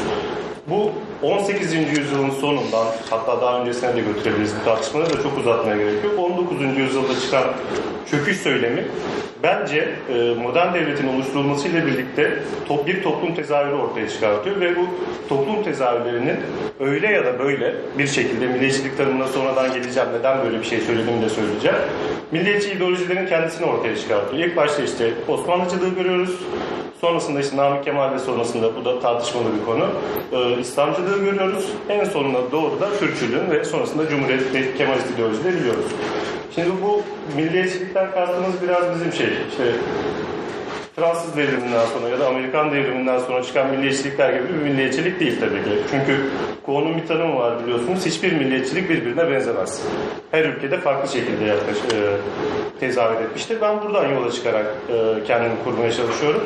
Bu 0.69 0.91
18. 1.21 1.73
yüzyılın 1.73 2.29
sonundan 2.29 2.87
hatta 3.09 3.41
daha 3.41 3.61
öncesine 3.61 3.95
de 3.95 4.01
götürebiliriz 4.01 4.53
bu 4.61 4.65
tartışmaları 4.65 5.17
da 5.17 5.23
çok 5.23 5.37
uzatmaya 5.37 5.77
gerek 5.77 6.03
yok. 6.03 6.19
19. 6.19 6.77
yüzyılda 6.77 7.19
çıkan 7.19 7.43
çöküş 8.11 8.37
söylemi 8.37 8.85
bence 9.43 9.89
e, 10.09 10.33
modern 10.43 10.73
devletin 10.73 11.07
oluşturulmasıyla 11.07 11.85
birlikte 11.85 12.39
bir 12.87 13.03
toplum 13.03 13.35
tezahürü 13.35 13.75
ortaya 13.75 14.09
çıkartıyor 14.09 14.61
ve 14.61 14.75
bu 14.75 14.87
toplum 15.29 15.63
tezahürlerinin 15.63 16.37
öyle 16.79 17.07
ya 17.07 17.25
da 17.25 17.39
böyle 17.39 17.75
bir 17.97 18.07
şekilde 18.07 18.47
milliyetçilik 18.47 18.97
tanımına 18.97 19.27
sonradan 19.27 19.73
geleceğim. 19.73 20.09
Neden 20.19 20.43
böyle 20.43 20.59
bir 20.59 20.65
şey 20.65 20.79
söylediğimi 20.79 21.21
de 21.21 21.29
söyleyeceğim. 21.29 21.77
Milliyetçi 22.31 22.71
ideolojilerin 22.71 23.27
kendisini 23.27 23.65
ortaya 23.65 23.97
çıkartıyor. 23.97 24.43
İlk 24.43 24.57
başta 24.57 24.83
işte 24.83 25.11
Osmanlıcılığı 25.27 25.95
görüyoruz. 25.95 26.39
Sonrasında 27.01 27.39
işte 27.39 27.57
Namık 27.57 27.83
Kemal 27.83 28.13
ve 28.13 28.19
sonrasında 28.19 28.75
bu 28.75 28.85
da 28.85 28.99
tartışmalı 28.99 29.45
bir 29.59 29.65
konu. 29.65 29.87
İslamcılığı 30.59 31.19
görüyoruz. 31.19 31.65
En 31.89 32.05
sonuna 32.05 32.51
doğru 32.51 32.79
da 32.79 32.97
Türkçülüğün 32.99 33.51
ve 33.51 33.65
sonrasında 33.65 34.09
Cumhuriyet 34.09 34.53
ve 34.53 34.75
Kemalist 34.77 35.11
ideolojileri 35.11 35.55
biliyoruz. 35.55 35.85
Şimdi 36.55 36.69
bu 36.81 37.01
milliyetçilikten 37.35 38.11
kastımız 38.11 38.53
biraz 38.63 38.95
bizim 38.95 39.13
şey. 39.13 39.37
işte 39.49 39.63
Fransız 40.95 41.37
devriminden 41.37 41.85
sonra 41.85 42.09
ya 42.09 42.19
da 42.19 42.27
Amerikan 42.27 42.71
devriminden 42.71 43.19
sonra 43.19 43.43
çıkan 43.43 43.69
milliyetçilikler 43.69 44.33
gibi 44.33 44.49
bir 44.49 44.69
milliyetçilik 44.69 45.19
değil 45.19 45.39
tabii 45.39 45.63
ki. 45.63 45.69
Çünkü 45.91 46.29
konunun 46.65 46.97
bir 46.97 47.07
tanımı 47.07 47.35
var 47.35 47.63
biliyorsunuz. 47.63 48.05
Hiçbir 48.05 48.33
milliyetçilik 48.33 48.89
birbirine 48.89 49.31
benzemez. 49.31 49.81
Her 50.31 50.45
ülkede 50.45 50.77
farklı 50.77 51.09
şekilde 51.11 51.45
yaklaş, 51.45 51.77
e, 51.77 51.97
tezahür 52.79 53.21
etmiştir. 53.21 53.57
Ben 53.61 53.81
buradan 53.81 54.09
yola 54.09 54.31
çıkarak 54.31 54.65
e, 54.65 55.23
kendimi 55.27 55.53
kurmaya 55.63 55.91
çalışıyorum. 55.91 56.43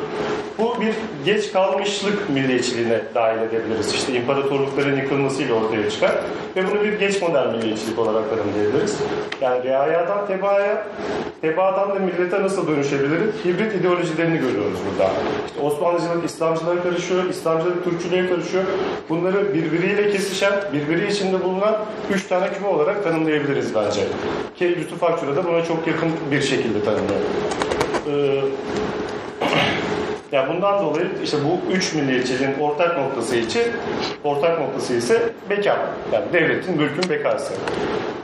Bu 0.58 0.80
bir 0.80 0.94
geç 1.24 1.52
kalmışlık 1.52 2.30
milliyetçiliğine 2.30 3.00
dahil 3.14 3.38
edebiliriz. 3.38 3.94
İşte 3.94 4.12
imparatorlukların 4.12 4.96
yıkılmasıyla 4.96 5.54
ortaya 5.54 5.90
çıkar. 5.90 6.12
Ve 6.56 6.70
bunu 6.70 6.84
bir 6.84 6.92
geç 6.92 7.22
modern 7.22 7.48
milliyetçilik 7.48 7.98
olarak 7.98 8.24
tanımlayabiliriz. 8.30 8.98
Yani 9.40 9.64
reayadan 9.64 10.26
tebaaya, 10.26 10.86
tebaadan 11.40 11.90
da 11.90 11.94
millete 11.94 12.42
nasıl 12.42 12.68
dönüşebiliriz? 12.68 13.44
Hibrit 13.44 13.74
ideolojilerini 13.74 14.37
görüyoruz 14.40 14.78
burada. 14.90 15.10
İşte 15.46 15.60
Osmanlıcılık 15.60 16.24
İslamcılığa 16.24 16.82
karışıyor, 16.82 17.24
İslamcılık 17.24 17.84
Türkçülüğe 17.84 18.28
karışıyor. 18.28 18.64
Bunları 19.08 19.54
birbiriyle 19.54 20.10
kesişen, 20.10 20.52
birbiri 20.72 21.12
içinde 21.12 21.44
bulunan 21.44 21.76
üç 22.10 22.26
tane 22.26 22.52
küme 22.52 22.68
olarak 22.68 23.04
tanımlayabiliriz 23.04 23.74
bence. 23.74 24.00
Ki 24.56 24.76
Yusuf 24.80 25.02
Akçura 25.02 25.36
da 25.36 25.44
buna 25.44 25.64
çok 25.64 25.86
yakın 25.86 26.10
bir 26.30 26.42
şekilde 26.42 26.84
tanımlıyor. 26.84 27.20
Ee, 28.06 28.40
yani 30.32 30.54
bundan 30.54 30.84
dolayı 30.84 31.06
işte 31.24 31.36
bu 31.44 31.72
üç 31.72 31.94
milliyetçiliğin 31.94 32.54
ortak 32.60 32.98
noktası 32.98 33.36
için 33.36 33.62
ortak 34.24 34.60
noktası 34.60 34.94
ise 34.94 35.32
beka. 35.50 35.94
Yani 36.12 36.24
devletin, 36.32 36.76
mülkün 36.76 37.10
bekası. 37.10 37.54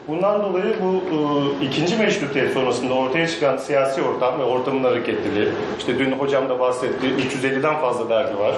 Bundan 0.08 0.42
dolayı 0.42 0.74
bu 0.82 1.02
e, 1.14 1.66
ikinci 1.66 1.96
meşrutiyet 1.96 2.52
sonrasında 2.52 2.94
ortaya 2.94 3.28
çıkan 3.28 3.56
siyasi 3.56 4.02
ortam 4.02 4.38
ve 4.38 4.42
ortamın 4.42 4.84
hareketliliği, 4.84 5.48
işte 5.78 5.98
dün 5.98 6.12
hocam 6.12 6.48
da 6.48 6.60
bahsetti, 6.60 7.06
350'den 7.06 7.76
fazla 7.76 8.10
dergi 8.10 8.38
var 8.38 8.54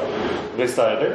vesaire. 0.58 1.12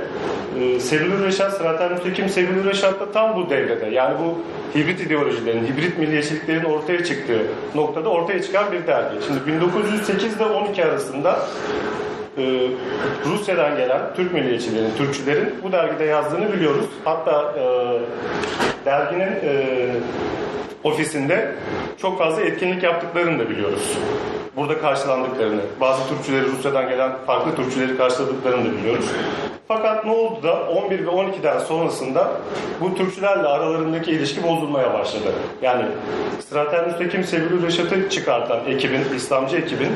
E, 0.59 0.79
Sevilür 0.79 1.25
Reşat, 1.25 1.53
Sıraten 1.53 1.93
Mütekim 1.93 2.29
Sevilür 2.29 2.65
Reşat 2.65 2.99
da 2.99 3.11
tam 3.11 3.35
bu 3.35 3.49
devrede. 3.49 3.85
Yani 3.85 4.15
bu 4.19 4.39
hibrit 4.79 5.01
ideolojilerin, 5.01 5.65
hibrit 5.65 5.97
milliyetçiliklerin 5.97 6.63
ortaya 6.63 7.03
çıktığı 7.03 7.41
noktada 7.75 8.09
ortaya 8.09 8.41
çıkan 8.41 8.71
bir 8.71 8.87
dergi. 8.87 9.17
Şimdi 9.27 9.47
1908 9.47 10.35
ile 10.35 10.45
12 10.45 10.85
arasında 10.85 11.39
e, 12.37 12.67
Rusya'dan 13.25 13.77
gelen 13.77 14.01
Türk 14.15 14.33
milliyetçilerin, 14.33 14.91
Türkçülerin 14.97 15.53
bu 15.63 15.71
dergide 15.71 16.03
yazdığını 16.03 16.53
biliyoruz. 16.53 16.85
Hatta 17.03 17.53
e, 17.59 17.63
derginin 18.85 19.31
e, 19.43 19.87
ofisinde 20.83 21.55
çok 21.97 22.17
fazla 22.17 22.41
etkinlik 22.41 22.83
yaptıklarını 22.83 23.39
da 23.39 23.49
biliyoruz. 23.49 23.97
Burada 24.55 24.81
karşılandıklarını, 24.81 25.61
bazı 25.81 26.09
Türkçüleri 26.09 26.45
Rusya'dan 26.45 26.89
gelen 26.89 27.11
farklı 27.25 27.55
Türkçüleri 27.55 27.97
karşıladıklarını 27.97 28.65
da 28.65 28.77
biliyoruz. 28.77 29.05
Fakat 29.67 30.05
ne 30.05 30.11
oldu 30.11 30.43
da 30.43 30.63
11 30.69 30.99
ve 30.99 31.09
12'den 31.09 31.59
sonrasında 31.59 32.31
bu 32.81 32.95
Türkçülerle 32.95 33.47
aralarındaki 33.47 34.11
ilişki 34.11 34.43
bozulmaya 34.43 34.93
başladı. 34.93 35.33
Yani 35.61 35.85
Straten 36.39 36.87
Müstekim 36.87 37.23
Sevilü 37.23 37.63
Reşat'ı 37.67 38.09
çıkartan 38.09 38.59
ekibin, 38.67 39.01
İslamcı 39.15 39.57
ekibin 39.57 39.89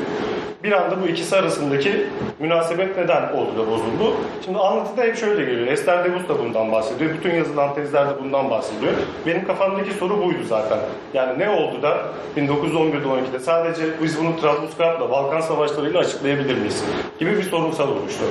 bir 0.66 0.72
anda 0.72 1.02
bu 1.02 1.06
ikisi 1.06 1.36
arasındaki 1.36 2.06
münasebet 2.38 2.96
neden 2.96 3.32
oldu 3.32 3.52
da 3.58 3.70
bozuldu? 3.70 4.16
Şimdi 4.44 4.58
anlatıda 4.58 5.02
hep 5.02 5.16
şöyle 5.16 5.44
geliyor. 5.44 5.66
Esther 5.66 6.04
Debus 6.04 6.28
da 6.28 6.38
bundan 6.38 6.72
bahsediyor. 6.72 7.10
Bütün 7.14 7.34
yazılan 7.34 7.74
tezler 7.74 8.08
de 8.08 8.12
bundan 8.22 8.50
bahsediyor. 8.50 8.92
Benim 9.26 9.46
kafamdaki 9.46 9.92
soru 9.92 10.24
buydu 10.24 10.38
zaten. 10.48 10.78
Yani 11.14 11.38
ne 11.38 11.50
oldu 11.50 11.82
da 11.82 11.98
1911'de 12.36 13.06
12'de 13.06 13.38
sadece 13.38 13.82
biz 14.02 14.18
bunu 14.18 14.40
Trablusgarp'la, 14.40 15.10
Balkan 15.10 15.40
Savaşları'yla 15.40 16.00
açıklayabilir 16.00 16.58
miyiz? 16.58 16.84
Gibi 17.18 17.36
bir 17.36 17.42
sorunsal 17.42 17.88
oluştu. 17.88 18.24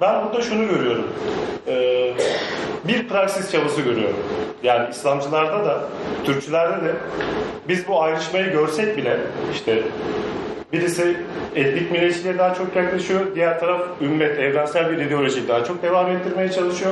Ben 0.00 0.24
burada 0.24 0.42
şunu 0.42 0.68
görüyorum. 0.68 1.06
Ee, 1.68 2.12
bir 2.88 3.08
praksis 3.08 3.52
çabası 3.52 3.80
görüyorum. 3.80 4.16
Yani 4.62 4.90
İslamcılarda 4.90 5.64
da, 5.64 5.80
Türkçülerde 6.24 6.84
de 6.84 6.92
biz 7.68 7.88
bu 7.88 8.02
ayrışmayı 8.02 8.52
görsek 8.52 8.96
bile 8.96 9.16
işte 9.54 9.82
Birisi 10.76 11.16
etnik 11.54 11.90
milliyetçiliğe 11.90 12.38
daha 12.38 12.54
çok 12.54 12.76
yaklaşıyor. 12.76 13.20
Diğer 13.34 13.60
taraf 13.60 13.82
ümmet, 14.00 14.38
evrensel 14.38 14.90
bir 14.90 14.98
ideolojiyi 14.98 15.48
daha 15.48 15.64
çok 15.64 15.82
devam 15.82 16.10
ettirmeye 16.10 16.52
çalışıyor. 16.52 16.90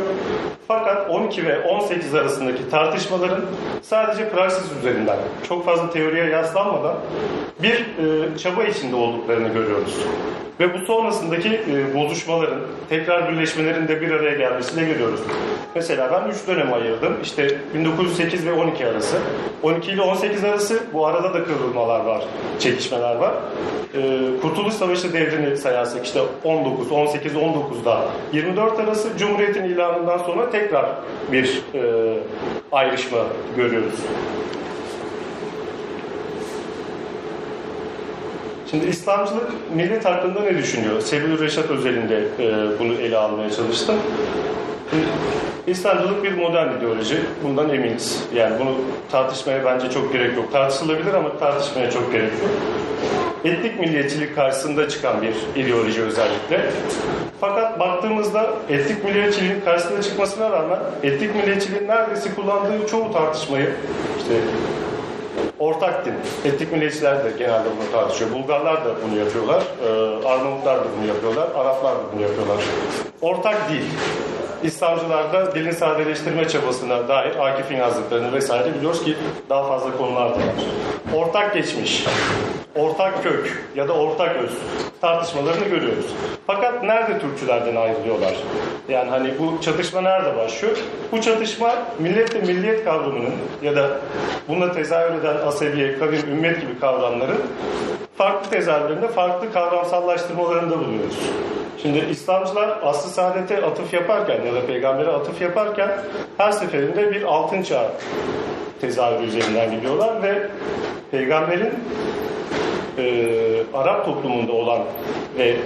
Fakat 0.68 1.10
12 1.10 1.46
ve 1.46 1.60
18 1.60 2.14
arasındaki 2.14 2.70
tartışmaların 2.70 3.44
sadece 3.82 4.28
praksis 4.28 4.64
üzerinden, 4.80 5.16
çok 5.48 5.64
fazla 5.64 5.90
teoriye 5.90 6.24
yaslanmadan 6.24 6.96
bir 7.62 7.74
e, 7.74 8.38
çaba 8.38 8.64
içinde 8.64 8.96
olduklarını 8.96 9.48
görüyoruz. 9.48 9.98
Ve 10.60 10.74
bu 10.74 10.86
sonrasındaki 10.86 11.48
e, 11.48 11.94
bozuşmaların, 11.94 12.60
tekrar 12.88 13.32
birleşmelerin 13.32 13.88
de 13.88 14.00
bir 14.00 14.10
araya 14.10 14.34
gelmesini 14.34 14.86
görüyoruz. 14.86 15.20
Mesela 15.74 16.10
ben 16.12 16.30
3 16.30 16.36
dönem 16.46 16.72
ayırdım. 16.72 17.16
İşte 17.22 17.58
1908 17.74 18.46
ve 18.46 18.52
12 18.52 18.86
arası. 18.86 19.16
12 19.62 19.90
ile 19.90 20.02
18 20.02 20.44
arası 20.44 20.82
bu 20.92 21.06
arada 21.06 21.34
da 21.34 21.44
kıvrılmalar 21.44 22.00
var, 22.00 22.24
çekişmeler 22.58 23.16
var. 23.16 23.34
E, 23.94 24.00
Kurtuluş 24.42 24.74
Savaşı 24.74 25.12
devrini 25.12 25.56
sayarsak 25.56 26.06
işte 26.06 26.20
19, 26.44 26.92
18, 26.92 27.32
19'da 27.32 28.04
24 28.32 28.80
arası 28.80 29.08
Cumhuriyet'in 29.18 29.64
ilanından 29.64 30.18
sonra 30.18 30.50
tekrar 30.50 30.86
bir 31.32 31.62
e, 31.74 32.14
ayrışma 32.72 33.18
görüyoruz. 33.56 34.00
Şimdi 38.70 38.86
İslamcılık 38.86 39.50
millet 39.74 40.04
hakkında 40.04 40.40
ne 40.40 40.58
düşünüyor? 40.58 41.00
Sebil 41.00 41.38
Reşat 41.38 41.70
özelinde 41.70 42.18
e, 42.38 42.78
bunu 42.78 42.92
ele 42.92 43.16
almaya 43.16 43.50
çalıştım. 43.50 43.94
İslamcılık 45.66 46.24
bir 46.24 46.32
modern 46.32 46.78
ideoloji. 46.78 47.20
Bundan 47.44 47.70
eminiz. 47.70 48.22
Yani 48.34 48.60
bunu 48.60 48.74
tartışmaya 49.10 49.64
bence 49.64 49.90
çok 49.90 50.12
gerek 50.12 50.36
yok. 50.36 50.52
Tartışılabilir 50.52 51.14
ama 51.14 51.38
tartışmaya 51.38 51.90
çok 51.90 52.12
gerek 52.12 52.32
yok. 52.32 52.50
Etnik 53.44 53.80
milliyetçilik 53.80 54.34
karşısında 54.34 54.88
çıkan 54.88 55.16
bir 55.22 55.62
ideoloji 55.62 56.02
özellikle. 56.02 56.70
Fakat 57.40 57.80
baktığımızda 57.80 58.50
etnik 58.68 59.04
milliyetçiliğin 59.04 59.60
karşısında 59.64 60.02
çıkmasına 60.02 60.50
rağmen 60.50 60.78
etnik 61.02 61.34
milliyetçiliğin 61.34 61.88
neredeyse 61.88 62.34
kullandığı 62.34 62.86
çoğu 62.86 63.12
tartışmayı 63.12 63.70
işte 64.18 64.34
ortak 65.64 66.06
din. 66.06 66.14
Etnik 66.44 66.72
milliyetçiler 66.72 67.24
de 67.24 67.30
genelde 67.38 67.68
bunu 67.80 67.92
tartışıyor. 67.92 68.32
Bulgarlar 68.32 68.84
da 68.84 68.88
bunu 69.06 69.18
yapıyorlar. 69.18 69.62
Ee, 69.62 70.28
Arnavutlar 70.28 70.78
da 70.78 70.84
bunu 70.98 71.06
yapıyorlar. 71.08 71.48
Araplar 71.56 71.94
da 71.94 72.02
bunu 72.12 72.22
yapıyorlar. 72.22 72.56
Ortak 73.22 73.70
dil. 73.70 73.82
İslamcılarda 74.62 75.54
dilin 75.54 75.70
sadeleştirme 75.70 76.48
çabasına 76.48 77.08
dair 77.08 77.36
Akif'in 77.36 77.76
yazdıklarını 77.76 78.32
vesaire 78.32 78.74
biliyoruz 78.74 79.04
ki 79.04 79.16
daha 79.48 79.64
fazla 79.68 79.96
konular 79.96 80.30
da 80.30 80.34
var. 80.34 80.42
Ortak 81.14 81.54
geçmiş, 81.54 82.06
ortak 82.76 83.22
kök 83.22 83.62
ya 83.74 83.88
da 83.88 83.92
ortak 83.92 84.36
öz 84.36 84.50
tartışmalarını 85.00 85.64
görüyoruz. 85.64 86.06
Fakat 86.46 86.82
nerede 86.82 87.18
Türkçülerden 87.18 87.76
ayrılıyorlar? 87.76 88.34
Yani 88.88 89.10
hani 89.10 89.30
bu 89.38 89.60
çatışma 89.60 90.00
nerede 90.00 90.36
başlıyor? 90.36 90.76
Bu 91.12 91.20
çatışma 91.20 91.74
millet 91.98 92.34
ve 92.34 92.40
milliyet 92.40 92.84
kavramının 92.84 93.34
ya 93.62 93.76
da 93.76 93.90
buna 94.48 94.72
tezahür 94.72 95.20
eden 95.20 95.36
asebiye, 95.46 95.98
kavim, 95.98 96.20
ümmet 96.30 96.60
gibi 96.60 96.78
kavramların 96.80 97.40
farklı 98.16 98.50
tezahürlerinde 98.50 99.08
farklı 99.08 99.52
kavramsallaştırmalarında 99.52 100.78
bulunuyoruz. 100.78 101.18
Şimdi 101.82 101.98
İslamcılar 101.98 102.78
aslı 102.82 103.10
saadete 103.10 103.66
atıf 103.66 103.94
yaparken 103.94 104.42
ya 104.46 104.54
da 104.54 104.66
peygambere 104.66 105.10
atıf 105.10 105.40
yaparken 105.40 105.90
her 106.38 106.52
seferinde 106.52 107.10
bir 107.10 107.22
altın 107.22 107.62
çağ 107.62 107.92
tezahürü 108.80 109.26
üzerinden 109.26 109.70
gidiyorlar 109.70 110.22
ve 110.22 110.48
peygamberin 111.10 111.72
e, 112.98 113.24
Arap 113.74 114.04
toplumunda 114.04 114.52
olan 114.52 114.82
ve 115.38 115.56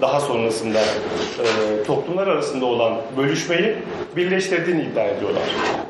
daha 0.00 0.20
sonrasında 0.20 0.80
e, 0.80 1.82
toplumlar 1.86 2.26
arasında 2.26 2.66
olan 2.66 2.92
bölüşmeyi 3.16 3.74
birleştirdiğini 4.16 4.82
iddia 4.82 5.04
ediyorlar. 5.04 5.42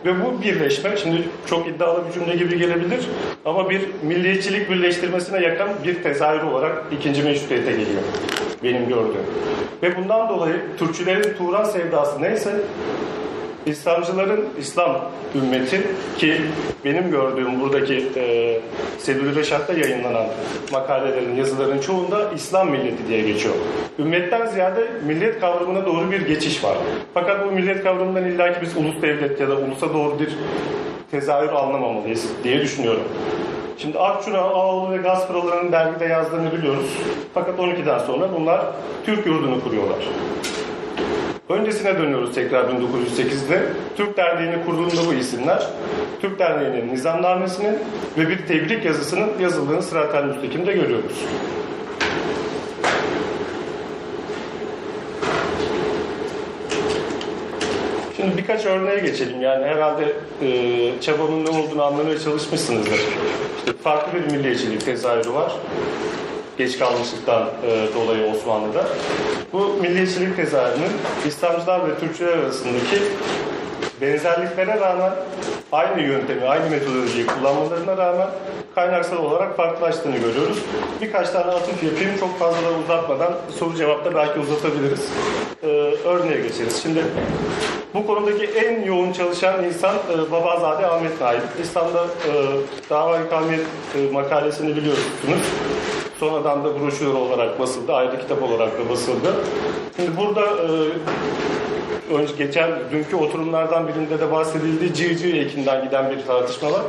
Ve 0.04 0.24
bu 0.24 0.42
birleşme, 0.42 0.96
şimdi 0.96 1.28
çok 1.46 1.68
iddialı 1.68 2.02
bir 2.08 2.12
cümle 2.12 2.36
gibi 2.36 2.58
gelebilir 2.58 3.08
ama 3.44 3.70
bir 3.70 3.80
milliyetçilik 4.02 4.70
birleştirmesine 4.70 5.40
yakın 5.40 5.68
bir 5.84 6.02
tezahür 6.02 6.42
olarak 6.42 6.82
ikinci 6.98 7.22
meşrutiyete 7.22 7.70
geliyor. 7.70 8.02
Benim 8.62 8.88
gördüğüm. 8.88 9.26
Ve 9.82 9.96
bundan 9.96 10.28
dolayı 10.28 10.60
Türkçülerin 10.78 11.34
Turan 11.38 11.64
sevdası 11.64 12.22
neyse 12.22 12.52
İslamcıların 13.66 14.44
İslam 14.58 15.00
ümmeti 15.34 15.82
ki 16.18 16.36
benim 16.84 17.10
gördüğüm 17.10 17.60
buradaki 17.60 18.06
e, 18.16 18.60
Sedül 18.98 19.34
Reşat'ta 19.34 19.72
yayınlanan 19.72 20.26
makalelerin, 20.72 21.36
yazıların 21.36 21.78
çoğunda 21.78 22.30
İslam 22.34 22.70
milleti 22.70 23.08
diye 23.08 23.22
geçiyor. 23.22 23.54
Ümmetten 23.98 24.46
ziyade 24.46 24.86
millet 25.06 25.40
kavramına 25.40 25.86
doğru 25.86 26.10
bir 26.10 26.26
geçiş 26.26 26.64
var. 26.64 26.76
Fakat 27.14 27.46
bu 27.46 27.50
millet 27.50 27.82
kavramından 27.82 28.24
illaki 28.24 28.60
biz 28.62 28.76
ulus 28.76 29.02
devlet 29.02 29.40
ya 29.40 29.48
da 29.48 29.56
ulusa 29.56 29.94
doğru 29.94 30.18
bir 30.18 30.28
tezahür 31.10 31.48
anlamamalıyız 31.48 32.26
diye 32.44 32.60
düşünüyorum. 32.60 33.04
Şimdi 33.78 33.98
Akçura, 33.98 34.38
Ağoğlu 34.38 34.92
ve 34.92 34.96
Gaspıralı'nın 34.96 35.72
dergide 35.72 36.04
yazdığını 36.04 36.52
biliyoruz. 36.52 36.90
Fakat 37.34 37.58
12'den 37.58 37.98
sonra 37.98 38.28
bunlar 38.36 38.60
Türk 39.06 39.26
yurdunu 39.26 39.64
kuruyorlar. 39.64 39.98
Öncesine 41.48 41.98
dönüyoruz 41.98 42.34
tekrar 42.34 42.64
1908'de. 42.64 43.62
Türk 43.96 44.16
Derneği'ni 44.16 44.64
kurduğunda 44.64 45.06
bu 45.08 45.14
isimler 45.14 45.66
Türk 46.20 46.38
Derneği'nin 46.38 46.94
nizamnamesinin 46.94 47.78
ve 48.18 48.28
bir 48.28 48.46
tebrik 48.46 48.84
yazısının 48.84 49.30
yazıldığını 49.40 49.82
Sırat-ı 49.82 50.26
Müstakim'de 50.26 50.72
görüyoruz. 50.72 51.24
Şimdi 58.16 58.36
birkaç 58.36 58.66
örneğe 58.66 58.98
geçelim. 58.98 59.40
Yani 59.40 59.64
herhalde 59.64 60.12
e, 60.42 61.00
çabamın 61.00 61.44
ne 61.44 61.50
olduğunu 61.50 61.82
anlamaya 61.82 62.18
çalışmışsınızdır. 62.18 63.00
İşte 63.58 63.72
farklı 63.82 64.18
bir 64.18 64.36
milliyetçilik 64.36 64.84
tezahürü 64.84 65.32
var. 65.32 65.52
Geç 66.58 66.78
kalmışlıktan 66.78 67.48
e, 67.66 67.88
dolayı 67.94 68.32
Osmanlı'da. 68.32 68.86
Bu 69.52 69.76
milliyetçilik 69.80 70.36
tezahürünün 70.36 70.92
İslamcılar 71.26 71.88
ve 71.88 71.98
Türkçüler 71.98 72.38
arasındaki 72.38 72.98
benzerliklere 74.02 74.80
rağmen 74.80 75.12
aynı 75.72 76.02
yöntemi, 76.02 76.44
aynı 76.48 76.70
metodolojiyi 76.70 77.26
kullanmalarına 77.26 77.96
rağmen 77.96 78.28
kaynaksal 78.74 79.16
olarak 79.16 79.56
farklılaştığını 79.56 80.16
görüyoruz. 80.16 80.58
Birkaç 81.00 81.30
tane 81.30 81.44
atıf 81.44 81.82
yapayım. 81.82 82.18
Çok 82.20 82.38
fazla 82.38 82.62
da 82.62 82.78
uzatmadan 82.84 83.34
soru 83.58 83.76
cevapta 83.76 84.14
belki 84.14 84.40
uzatabiliriz. 84.40 85.08
Ee, 85.62 85.66
örneğe 86.04 86.40
geçeriz. 86.40 86.82
Şimdi 86.82 87.04
bu 87.94 88.06
konudaki 88.06 88.44
en 88.44 88.82
yoğun 88.82 89.12
çalışan 89.12 89.64
insan 89.64 89.94
e, 89.94 90.32
Babazade 90.32 90.86
Ahmet 90.86 91.20
Naim. 91.20 91.42
İslam'da 91.62 92.04
e, 92.04 92.32
dava 92.90 93.20
ikamiyet 93.20 93.66
e, 93.96 94.12
makalesini 94.12 94.76
biliyorsunuz. 94.76 95.42
Sonradan 96.20 96.64
da 96.64 96.80
broşür 96.80 97.06
olarak 97.06 97.60
basıldı, 97.60 97.92
ayrı 97.94 98.20
kitap 98.20 98.42
olarak 98.42 98.78
da 98.78 98.90
basıldı. 98.90 99.34
Şimdi 99.96 100.16
burada 100.16 100.40
e, 100.40 100.68
önce 102.14 102.34
geçen 102.38 102.70
dünkü 102.92 103.16
oturumlardan 103.16 103.88
birinde 103.94 104.20
de 104.20 104.32
bahsedildiği 104.32 104.94
cığcı 104.94 105.28
ekinden 105.28 105.84
giden 105.84 106.10
bir 106.10 106.26
tartışma 106.26 106.72
var. 106.72 106.82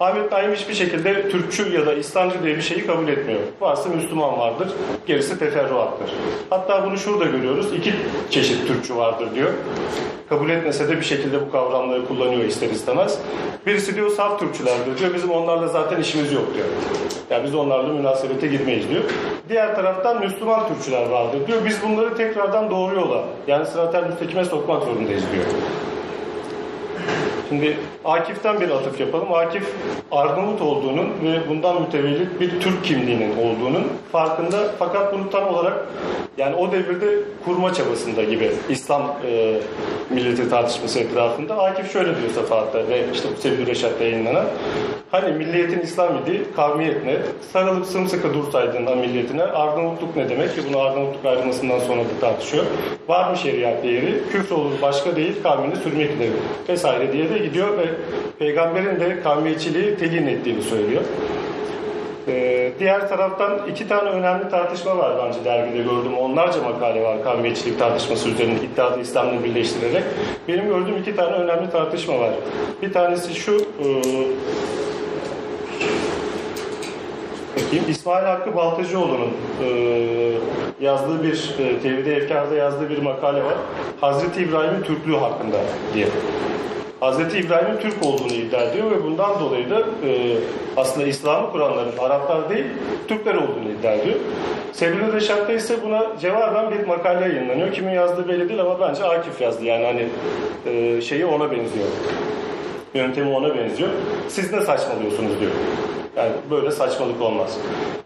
Ahmet 0.00 0.32
Naim 0.32 0.54
hiçbir 0.54 0.74
şekilde 0.74 1.28
Türkçü 1.28 1.72
ya 1.72 1.86
da 1.86 1.94
İslamcı 1.94 2.42
diye 2.42 2.56
bir 2.56 2.62
şeyi 2.62 2.86
kabul 2.86 3.08
etmiyor. 3.08 3.40
Varsa 3.60 3.88
Müslüman 3.88 4.38
vardır, 4.38 4.68
gerisi 5.06 5.38
teferruattır. 5.38 6.10
Hatta 6.50 6.86
bunu 6.86 6.98
şurada 6.98 7.24
görüyoruz. 7.24 7.66
İki 7.74 7.94
çeşit 8.30 8.68
Türkçü 8.68 8.96
vardır 8.96 9.28
diyor. 9.34 9.50
Kabul 10.28 10.50
etmese 10.50 10.88
de 10.88 10.96
bir 10.96 11.02
şekilde 11.04 11.40
bu 11.40 11.50
kavramları 11.52 12.06
kullanıyor 12.06 12.44
ister 12.44 12.70
istemez. 12.70 13.18
Birisi 13.66 13.96
diyor 13.96 14.10
saf 14.10 14.40
Türkçülerdir 14.40 14.98
diyor. 14.98 15.14
Bizim 15.14 15.30
onlarla 15.30 15.68
zaten 15.68 16.00
işimiz 16.00 16.32
yok 16.32 16.54
diyor. 16.54 16.66
Yani 17.30 17.44
biz 17.44 17.54
onlarla 17.54 17.92
münasebete 17.92 18.46
girmeyiz 18.46 18.88
diyor. 18.88 19.04
Diğer 19.48 19.76
taraftan 19.76 20.20
Müslüman 20.20 20.68
Türkçüler 20.68 21.06
vardır 21.06 21.46
diyor. 21.46 21.58
Biz 21.66 21.82
bunları 21.82 22.16
tekrardan 22.16 22.70
doğru 22.70 22.94
yola 22.94 23.24
yani 23.46 23.66
sıratel 23.66 24.04
müstakime 24.06 24.44
sokmak 24.44 24.82
zorundayız 24.82 25.24
diyor. 25.32 25.44
Şimdi 27.50 27.76
Akif'ten 28.04 28.60
bir 28.60 28.70
atıf 28.70 29.00
yapalım. 29.00 29.32
Akif 29.32 29.74
Arnavut 30.12 30.62
olduğunun 30.62 31.08
ve 31.24 31.48
bundan 31.48 31.82
mütevellit 31.82 32.40
bir 32.40 32.60
Türk 32.60 32.84
kimliğinin 32.84 33.36
olduğunun 33.36 33.88
farkında 34.12 34.56
fakat 34.78 35.14
bunu 35.14 35.30
tam 35.30 35.48
olarak 35.48 35.86
yani 36.38 36.56
o 36.56 36.72
devirde 36.72 37.06
kurma 37.44 37.74
çabasında 37.74 38.24
gibi 38.24 38.50
İslam 38.68 39.02
e, 39.02 39.60
milleti 40.10 40.50
tartışması 40.50 41.00
etrafında 41.00 41.58
Akif 41.58 41.92
şöyle 41.92 42.06
diyor 42.06 42.30
Safahat'ta 42.34 42.88
ve 42.88 43.04
işte 43.12 43.28
Sevgili 43.40 43.66
Reşat'ta 43.66 44.04
yayınlanan 44.04 44.44
hani 45.10 45.32
milliyetin 45.32 45.80
İslam 45.80 46.16
idi 46.16 46.42
kavmiyet 46.56 47.04
ne? 47.04 47.16
Sarılıp 47.52 47.86
sımsıkı 47.86 48.34
dursaydın 48.34 48.98
milliyetine 48.98 49.42
Arnavutluk 49.42 50.16
ne 50.16 50.28
demek 50.28 50.54
ki 50.54 50.60
bunu 50.68 50.80
Arnavutluk 50.80 51.24
ayrılmasından 51.24 51.78
sonra 51.78 52.00
da 52.00 52.20
tartışıyor. 52.20 52.64
Var 53.08 53.30
mı 53.30 53.36
şeriat 53.36 53.82
değeri? 53.82 54.22
Küfür 54.32 54.54
olur 54.54 54.72
başka 54.82 55.16
değil 55.16 55.42
kavmini 55.42 55.76
sürmek 55.76 56.10
ileri 56.10 56.30
vesaire 56.68 57.12
diye 57.12 57.30
de 57.30 57.39
gidiyor 57.40 57.78
ve 57.78 57.84
peygamberin 58.38 59.00
de 59.00 59.20
kavmiyetçiliği 59.22 59.96
telin 59.96 60.26
ettiğini 60.26 60.62
söylüyor. 60.62 61.02
Ee, 62.28 62.72
diğer 62.78 63.08
taraftan 63.08 63.68
iki 63.70 63.88
tane 63.88 64.10
önemli 64.10 64.48
tartışma 64.48 64.98
var 64.98 65.12
bence 65.24 65.44
dergide 65.44 65.78
gördüm. 65.78 66.18
Onlarca 66.18 66.62
makale 66.62 67.02
var 67.02 67.24
kavmiyetçilik 67.24 67.78
tartışması 67.78 68.28
üzerine 68.28 68.54
iddialı 68.54 69.00
İslam'la 69.00 69.44
birleştirerek. 69.44 70.04
Benim 70.48 70.66
gördüğüm 70.68 70.96
iki 70.96 71.16
tane 71.16 71.36
önemli 71.36 71.70
tartışma 71.70 72.18
var. 72.18 72.30
Bir 72.82 72.92
tanesi 72.92 73.34
şu, 73.34 73.56
e, 73.56 73.86
bakayım, 77.56 77.84
İsmail 77.88 78.24
Hakkı 78.24 78.56
Baltacıoğlu'nun 78.56 79.30
e, 79.64 79.68
yazdığı 80.80 81.22
bir, 81.22 81.54
e, 81.58 81.78
Tevhid-i 81.78 82.10
Efkar'da 82.10 82.54
yazdığı 82.54 82.90
bir 82.90 82.98
makale 82.98 83.44
var. 83.44 83.54
Hazreti 84.00 84.42
İbrahim'in 84.42 84.82
Türklüğü 84.82 85.16
hakkında 85.16 85.56
diye. 85.94 86.06
Hazreti 87.00 87.38
İbrahim'in 87.38 87.80
Türk 87.80 88.06
olduğunu 88.06 88.32
iddia 88.32 88.62
ediyor 88.62 88.90
ve 88.90 89.04
bundan 89.04 89.40
dolayı 89.40 89.70
da 89.70 89.78
e, 89.78 90.36
aslında 90.76 91.06
İslam'ı 91.06 91.52
kuranların 91.52 91.98
Araplar 91.98 92.50
değil, 92.50 92.64
Türkler 93.08 93.34
olduğunu 93.34 93.70
iddia 93.78 93.92
ediyor. 93.92 94.16
Sebil 94.72 95.12
Reşat'ta 95.12 95.52
ise 95.52 95.76
buna 95.84 96.06
cevaben 96.20 96.70
bir 96.70 96.86
makale 96.86 97.28
yayınlanıyor. 97.28 97.72
Kimin 97.72 97.92
yazdığı 97.92 98.28
belli 98.28 98.48
değil 98.48 98.60
ama 98.60 98.80
bence 98.80 99.04
Akif 99.04 99.40
yazdı. 99.40 99.64
Yani 99.64 99.84
hani 99.84 100.08
e, 100.66 101.00
şeyi 101.00 101.26
ona 101.26 101.50
benziyor. 101.50 101.86
Yöntemi 102.94 103.30
ona 103.30 103.56
benziyor. 103.56 103.90
Siz 104.28 104.52
ne 104.52 104.60
saçmalıyorsunuz 104.60 105.40
diyor. 105.40 105.52
Yani 106.16 106.32
böyle 106.50 106.70
saçmalık 106.70 107.22
olmaz. 107.22 107.58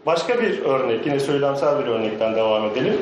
Başka 0.06 0.42
bir 0.42 0.62
örnek, 0.62 1.06
yine 1.06 1.20
söylemsel 1.20 1.78
bir 1.78 1.86
örnekten 1.86 2.36
devam 2.36 2.64
edelim. 2.64 2.96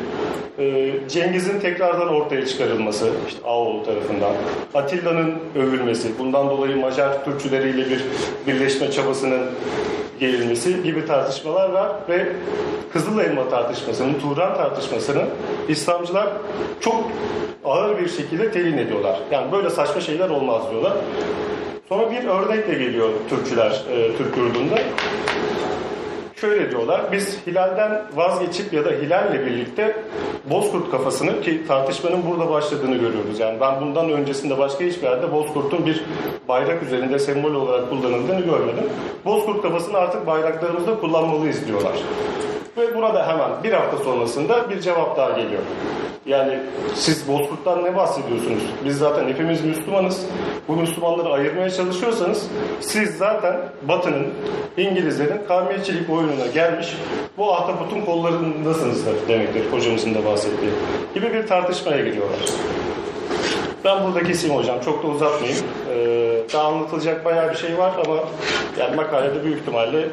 Ee, 0.59 0.90
Cengiz'in 1.09 1.61
tekrardan 1.61 2.09
ortaya 2.09 2.46
çıkarılması, 2.46 3.11
işte 3.28 3.40
Ağoğlu 3.44 3.84
tarafından. 3.84 4.32
Atilla'nın 4.74 5.34
övülmesi, 5.57 6.18
bundan 6.18 6.50
dolayı 6.50 6.76
Macar 6.76 7.24
Türkçüleriyle 7.24 7.90
bir 7.90 8.05
birleşme 8.46 8.90
çabasının 8.90 9.40
gelinmesi 10.20 10.82
gibi 10.82 11.07
tartışmalar 11.07 11.70
var 11.70 11.92
ve 12.09 12.26
Kızıl 12.92 13.20
Elma 13.20 13.48
tartışmasının, 13.48 14.14
Turan 14.14 14.57
tartışmasının 14.57 15.24
İslamcılar 15.68 16.28
çok 16.80 17.11
ağır 17.64 17.98
bir 17.98 18.09
şekilde 18.09 18.50
telin 18.50 18.78
ediyorlar. 18.78 19.18
Yani 19.30 19.53
böyle 19.53 19.70
saçma 19.70 20.00
şeyler 20.00 20.28
olmaz 20.28 20.62
diyorlar. 20.70 20.92
Sonra 21.93 22.11
bir 22.11 22.24
örnekle 22.24 22.74
geliyor 22.74 23.09
Türkçüler 23.28 23.70
e, 23.70 24.16
Türk 24.16 24.36
yurdunda. 24.36 24.78
Şöyle 26.43 26.70
diyorlar, 26.70 27.12
biz 27.12 27.38
Hilal'den 27.47 28.03
vazgeçip 28.14 28.72
ya 28.72 28.84
da 28.84 28.90
Hilal'le 28.90 29.47
birlikte 29.47 29.97
Bozkurt 30.51 30.90
kafasını 30.90 31.40
ki 31.40 31.66
tartışmanın 31.68 32.22
burada 32.30 32.51
başladığını 32.51 32.95
görüyoruz. 32.95 33.40
Yani 33.40 33.61
ben 33.61 33.80
bundan 33.80 34.11
öncesinde 34.11 34.59
başka 34.59 34.84
hiçbir 34.84 35.03
yerde 35.03 35.32
Bozkurt'un 35.32 35.86
bir 35.86 36.05
bayrak 36.49 36.82
üzerinde 36.82 37.18
sembol 37.18 37.55
olarak 37.55 37.90
kullanıldığını 37.90 38.40
görmedim. 38.40 38.84
Bozkurt 39.24 39.62
kafasını 39.62 39.99
artık 39.99 40.26
bayraklarımızda 40.26 41.01
kullanmalıyız 41.01 41.66
diyorlar. 41.66 41.95
Ve 42.76 42.95
burada 42.95 43.28
hemen 43.28 43.51
bir 43.64 43.72
hafta 43.72 43.97
sonrasında 43.97 44.70
bir 44.70 44.80
cevap 44.80 45.16
daha 45.16 45.30
geliyor. 45.30 45.62
Yani 46.26 46.59
siz 46.95 47.28
Bozkurt'tan 47.28 47.84
ne 47.84 47.97
bahsediyorsunuz? 47.97 48.62
Biz 48.84 48.99
zaten 48.99 49.28
hepimiz 49.28 49.64
Müslümanız. 49.64 50.26
Bu 50.68 50.76
Müslümanları 50.76 51.28
ayırmaya 51.28 51.70
çalışıyorsanız 51.70 52.47
siz 52.80 53.16
zaten 53.18 53.57
Batı'nın, 53.82 54.26
İngilizlerin 54.76 55.40
kavmiyetçilik 55.49 56.11
oyununa 56.32 56.46
gelmiş 56.46 56.88
bu 57.36 57.54
ahtapotun 57.54 58.00
kollarındasınızdır 58.00 59.28
demektir 59.28 59.72
hocamızın 59.72 60.14
da 60.14 60.24
bahsettiği. 60.24 60.70
Gibi 61.14 61.32
bir 61.32 61.46
tartışmaya 61.46 62.04
giriyorlar. 62.04 62.38
Ben 63.84 64.04
burada 64.04 64.22
keseyim 64.22 64.56
hocam. 64.56 64.80
Çok 64.80 65.02
da 65.02 65.06
uzatmayayım. 65.06 65.64
Ee, 65.94 66.42
daha 66.52 66.68
anlatılacak 66.68 67.24
bayağı 67.24 67.50
bir 67.50 67.56
şey 67.56 67.78
var 67.78 67.92
ama 68.06 68.16
yani 68.78 68.96
makalede 68.96 69.44
büyük 69.44 69.60
ihtimalle 69.60 70.08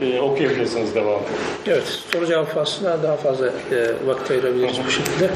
e, 0.00 0.20
okuyabilirsiniz 0.20 0.94
devamlı. 0.94 1.18
Evet, 1.66 1.86
soru 2.12 2.26
cevap 2.26 2.54
faslına 2.54 3.02
daha 3.02 3.16
fazla 3.16 3.46
e, 3.46 4.06
vakit 4.06 4.30
ayırabiliriz 4.30 4.78
bu 4.86 4.90
şekilde. 4.90 5.30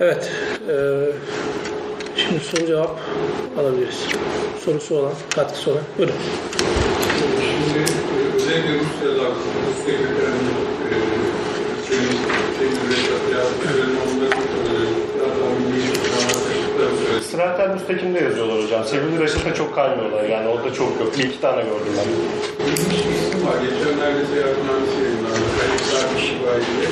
Evet, 0.00 0.30
e, 0.68 0.74
şimdi 2.16 2.40
soru 2.44 2.66
cevap 2.66 2.98
alabiliriz. 3.60 4.06
Sorusu 4.64 4.98
olan, 4.98 5.12
katkısı 5.34 5.70
olan. 5.70 5.82
Buyurun. 5.98 6.14
Milli 15.70 16.08
anlatıştıklarını 16.18 16.98
söyledi. 17.06 17.24
Sıratel 17.30 17.68
Müstakim'de 17.74 18.20
yazıyorlar 18.20 18.64
hocam. 18.64 18.84
Sevgili 18.84 19.20
Reşat'a 19.22 19.54
çok 19.54 19.74
kaymıyorlar 19.74 20.24
yani 20.24 20.48
orada 20.48 20.72
çok 20.72 21.00
yok. 21.00 21.18
Bir 21.18 21.24
iki 21.24 21.40
tane 21.40 21.62
gördüm 21.62 21.94
ben. 21.98 22.08
İlginç 22.66 23.00
bir 23.06 23.14
isim 23.20 23.40
var. 23.46 23.56
Geçenlerde 23.64 24.22
seyahatnamesi 24.32 24.96
yayınlandı. 25.04 25.50
İşi 26.18 26.34
var 26.46 26.58
diye. 26.66 26.86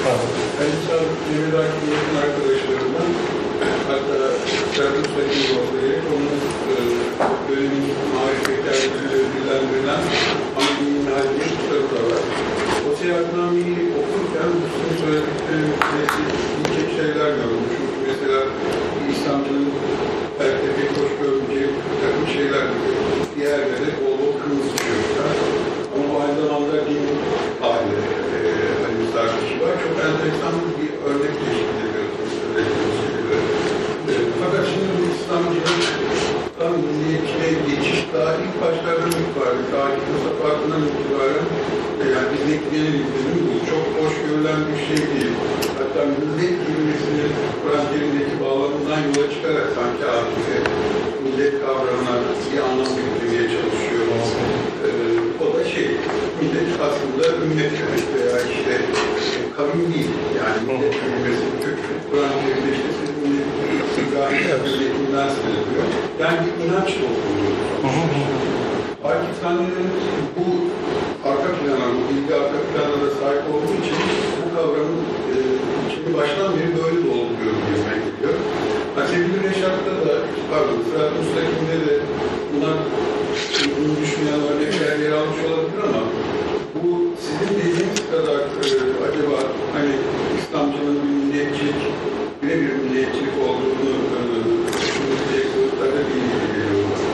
Kayıplar 0.58 1.02
Mehmet 1.28 1.54
Akif'in 1.60 1.90
yakın 1.96 2.16
arkadaşlarından 2.24 3.08
hatta 3.88 4.18
Serhat 4.74 5.06
Sakin 5.14 5.46
ortaya 5.58 5.96
onun 6.14 6.38
dönemin 7.48 7.86
marifetlerle 8.14 9.14
ödüllendirilen 9.20 10.02
Hamdi'nin 11.08 11.16
halinde 11.16 11.44
kitabı 11.54 11.88
da 11.94 12.00
var. 12.08 12.22
O 12.86 12.90
seyahatnameyi 13.00 13.82
okurken 14.00 14.50
bütün 14.62 14.92
söylediklerimizdeki 15.02 16.22
ilginç 16.58 16.90
şeyler 16.98 17.30
gördüm. 17.38 17.64
Çünkü 17.72 18.00
mesela 18.10 18.40
İstanbul'un 19.12 19.68
belki 20.38 20.62
de 20.66 20.70
pek 20.78 20.90
hoş 20.98 21.12
görmeyeceği 21.20 21.70
bir 21.88 21.98
takım 22.02 22.26
şeyler 22.36 22.66
diğerleri 23.34 23.90
bol 24.02 24.16
bol 24.20 24.32
kırmızı. 24.40 24.74
Ama 25.94 26.06
aynı 26.24 26.40
zamanda 26.42 26.74
din 26.88 27.06
hali 27.62 27.96
e, 28.36 28.40
hani 28.82 29.02
sarkışı 29.14 29.56
var. 29.62 29.74
Çok 29.84 29.94
enteresan 30.06 30.54
bir 30.78 30.90
örnek 31.08 31.34
teşkil 31.42 31.78
ediyorsunuz. 31.86 32.34
E, 34.10 34.12
fakat 34.40 34.64
şimdi 34.70 34.90
bu 34.96 35.02
İslamcılıktan 35.14 36.74
milliyetçiliğe 36.86 37.54
geçiş 37.68 38.00
daha 38.14 38.30
ilk 38.44 38.54
başlardan 38.62 39.12
itibaren, 39.20 39.64
tarih 39.72 40.02
Mustafa'dan 40.48 40.82
itibaren 40.88 41.46
yani 42.14 42.36
bildiğinin 42.46 43.06
bu 43.48 43.54
çok 43.70 43.84
hoş 43.98 44.14
görülen 44.24 44.60
bir 44.68 44.80
şey 44.88 45.00
değil. 45.12 45.34
Hatta 45.78 46.00
millet 46.20 46.54
kelimesinin 46.64 47.32
Kur'an 47.60 47.84
kelimindeki 47.92 48.36
bağlamından 48.44 49.00
yola 49.08 49.26
çıkarak 49.34 49.68
sanki 49.76 50.04
artık 50.16 50.46
millet 51.24 51.54
kavramına 51.62 52.14
bir 52.50 52.60
anlam 52.68 52.92
yüklemeye 53.04 53.46
çalışıyor. 53.54 54.04
Ee, 54.84 54.88
o 55.44 55.46
da 55.54 55.62
şey, 55.72 55.88
millet 56.40 56.68
aslında 56.86 57.24
ümmet 57.42 57.72
demek 57.78 58.06
veya 58.14 58.36
işte 58.54 58.74
kavim 59.56 59.84
değil. 59.94 60.10
Yani 60.38 60.58
millet 60.68 60.94
kelimesi 61.00 61.46
Kur'an 62.10 62.34
siz 62.96 63.10
millet 63.22 63.48
İbrahim 64.02 64.60
milletinden 64.64 65.28
söyleniyor. 65.36 65.86
Yani 66.20 66.38
bir 66.44 66.64
inanç 66.64 66.90
topluluğu. 67.00 68.57
Pakistanlıların 69.08 69.90
bu 70.36 70.46
arka 71.28 71.50
plana, 71.58 71.86
bu 71.96 72.00
bilgi 72.08 72.34
arka 72.40 72.58
plana 72.68 72.96
da 73.02 73.08
sahip 73.20 73.44
olduğu 73.54 73.76
için 73.82 73.98
bu 74.40 74.46
kavramın 74.56 75.00
e, 75.32 75.36
içini 75.86 76.10
baştan 76.16 76.50
beri 76.56 76.70
böyle 76.80 76.98
dolduruyor 77.08 77.54
gibime 77.64 77.94
geliyor. 78.04 78.34
Ha, 78.94 79.00
sevgili 79.10 79.38
Reşat'ta 79.48 79.94
da, 80.06 80.14
pardon, 80.50 80.78
Sırat 80.88 81.12
Müstakim'de 81.18 81.76
de 81.86 81.94
buna 82.52 82.72
bunu 83.76 83.92
düşünen 84.02 84.40
örnekler 84.50 84.98
yer 85.04 85.12
almış 85.20 85.40
olabilir 85.48 85.80
ama 85.88 86.02
bu 86.74 86.90
sizin 87.24 87.50
dediğiniz 87.58 88.00
kadar 88.12 88.38
e, 88.64 88.70
acaba 89.06 89.38
hani 89.74 89.92
İslamcılığın 90.38 91.00
bir 91.04 91.14
milliyetçilik, 91.20 91.80
birebir 92.42 92.72
milliyetçilik 92.82 93.36
olduğunu 93.46 93.92
e, 94.16 94.20
düşünülecek 94.82 95.46
boyutlarda 95.56 96.00
değil 96.08 96.26
gibi 96.32 96.46
geliyor 96.54 96.84
bana. 96.90 97.08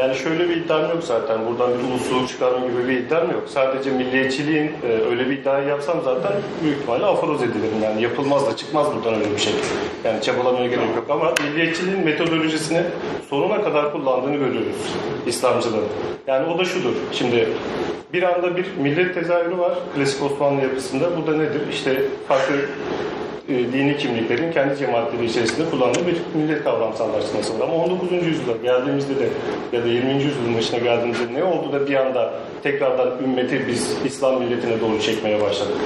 Yani 0.00 0.14
şöyle 0.24 0.48
bir 0.48 0.57
iddiam 0.68 0.90
yok 0.90 1.04
zaten. 1.04 1.38
Buradan 1.46 1.70
bir 1.78 1.84
uluslu 1.84 2.28
çıkarma 2.28 2.66
gibi 2.66 2.88
bir 2.88 2.98
iddiam 2.98 3.30
yok. 3.30 3.42
Sadece 3.46 3.90
milliyetçiliğin 3.90 4.72
e, 4.88 5.10
öyle 5.10 5.26
bir 5.30 5.38
iddiayı 5.38 5.68
yapsam 5.68 6.00
zaten 6.04 6.32
büyük 6.62 6.78
ihtimalle 6.78 7.04
aforoz 7.04 7.42
edilirim. 7.42 7.82
Yani 7.84 8.02
yapılmaz 8.02 8.46
da 8.46 8.56
çıkmaz 8.56 8.86
buradan 8.96 9.14
öyle 9.14 9.32
bir 9.34 9.38
şey. 9.38 9.52
Yani 10.04 10.22
çabalamaya 10.22 10.66
gerek 10.66 10.96
yok. 10.96 11.04
Ama 11.10 11.34
milliyetçiliğin 11.44 12.04
metodolojisini 12.04 12.82
sonuna 13.30 13.62
kadar 13.62 13.92
kullandığını 13.92 14.36
görüyoruz 14.36 14.76
İslamcılığın. 15.26 15.88
Yani 16.26 16.52
o 16.54 16.58
da 16.58 16.64
şudur. 16.64 16.92
Şimdi 17.12 17.48
bir 18.12 18.22
anda 18.22 18.56
bir 18.56 18.66
millet 18.80 19.14
tezahürü 19.14 19.58
var 19.58 19.72
klasik 19.94 20.22
Osmanlı 20.22 20.62
yapısında. 20.62 21.16
Bu 21.16 21.26
da 21.26 21.36
nedir? 21.36 21.60
İşte 21.72 22.02
farklı 22.28 22.54
e, 23.48 23.72
dini 23.72 23.96
kimliklerin 23.96 24.52
kendi 24.52 24.76
cemaatleri 24.76 25.24
içerisinde 25.24 25.70
kullandığı 25.70 26.06
bir 26.06 26.16
millet 26.34 26.64
kavramsallaştırması 26.64 27.58
var. 27.58 27.64
Ama 27.64 27.84
19. 27.84 28.12
yüzyıla 28.12 28.56
geldiğimizde 28.62 29.16
de 29.16 29.28
ya 29.72 29.84
da 29.84 29.88
20. 29.88 30.12
yüzyılın 30.12 30.56
başına 30.56 30.78
geldiğimizde 30.78 31.34
ne 31.34 31.44
oldu 31.44 31.72
da 31.72 31.86
bir 31.86 31.94
anda 31.94 32.32
tekrardan 32.62 33.10
ümmeti 33.24 33.66
biz 33.66 33.96
İslam 34.04 34.42
milletine 34.42 34.80
doğru 34.80 35.00
çekmeye 35.00 35.40
başladık? 35.40 35.76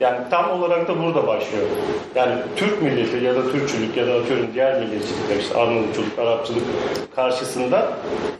Yani 0.00 0.18
tam 0.30 0.50
olarak 0.50 0.88
da 0.88 1.02
burada 1.02 1.26
başlıyor. 1.26 1.66
Yani 2.14 2.34
Türk 2.56 2.82
milleti 2.82 3.24
ya 3.24 3.34
da 3.34 3.52
Türkçülük 3.52 3.96
ya 3.96 4.06
da 4.06 4.12
atıyorum 4.12 4.46
diğer 4.54 4.80
milliyetçilikler 4.80 5.36
işte 5.40 5.58
Arnavutçuluk, 5.58 6.18
Arapçılık 6.18 6.64
karşısında 7.16 7.92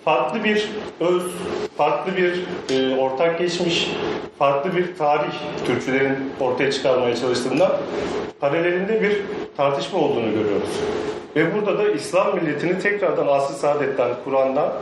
farklı 0.05 0.45
bir 0.45 0.69
öz, 1.01 1.23
farklı 1.77 2.13
bir 2.17 2.45
e, 2.71 2.97
ortak 2.97 3.39
geçmiş, 3.39 3.91
farklı 4.39 4.77
bir 4.77 4.97
tarih 4.97 5.33
Türkçülerin 5.67 6.17
ortaya 6.41 6.73
çıkarmaya 6.73 7.17
çalıştığında 7.17 7.81
paralelinde 8.41 9.03
bir 9.03 9.17
tartışma 9.57 9.99
olduğunu 9.99 10.31
görüyoruz. 10.31 10.71
Ve 11.37 11.55
burada 11.55 11.79
da 11.79 11.89
İslam 11.89 12.35
milletini 12.37 12.79
tekrardan 12.79 13.27
asr-ı 13.27 13.55
saadetten, 13.55 14.11
Kur'an'dan 14.25 14.73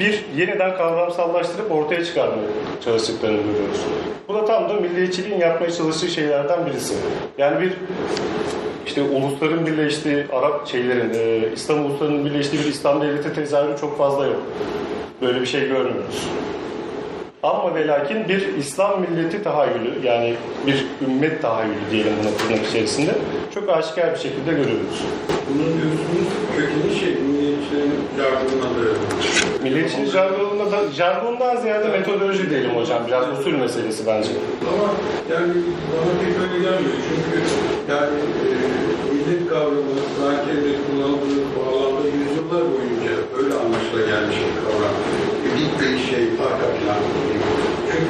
bir 0.00 0.24
yeniden 0.36 0.76
kavramsallaştırıp 0.76 1.72
ortaya 1.72 2.04
çıkarmaya 2.04 2.48
çalıştıklarını 2.84 3.42
görüyoruz. 3.42 3.80
Bu 4.28 4.34
da 4.34 4.44
tam 4.44 4.68
da 4.68 4.72
milliyetçiliğin 4.72 5.40
yapmaya 5.40 5.70
çalıştığı 5.72 6.08
şeylerden 6.08 6.66
birisi. 6.66 6.94
Yani 7.38 7.60
bir 7.60 7.72
işte 8.86 9.02
ulusların 9.02 9.66
birleştiği, 9.66 10.26
Arap 10.32 10.68
şeylerin, 10.68 11.14
e, 11.14 11.52
İslam 11.54 11.86
uluslarının 11.86 12.24
birleştiği 12.24 12.58
bir 12.58 12.64
İslam 12.64 13.00
devleti 13.00 13.34
tezahürü 13.34 13.76
çok 13.80 13.98
fazla 13.98 14.26
yok. 14.26 14.42
Böyle 15.22 15.40
bir 15.40 15.46
şey 15.46 15.60
görmüyoruz. 15.60 16.28
Ama 17.42 17.74
ve 17.74 17.86
lakin 17.86 18.28
bir 18.28 18.56
İslam 18.56 19.00
milleti 19.00 19.42
tahayyülü 19.42 20.06
yani 20.06 20.34
bir 20.66 20.86
ümmet 21.06 21.42
tahayyülü 21.42 21.74
diyelim 21.90 22.12
buna 22.22 22.36
tırnak 22.36 22.66
içerisinde 22.68 23.14
çok 23.54 23.68
aşikar 23.68 24.14
bir 24.14 24.18
şekilde 24.18 24.50
görüyoruz. 24.50 25.04
Bunun 25.48 25.82
diyorsunuz 25.82 26.28
kökeni 26.56 27.00
şey, 27.00 27.13
dayalı. 28.18 28.94
Milliyetçinin 29.62 30.10
jargonunda 30.10 30.72
da, 30.72 30.90
jargondan 30.92 31.56
ziyade 31.56 31.88
metodoloji 31.88 32.50
diyelim 32.50 32.70
hocam. 32.70 33.06
Biraz 33.06 33.38
usul 33.38 33.52
meselesi 33.52 34.06
bence. 34.06 34.30
Ama 34.72 34.88
yani 35.32 35.52
bana 35.90 36.12
pek 36.20 36.34
öyle 36.42 36.58
gelmiyor. 36.64 36.96
Çünkü 37.08 37.38
yani 37.90 38.16
e, 38.44 38.56
millet 39.14 39.48
kavramı, 39.48 39.94
zaten 40.20 40.56
kullanıldığı 40.86 41.42
bu 41.54 41.76
alanda 41.76 42.08
yüzyıllar 42.08 42.62
boyunca 42.72 43.12
öyle 43.38 43.54
anlaşılagelmiş 43.54 44.36
bir 44.36 44.54
kavram. 44.64 44.94
Bir, 45.56 45.86
bir 45.86 45.98
şey, 45.98 46.22
arka 46.22 46.66
plan. 46.78 47.00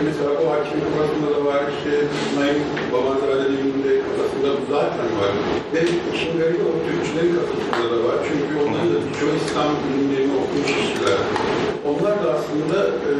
Mesela 0.06 0.30
o 0.42 0.44
hakimin 0.52 0.84
kafasında 0.88 1.28
da 1.36 1.40
var, 1.50 1.62
işte 1.74 1.92
Naim 2.36 2.60
Babanzade'nin 2.92 3.76
de 3.86 3.92
kafasında 4.06 4.50
zaten 4.74 5.08
var. 5.20 5.32
Ve 5.72 5.80
işin 6.14 6.32
garibi 6.38 6.64
o 6.70 6.72
Türkçülerin 6.86 7.34
kafasında 7.38 7.86
da 7.92 7.98
var. 8.08 8.16
Çünkü 8.28 8.52
onların 8.62 8.90
da 8.94 8.98
birçoğu 9.06 9.32
İslam 9.42 9.70
bilimlerini 9.80 10.34
okumuş 10.40 10.72
kişiler. 10.80 11.18
Onlar 11.88 12.14
da 12.22 12.26
aslında 12.36 12.78
e, 13.08 13.12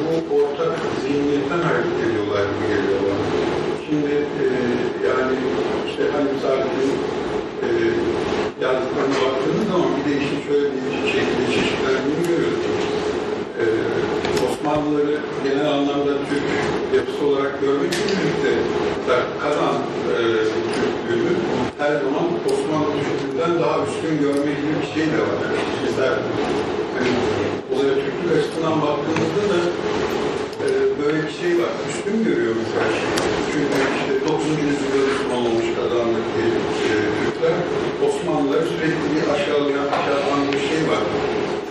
bu 0.00 0.10
ortak 0.38 0.74
zihniyetten 1.02 1.60
hareket 1.68 1.98
ediyorlar 2.06 2.42
gibi 2.50 2.66
geliyor 2.72 3.00
bana. 3.06 3.24
Şimdi 3.86 4.14
e, 4.42 4.46
yani 5.08 5.34
işte 5.88 6.02
hani 6.14 6.30
Saadet'in 6.42 6.92
e, 7.64 7.68
yazdıklarına 8.64 9.18
baktığınız 9.24 9.66
zaman 9.70 9.90
bir 9.96 10.04
de 10.06 10.12
işin 10.20 10.40
şöyle 10.48 10.68
bir 10.74 10.90
şekilde 11.14 11.44
çeşitlendiğini 11.54 12.22
görüyorsunuz. 12.28 12.63
Osmanlıları 14.64 15.18
genel 15.44 15.70
anlamda 15.72 16.12
Türk 16.28 16.46
yapısı 16.96 17.26
olarak 17.26 17.60
görmekle 17.60 18.04
birlikte 18.16 18.52
Kazan 19.42 19.74
e, 20.10 20.20
her 21.78 21.92
zaman 22.04 22.26
Osmanlı 22.50 22.92
Türklüğünden 23.04 23.62
daha 23.62 23.76
üstün 23.86 24.18
görme 24.22 24.52
gibi 24.58 24.74
bir 24.82 24.90
şey 24.94 25.06
de 25.12 25.18
var. 25.28 25.38
Bizler 25.82 26.14
yani, 26.96 27.12
olaya 27.72 27.94
Türklük 28.02 28.30
açısından 28.38 28.76
baktığımızda 28.82 29.44
da 29.52 29.60
e, 30.64 30.68
böyle 31.00 31.18
bir 31.26 31.34
şey 31.40 31.52
var. 31.62 31.72
Üstün 31.90 32.24
görüyor 32.24 32.54
mesela. 32.60 32.86
Çünkü 33.52 33.76
işte 33.98 34.12
9. 34.28 34.46
yüzyılda 34.66 35.00
Müslüman 35.08 35.42
olmuş 35.48 35.68
kazandaki 35.78 36.44
e, 36.88 36.94
Türkler 37.18 37.56
Osmanlıları 38.06 38.64
sürekli 38.72 39.06
bir 39.14 39.24
aşağılayan, 39.34 39.88
aşağılayan 39.96 40.42
bir 40.52 40.62
şey 40.68 40.82
var. 40.92 41.04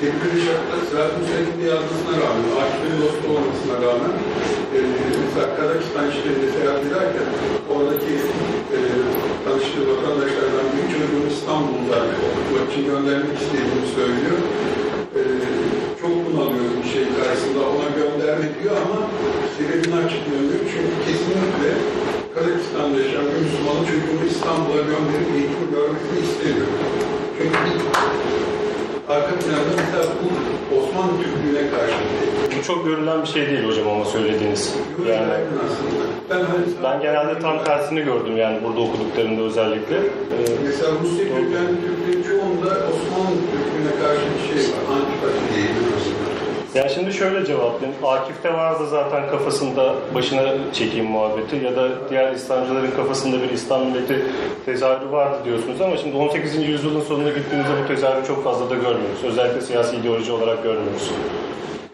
Tepkili 0.04 0.40
şartlar 0.46 0.82
Sırat-ı 0.90 1.16
Müslim'de 1.20 1.66
yazmasına 1.74 2.14
rağmen, 2.22 2.50
Akif'in 2.62 2.98
dostu 3.04 3.26
olmasına 3.36 3.76
rağmen 3.86 4.14
e, 4.76 4.80
mesela 5.24 5.46
Kazakistan 5.58 6.06
işlerinde 6.12 6.50
seyahat 6.56 6.84
ederken 6.88 7.28
oradaki 7.74 8.14
e, 8.76 8.78
tanıştığı 9.44 9.86
vatandaşlardan 9.92 10.68
bir 10.74 10.86
çocuğun 10.94 11.26
İstanbul'da 11.34 11.98
okumak 12.38 12.66
için 12.72 12.84
göndermek 12.92 13.36
istediğini 13.44 13.88
söylüyor. 13.98 14.40
E, 15.20 15.22
çok 16.02 16.14
bunalıyor 16.26 16.70
bir 16.80 16.90
şey 16.96 17.06
karşısında 17.18 17.62
ona 17.74 17.90
gönderme 18.02 18.48
diyor 18.56 18.76
ama 18.86 19.00
sebebini 19.56 19.96
açıklamıyor. 20.04 20.60
Çünkü 20.72 20.94
kesinlikle 21.06 21.72
Kazakistan'da 22.34 22.98
yaşayan 23.04 23.28
bir 23.32 23.42
Müslümanın 23.46 23.86
çocuğunu 23.90 24.24
İstanbul'a 24.34 24.82
gönderip 24.92 25.30
eğitim 25.38 25.66
görmesini 25.76 26.20
istemiyor. 26.28 26.72
Çünkü 27.38 27.60
arka 29.16 29.36
planda 29.40 29.74
mesela 29.78 30.04
bu 30.22 30.28
Osmanlı 30.78 31.14
Türklüğüne 31.24 31.70
karşı 31.72 31.94
Bu 32.60 32.64
çok 32.68 32.86
görülen 32.86 33.22
bir 33.22 33.28
şey 33.28 33.48
değil 33.50 33.64
hocam 33.68 33.88
ama 33.88 34.06
söylediğiniz. 34.06 34.74
yani, 35.08 35.12
Yani 35.12 35.32
aslında. 35.66 36.04
Ben, 36.30 36.36
hani, 36.52 36.66
ben 36.84 37.02
genelde 37.02 37.40
tam 37.40 37.64
tersini 37.64 38.02
gördüm 38.02 38.38
yani 38.38 38.58
burada 38.64 38.80
okuduklarımda 38.82 39.42
özellikle. 39.42 39.96
Ee, 39.98 40.38
Mesela 40.66 40.92
Rusya 41.04 41.26
Türklerin 41.26 42.24
çoğunda 42.30 42.70
Osmanlı 42.92 43.38
Türklüğüne 43.52 43.94
karşı 44.04 44.26
bir 44.34 44.44
şey 44.50 44.72
var. 44.72 44.82
Antipati 44.96 45.40
aslında. 45.50 45.93
Yani 46.76 46.92
şimdi 46.94 47.14
şöyle 47.14 47.46
cevaplayayım. 47.46 48.06
Akif'te 48.06 48.54
vardı 48.54 48.88
zaten 48.90 49.30
kafasında 49.30 49.96
başına 50.16 50.44
çekeyim 50.74 51.06
muhabbeti 51.06 51.56
ya 51.56 51.76
da 51.76 51.90
diğer 52.10 52.34
İslamcıların 52.34 52.92
kafasında 52.92 53.42
bir 53.42 53.50
İslam 53.50 53.86
milleti 53.86 54.26
tezahürü 54.66 55.12
vardı 55.12 55.38
diyorsunuz 55.46 55.82
ama 55.82 55.98
şimdi 55.98 56.18
18. 56.18 56.68
yüzyılın 56.68 57.02
sonuna 57.02 57.30
gittiğimizde 57.30 57.74
bu 57.84 57.88
tezahürü 57.88 58.26
çok 58.26 58.44
fazla 58.44 58.70
da 58.70 58.76
görmüyoruz. 58.76 59.24
Özellikle 59.24 59.62
siyasi 59.62 59.96
ideoloji 59.96 60.32
olarak 60.32 60.64
görmüyoruz. 60.64 61.12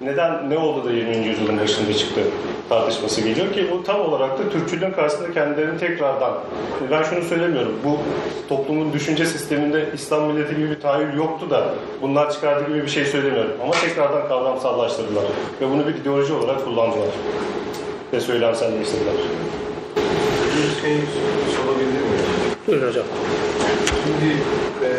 Neden, 0.02 0.50
ne 0.50 0.58
oldu 0.58 0.86
da 0.86 0.92
20. 0.92 1.28
yüzyılın 1.28 1.60
başında 1.60 1.94
çıktı 1.94 2.22
tartışması 2.70 3.22
geliyor 3.22 3.54
ki 3.54 3.68
bu 3.72 3.84
tam 3.84 4.02
olarak 4.02 4.40
da 4.40 4.50
Türkçülüğün 4.50 4.92
karşısında 4.92 5.34
kendilerini 5.34 5.80
tekrardan, 5.80 6.34
ben 6.92 7.04
şunu 7.04 7.24
söylemiyorum, 7.24 7.72
bu 7.84 7.98
toplumun 8.50 8.94
düşünce 8.94 9.26
sisteminde 9.26 9.86
İslam 9.94 10.24
milleti 10.24 10.56
gibi 10.56 10.70
bir 10.70 10.80
tahayyül 10.80 11.18
yoktu 11.18 11.50
da 11.50 11.74
bunlar 12.02 12.32
çıkardı 12.32 12.68
gibi 12.68 12.82
bir 12.82 12.88
şey 12.88 13.06
söylemiyorum. 13.06 13.52
Ama 13.64 13.72
tekrardan 13.72 14.28
kavramsallaştırdılar 14.28 15.24
ve 15.62 15.70
bunu 15.70 15.88
bir 15.88 15.96
ideoloji 15.96 16.34
olarak 16.34 16.66
kullandılar 16.66 17.10
ve 18.14 18.22
söylemselleştirdiler. 18.22 19.14
Bir 19.96 20.82
şey 20.82 20.98
sorabilir 21.56 21.88
miyim? 21.88 22.20
Buyurun 22.68 22.88
hocam. 22.88 23.06
Şimdi 24.04 24.34
e, 24.86 24.90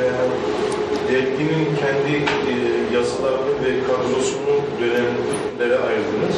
derginin 1.13 1.65
kendi 1.81 2.15
e, 2.53 2.55
yazılarını 2.97 3.55
ve 3.65 3.71
kadrosunun 3.89 4.63
dönemlere 4.81 5.79
ayırdınız. 5.87 6.37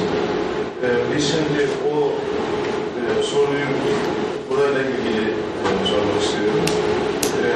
E, 0.85 0.89
biz 1.17 1.33
şimdi 1.33 1.69
o 1.95 2.13
e, 2.99 3.23
soruyu 3.23 3.69
burayla 4.51 4.81
ilgili 4.81 5.25
e, 5.31 5.69
sormak 5.91 6.23
istiyorum. 6.23 6.65
E, 7.43 7.47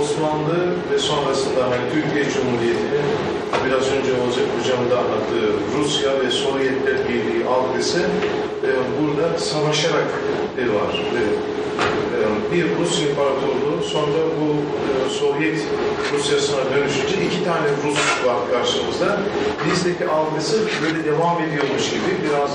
Osmanlı 0.00 0.58
ve 0.92 0.98
sonrasında 0.98 1.64
hani 1.64 1.84
Türkiye 1.94 2.24
Cumhuriyeti'nin 2.24 3.06
biraz 3.66 3.86
önce 3.92 4.10
Olacak 4.22 4.46
Hocam 4.58 4.90
da 4.90 4.98
anlattığı 4.98 5.48
Rusya 5.78 6.10
ve 6.20 6.30
Sovyetler 6.30 7.08
Birliği 7.08 7.44
algısı 7.46 8.00
e, 8.00 8.70
burada 8.98 9.38
savaşarak 9.38 10.10
e, 10.58 10.62
var. 10.62 10.94
E, 11.20 11.53
bir 12.52 12.64
Rus 12.78 13.02
İmparatorluğu 13.02 13.82
sonra 13.92 14.20
bu 14.40 14.48
e, 14.90 15.10
Sovyet 15.10 15.60
Rusyasına 16.12 16.60
dönüşünce 16.74 17.26
iki 17.26 17.44
tane 17.44 17.68
Rus 17.84 18.26
var 18.26 18.36
karşımızda. 18.52 19.20
Bizdeki 19.66 20.08
algısı 20.08 20.56
böyle 20.82 21.04
devam 21.04 21.42
ediyormuş 21.42 21.90
gibi 21.90 22.10
biraz 22.24 22.50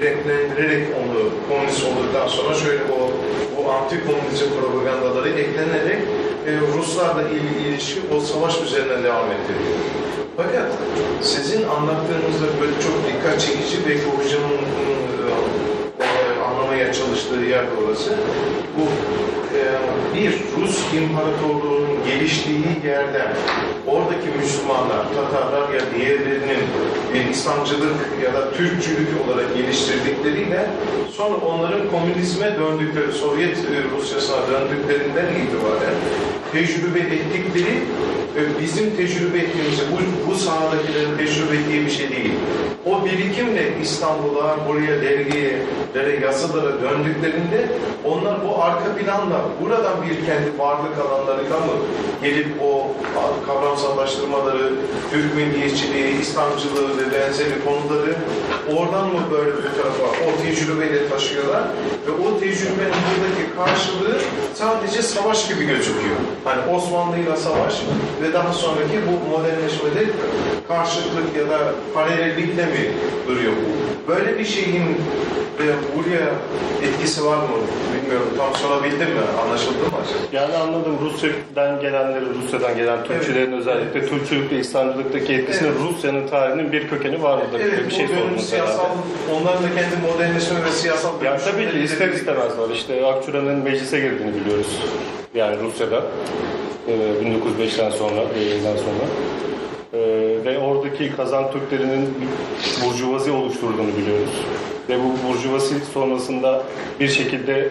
renklendirerek 0.00 0.86
onu 1.00 1.20
komünist 1.48 1.84
olduktan 1.84 2.28
sonra 2.28 2.54
şöyle 2.54 2.82
o, 2.84 2.98
o 3.60 3.70
anti 3.70 3.96
komünizm 4.06 4.46
propagandaları 4.60 5.28
eklenerek 5.28 6.00
e, 6.46 6.50
Ruslarla 6.76 7.22
il, 7.22 7.66
ilişki 7.66 8.00
o 8.16 8.20
savaş 8.20 8.62
üzerinden 8.62 9.04
devam 9.04 9.26
ettiriyor. 9.30 9.78
Fakat 10.36 10.68
sizin 11.22 11.62
anlattığınızda 11.62 12.46
böyle 12.60 12.72
çok 12.72 12.96
dikkat 13.08 13.40
çekici 13.40 13.76
ve 13.86 13.94
hocamın 13.94 14.60
e, 16.74 16.84
anlamaya 16.84 16.92
çalıştığı 16.92 17.40
yer 17.40 17.64
orası. 17.82 18.14
Bu 18.76 18.82
e, 19.56 19.62
bir 20.14 20.32
Rus 20.62 20.80
İmparatorluğu'nun 20.94 22.04
geliştiği 22.06 22.66
yerden 22.86 23.32
oradaki 23.86 24.28
Müslümanlar, 24.38 25.04
Tatarlar 25.14 25.74
ya 25.74 25.80
diğerlerinin 25.94 26.64
bir 27.14 27.30
İslamcılık 27.30 27.96
ya 28.24 28.34
da 28.34 28.52
Türkçülük 28.52 29.08
olarak 29.26 29.56
geliştirdikleriyle 29.56 30.66
sonra 31.16 31.36
onların 31.36 31.90
komünizme 31.90 32.56
döndükleri, 32.56 33.12
Sovyet 33.12 33.56
e, 33.56 33.96
Rusyasına 33.96 34.36
döndüklerinden 34.50 35.26
itibaren 35.26 35.94
tecrübe 36.52 36.98
ettikleri 36.98 37.74
e, 37.74 38.23
bizim 38.62 38.96
tecrübe 38.96 39.38
ettiğimiz, 39.38 39.80
bu, 39.92 40.30
bu 40.30 40.34
sahadakilerin 40.34 41.16
tecrübe 41.16 41.56
ettiği 41.56 41.86
bir 41.86 41.90
şey 41.90 42.10
değil. 42.10 42.32
O 42.86 43.04
birikimle 43.04 43.80
İstanbul'a, 43.82 44.56
buraya 44.68 45.02
dergilere, 45.02 46.20
yasalara 46.22 46.72
döndüklerinde 46.82 47.68
onlar 48.04 48.34
bu 48.48 48.62
arka 48.62 48.94
planla 48.96 49.40
buradan 49.62 49.94
bir 50.02 50.26
kendi 50.26 50.58
varlık 50.58 50.98
alanlarıyla 50.98 51.58
mı 51.60 51.72
gelip 52.22 52.46
o 52.62 52.86
kavramsallaştırmaları, 53.46 54.72
Türk 55.10 55.36
milliyetçiliği, 55.36 56.20
İslamcılığı 56.20 56.98
ve 56.98 57.12
benzeri 57.12 57.64
konuları 57.64 58.16
oradan 58.76 59.06
mı 59.06 59.20
böyle 59.30 59.50
bu 59.50 59.82
tarafa 59.82 60.04
o 60.04 60.42
tecrübeyle 60.42 61.08
taşıyorlar 61.08 61.62
ve 62.06 62.10
o 62.10 62.40
tecrübenin 62.40 63.00
buradaki 63.08 63.56
karşılığı 63.56 64.20
sadece 64.54 65.02
savaş 65.02 65.48
gibi 65.48 65.66
gözüküyor. 65.66 66.16
Hani 66.44 66.76
Osmanlı'yla 66.76 67.36
savaş 67.36 67.74
ve 68.24 68.32
daha 68.32 68.52
sonraki 68.52 68.98
bu 69.08 69.30
modernleşmede 69.30 70.04
karşıtlık 70.68 71.36
ya 71.36 71.50
da 71.50 71.58
paralellikle 71.94 72.66
mi 72.66 72.90
duruyor 73.28 73.52
bu? 73.52 73.74
Böyle 74.12 74.38
bir 74.38 74.44
şeyin 74.44 74.82
e, 75.60 75.64
buraya 75.96 76.26
etkisi 76.82 77.24
var 77.24 77.36
mı? 77.36 77.48
Bilmiyorum. 77.96 78.28
Tam 78.38 78.54
sorabildim 78.54 79.08
mi? 79.08 79.20
Anlaşıldı 79.44 79.78
mı 79.78 79.96
acaba? 80.04 80.18
Yani 80.32 80.56
anladım 80.56 80.98
Rusya'dan 81.04 81.80
gelenleri, 81.80 82.24
Rusya'dan 82.42 82.76
gelen 82.76 83.04
Türkçülerin 83.04 83.52
özellikle 83.52 84.06
Türkçülük 84.06 84.52
ve 84.52 84.58
İslamcılıktaki 84.58 85.34
etkisinin 85.34 85.68
Evet. 85.70 85.80
Rusya'nın 85.88 86.28
tarihinin 86.28 86.72
bir 86.72 86.88
kökeni 86.88 87.22
var 87.22 87.36
mıdır? 87.36 87.60
Evet, 87.60 87.86
bir 87.86 87.94
şey 87.94 88.08
sordunuz 88.08 88.46
siyasal, 88.50 88.86
onların 89.34 89.62
da 89.62 89.68
kendi 89.68 90.12
modernleşme 90.12 90.64
ve 90.64 90.70
siyasal 90.70 91.22
Ya 91.24 91.38
tabii 91.38 91.70
ki 91.70 91.78
ister 91.78 92.08
istemez 92.08 92.58
var. 92.58 92.70
İşte 92.74 93.06
Akçura'nın 93.06 93.56
meclise 93.56 94.00
girdiğini 94.00 94.34
biliyoruz. 94.34 94.80
Yani 95.34 95.56
Rusya'da. 95.62 96.02
E, 96.88 96.92
1905'ten 96.92 97.90
sonra, 97.90 98.20
yayından 98.38 98.76
sonra. 98.76 99.04
E, 99.92 99.98
ve 100.44 100.58
oradaki 100.58 101.16
kazan 101.16 101.52
Türklerinin 101.52 102.14
burjuvazi 102.84 103.30
oluşturduğunu 103.30 103.96
biliyoruz. 103.96 104.44
Ve 104.88 104.98
bu 104.98 105.28
burjuvazi 105.28 105.74
sonrasında 105.94 106.62
bir 107.00 107.08
şekilde 107.08 107.68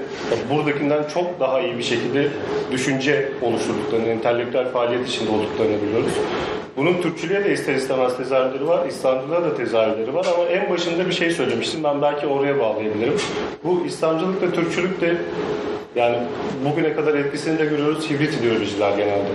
buradakinden 0.50 1.04
çok 1.14 1.40
daha 1.40 1.62
iyi 1.62 1.78
bir 1.78 1.84
şekilde 1.84 2.28
düşünce 2.72 3.30
oluşturduklarını, 3.42 4.08
entelektüel 4.08 4.72
faaliyet 4.72 5.08
içinde 5.08 5.32
olduklarını 5.32 5.82
biliyoruz. 5.82 6.14
Bunun 6.78 7.02
Türkçülüğe 7.02 7.46
de 7.46 7.54
ister 7.54 7.76
istemez 7.76 8.18
tezahürleri 8.18 8.68
var, 8.68 8.88
İslamcılığa 8.88 9.44
da 9.44 9.56
tezahürleri 9.56 10.14
var 10.14 10.26
ama 10.36 10.46
en 10.46 10.70
başında 10.70 11.08
bir 11.08 11.12
şey 11.12 11.32
söylemiştim. 11.32 11.84
Ben 11.84 12.02
belki 12.02 12.28
oraya 12.28 12.60
bağlayabilirim. 12.60 13.16
Bu 13.64 13.86
İslamcılık 13.86 14.42
ve 14.42 14.52
Türkçülük 14.52 15.02
de 15.02 15.18
yani 15.96 16.18
bugüne 16.66 16.94
kadar 16.94 17.16
etkisini 17.16 17.60
de 17.60 17.66
görüyoruz 17.66 18.10
hibrit 18.10 18.34
ideolojiler 18.34 18.90
genelde. 18.90 19.30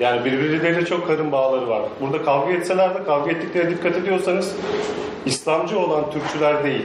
Yani 0.00 0.24
birbirleriyle 0.24 0.86
çok 0.86 1.06
karın 1.06 1.32
bağları 1.32 1.68
var. 1.68 1.82
Burada 2.00 2.22
kavga 2.22 2.52
etseler 2.52 2.94
de 2.94 3.04
kavga 3.04 3.30
ettiklerine 3.30 3.70
dikkat 3.70 3.96
ediyorsanız 3.96 4.56
İslamcı 5.26 5.78
olan 5.78 6.10
Türkçüler 6.10 6.64
değil. 6.64 6.84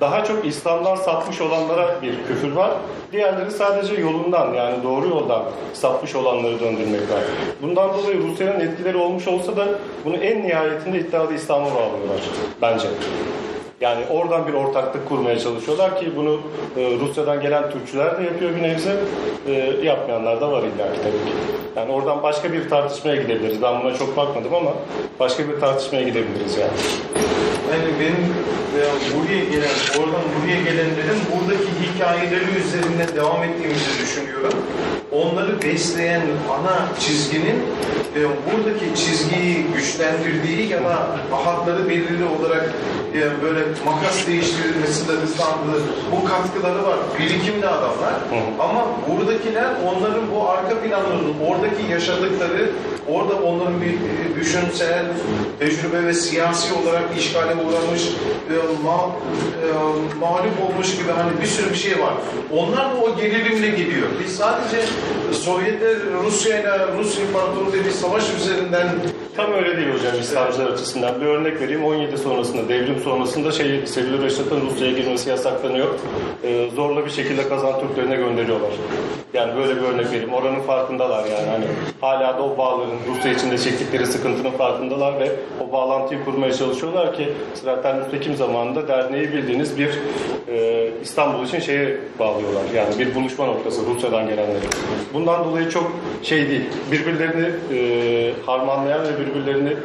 Daha 0.00 0.24
çok 0.24 0.46
İslam'dan 0.46 0.96
sapmış 0.96 1.40
olanlara 1.40 2.02
bir 2.02 2.14
küfür 2.28 2.52
var. 2.52 2.70
Diğerleri 3.12 3.50
sadece 3.50 3.94
yolundan 3.94 4.54
yani 4.54 4.82
doğru 4.82 5.08
yoldan 5.08 5.42
sapmış 5.74 6.14
olanları 6.14 6.60
döndürmek 6.60 7.00
var. 7.00 7.22
Bundan 7.62 7.88
dolayı 7.94 8.22
Rusya'nın 8.22 8.60
etkileri 8.60 8.96
olmuş 8.96 9.28
olsa 9.28 9.56
da 9.56 9.68
bunu 10.04 10.16
en 10.16 10.42
nihayetinde 10.42 10.98
iddialı 10.98 11.34
İslam'a 11.34 11.66
bağlıyorlar 11.66 12.20
bence. 12.62 12.88
Yani 13.80 14.04
oradan 14.10 14.46
bir 14.46 14.52
ortaklık 14.52 15.08
kurmaya 15.08 15.38
çalışıyorlar 15.38 16.00
ki 16.00 16.12
bunu 16.16 16.40
e, 16.76 16.98
Rusya'dan 17.00 17.40
gelen 17.40 17.70
Türkçüler 17.70 18.18
de 18.18 18.22
yapıyor 18.22 18.56
bir 18.56 18.62
nebze. 18.62 18.96
E, 19.46 19.52
yapmayanlar 19.82 20.40
da 20.40 20.52
var 20.52 20.62
illa 20.62 20.92
ki 20.92 21.00
tabii 21.02 21.30
ki. 21.30 21.36
Yani 21.76 21.92
oradan 21.92 22.22
başka 22.22 22.52
bir 22.52 22.68
tartışmaya 22.68 23.16
gidebiliriz. 23.16 23.62
Ben 23.62 23.82
buna 23.82 23.94
çok 23.94 24.16
bakmadım 24.16 24.54
ama 24.54 24.72
başka 25.20 25.48
bir 25.48 25.60
tartışmaya 25.60 26.02
gidebiliriz 26.02 26.58
yani. 26.58 26.72
Yani 27.72 27.88
benim 28.00 28.34
veya 28.74 28.92
buraya 29.16 29.44
gelen, 29.44 29.76
oradan 29.98 30.22
buraya 30.36 30.56
gelenlerin 30.62 31.20
buradaki 31.32 31.68
hikayeleri 31.82 32.44
üzerinde 32.58 33.14
devam 33.16 33.42
ettiğimizi 33.44 34.00
düşünüyorum. 34.00 34.52
Onları 35.12 35.62
besleyen 35.62 36.22
ana 36.50 36.88
çizginin 37.00 37.62
e, 38.16 38.20
buradaki 38.22 38.94
çizgiyi 38.94 39.66
güçlendirdiği 39.74 40.68
ya 40.68 40.84
da 40.84 41.06
ahatları 41.32 41.88
belirli 41.88 42.24
olarak 42.24 42.74
e, 43.14 43.42
böyle 43.42 43.60
makas 43.84 44.26
değiştirilmesinde 44.26 45.12
hızlandığı 45.12 45.82
bu 46.12 46.24
katkıları 46.24 46.84
var. 46.86 46.98
Birikimli 47.18 47.66
adamlar. 47.66 48.14
Ama 48.60 48.86
buradakiler 49.08 49.66
onların 49.86 50.22
bu 50.34 50.48
arka 50.48 50.80
planlarının 50.80 51.34
oradaki 51.48 51.92
yaşadıkları 51.92 52.70
orada 53.08 53.34
onların 53.34 53.80
bir 53.80 53.92
e, 53.92 54.40
düşünsel 54.40 55.06
tecrübe 55.58 56.06
ve 56.06 56.14
siyasi 56.14 56.74
olarak 56.74 57.04
işgale 57.18 57.54
uğramış 57.54 58.02
e, 58.50 58.54
ma, 58.84 59.10
e, 59.62 59.68
mağlup 60.20 60.62
olmuş 60.68 60.96
gibi 60.96 61.10
hani 61.16 61.40
bir 61.42 61.46
sürü 61.46 61.70
bir 61.70 61.76
şey 61.78 62.00
var. 62.00 62.14
Onlar 62.52 62.90
da 62.90 62.96
o 62.96 63.16
gerilimle 63.16 63.68
geliyor. 63.68 64.08
Biz 64.24 64.36
sadece 64.36 64.76
Sovyetler 65.32 65.96
Rusya 66.24 66.60
ile 66.60 66.98
Rus 66.98 67.18
İmparatorluğu 67.18 67.72
bir 67.72 67.90
savaş 67.90 68.24
üzerinden 68.40 68.88
Tam 69.36 69.52
öyle 69.52 69.76
değil 69.76 69.88
hocam 69.88 70.20
İslamcılar 70.20 70.66
açısından. 70.66 71.20
Bir 71.20 71.26
örnek 71.26 71.60
vereyim. 71.60 71.84
17 71.84 72.18
sonrasında, 72.18 72.68
devrim 72.68 73.00
sonrasında 73.04 73.52
şey, 73.52 73.86
Sevil 73.86 74.22
Reşat'ın 74.22 74.60
Rusya'ya 74.60 74.92
girmesi 74.92 75.30
yasaklanıyor. 75.30 75.88
Ee, 76.44 76.70
zorla 76.74 77.04
bir 77.04 77.10
şekilde 77.10 77.48
kazan 77.48 77.80
Türklerine 77.80 78.16
gönderiyorlar. 78.16 78.70
Yani 79.34 79.56
böyle 79.56 79.76
bir 79.76 79.82
örnek 79.82 80.06
vereyim. 80.06 80.32
Oranın 80.32 80.60
farkındalar 80.60 81.24
yani. 81.24 81.46
Hani 81.50 81.64
hala 82.00 82.38
da 82.38 82.42
o 82.42 82.58
bağların 82.58 82.96
Rusya 83.08 83.32
içinde 83.32 83.58
çektikleri 83.58 84.06
sıkıntının 84.06 84.50
farkındalar 84.50 85.20
ve 85.20 85.30
o 85.60 85.72
bağlantıyı 85.72 86.24
kurmaya 86.24 86.52
çalışıyorlar 86.52 87.16
ki 87.16 87.28
Sıraten 87.54 87.98
Müstekim 87.98 88.36
zamanında 88.36 88.88
derneği 88.88 89.32
bildiğiniz 89.32 89.78
bir 89.78 89.90
e, 90.48 90.88
İstanbul 91.02 91.44
için 91.44 91.58
şeye 91.58 91.96
bağlıyorlar. 92.18 92.62
Yani 92.74 92.98
bir 92.98 93.14
buluşma 93.14 93.46
noktası 93.46 93.80
Rusya'dan 93.94 94.28
gelenleri. 94.28 94.64
Bundan 95.14 95.44
dolayı 95.44 95.68
çok 95.70 95.92
şey 96.22 96.48
değil. 96.48 96.64
Birbirlerini 96.92 97.48
e, 97.74 98.32
harmanlayan 98.46 99.00
ve 99.00 99.18
birbirlerini 99.26 99.76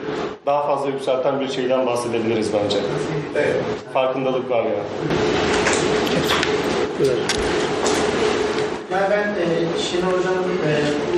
daha 0.46 0.68
fazla 0.68 0.90
yükselten 0.90 1.40
bir 1.40 1.50
şeyden 1.50 1.86
bahsedebiliriz 1.88 2.54
bence. 2.54 2.78
evet, 3.36 3.56
Farkındalık 3.94 4.50
var 4.50 4.64
yani. 4.64 4.84
Yani 8.92 9.08
ben 9.12 9.28
e, 9.44 9.46
Şenol 9.86 10.12
Hocam'ın 10.18 10.52
e, 10.70 10.72
bu 11.14 11.18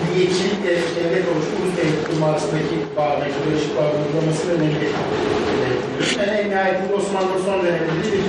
milliyetçilikle 0.00 0.72
devlet 0.96 1.24
oluşu, 1.30 1.50
ulus 1.58 1.76
devlet 1.76 2.08
kurma 2.08 2.26
arasındaki 2.26 2.76
bağ, 2.96 3.08
metodolojik 3.22 3.72
bağ 3.76 3.86
uygulaması 3.98 4.48
ve 4.48 4.52
önemli. 4.52 4.88
Yani 6.18 6.38
en 6.38 6.50
nihayetinde 6.50 6.94
Osmanlı'nın 6.94 7.44
son 7.44 7.58
döneminde 7.62 8.08
bir 8.12 8.24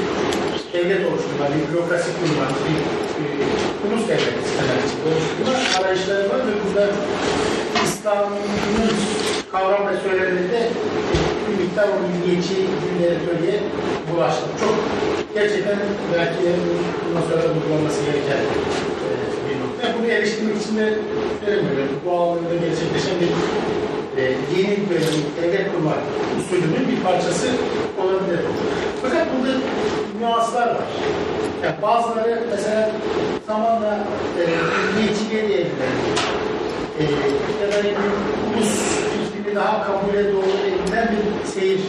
devlet 0.73 1.01
oluşturma, 1.07 1.45
bir 1.53 1.73
bürokrasi 1.73 2.09
kurma, 2.17 2.45
bir 2.63 2.77
ulus 3.85 4.03
içinde 4.03 5.05
oluşturma 5.07 5.79
arayışları 5.79 6.29
var 6.29 6.39
ve 6.47 6.53
burada 6.63 6.87
İslam'ın 7.83 8.37
kavram 9.51 9.87
ve 9.87 9.93
söyleminde 10.03 10.69
bir 11.47 11.63
miktar 11.63 11.87
o 11.87 11.97
milliyetçi 12.11 12.55
literatürye 12.55 13.59
bulaştı. 14.07 14.45
Çok 14.59 14.75
gerçekten 15.33 15.77
belki 16.13 16.43
bundan 17.03 17.21
sonra 17.21 17.53
uygulanması 17.53 17.99
gereken 18.05 18.41
e, 19.05 19.09
bir 19.45 19.55
nokta. 19.61 19.99
Bunu 19.99 20.07
eleştirmek 20.11 20.61
için 20.61 20.77
de 20.77 20.93
söylemiyorum. 21.45 21.95
Bu 22.05 22.11
alanında 22.11 22.55
gerçekleşen 22.65 23.15
bir 23.21 23.31
e, 24.21 24.23
yeni 24.55 24.77
bir 24.89 25.01
devlet 25.41 25.73
kurma 25.73 25.93
usulünün 26.39 26.87
bir 26.91 27.03
parçası 27.03 27.47
olabilir. 28.01 28.39
Fakat 29.01 29.27
burada 29.33 29.57
nüanslar 30.19 30.67
var. 30.67 30.87
Yani 31.63 31.75
bazıları 31.81 32.41
mesela 32.51 32.91
zamanla 33.47 33.99
e, 34.39 34.43
milliyetçiliğe 34.95 35.67
e, 36.99 37.03
ya 37.61 37.71
da 37.71 37.87
ulus 38.57 39.01
fikrini 39.51 39.55
daha 39.55 39.83
kabule 39.83 40.33
doğru 40.33 40.51
evrilen 40.67 41.09
bir 41.11 41.51
seyir 41.51 41.81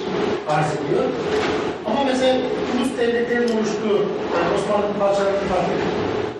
arz 0.49 0.67
ediyor. 0.67 1.05
Ama 1.87 2.05
mesela 2.05 2.39
ulus 2.77 2.99
devletlerin 2.99 3.57
oluştuğu, 3.57 3.99
yani 4.35 4.49
Osmanlı'nın 4.57 4.99
parçalarının 4.99 5.49
farklı 5.53 5.73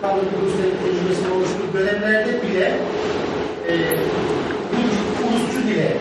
kavramlı 0.03 0.23
ulus 0.43 0.59
devlet 0.59 0.79
tecrübesinin 0.85 1.37
oluştuğu 1.37 1.79
dönemlerde 1.79 2.43
bile 2.43 2.73
e, 3.69 3.73
ulus- 4.77 5.13
ulusçu 5.25 5.69
dile, 5.69 5.97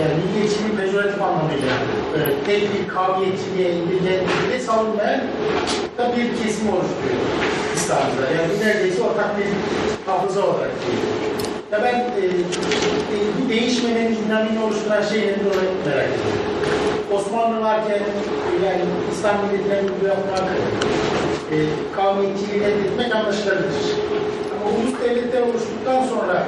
yani 0.00 0.12
milliyetçiliğin 0.20 0.76
pejoratif 0.76 1.22
anlamıyla 1.22 1.74
e, 2.16 2.18
tek 2.46 2.62
bir 2.74 2.88
kavmiyetçiliğe 2.94 3.70
indirgen 3.70 4.20
dile 4.46 4.58
savunmayan 4.58 5.20
da 5.98 6.04
bir 6.16 6.44
kesim 6.44 6.68
oluşturuyor 6.68 7.20
İslam'da. 7.74 8.24
Yani 8.36 8.48
bu 8.52 8.66
neredeyse 8.66 9.02
ortak 9.02 9.30
bir 9.38 9.46
hafıza 10.12 10.40
olarak 10.40 10.74
geliyor. 10.82 11.49
Ya 11.72 11.84
ben 11.84 11.94
e, 11.94 12.26
e, 12.26 13.16
bu 13.38 13.48
değişmenin 13.48 14.16
dinamini 14.24 14.64
oluşturan 14.64 15.02
şey 15.02 15.20
nedir 15.20 15.44
onu 15.44 15.86
merak 15.86 16.08
ediyorum. 16.08 16.40
Osmanlı 17.12 17.60
varken 17.60 18.02
yani 18.64 18.82
İslam 19.12 19.36
milletine 19.46 19.82
bu 20.02 20.06
yapmak, 20.06 20.44
e, 21.52 21.56
kavmiyetçiliği 21.96 22.60
reddetmek 22.60 23.16
anlaşılabilir. 23.16 23.86
Ama 24.54 24.70
ulus 24.78 25.00
devletler 25.00 25.42
oluştuktan 25.42 26.04
sonra 26.04 26.46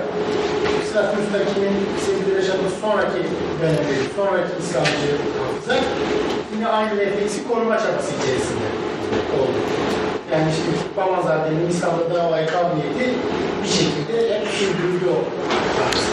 statüsündekinin 0.91 1.77
sevgili 2.07 2.37
Reşat'ın 2.37 2.81
sonraki 2.81 3.23
dönemi, 3.63 3.97
sonraki 4.17 4.53
İslamcı 4.61 5.11
hafıza 5.39 5.75
yine 6.55 6.69
aynı 6.69 6.97
refleksi 6.97 7.49
koruma 7.49 7.79
çabası 7.79 8.13
içerisinde 8.23 8.69
oldu. 9.39 9.59
Yani 10.33 10.51
işte 10.55 10.71
Bamazade'nin 10.97 11.69
İslam'da 11.69 12.15
davaya 12.15 12.47
kabiliyeti 12.47 13.07
bir 13.63 13.69
şekilde 13.79 14.17
hep 14.35 14.45
o 15.17 15.19
tarzı. 15.77 16.13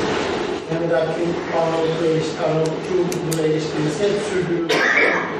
Mehmet 0.69 0.93
Akif'in 0.99 1.31
Arnavutlu 1.59 2.05
eleştirisi, 2.09 2.39
Arnavutçuluğu 2.45 3.41
eleştirisi 3.47 3.99
hep 4.05 4.15
sürdürüldü. 4.29 4.73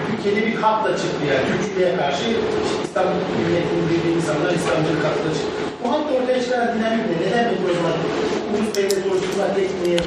Türkiye'de 0.08 0.42
bir 0.48 0.56
hatla 0.64 0.92
çıktı 1.02 1.22
yani. 1.32 1.46
Türkçülüğe 1.50 1.92
karşı 2.00 2.26
işte 2.66 2.78
İslam 2.86 3.06
milletinin 3.40 3.86
bildiği 3.90 4.16
insanlar 4.20 4.52
İslamcılık 4.60 5.04
hatla 5.08 5.30
çıktı. 5.38 5.60
Bu 5.82 5.86
hatta 5.94 6.10
ortaya 6.18 6.40
çıkan 6.44 6.68
dinamik 6.74 7.06
ne? 7.10 7.16
Neden 7.24 7.46
peki 7.50 7.64
o 7.72 7.74
zaman 7.80 7.96
ulus 8.50 8.70
devlet 8.76 9.04
oluşturma 9.08 9.48
tekniği, 9.60 10.00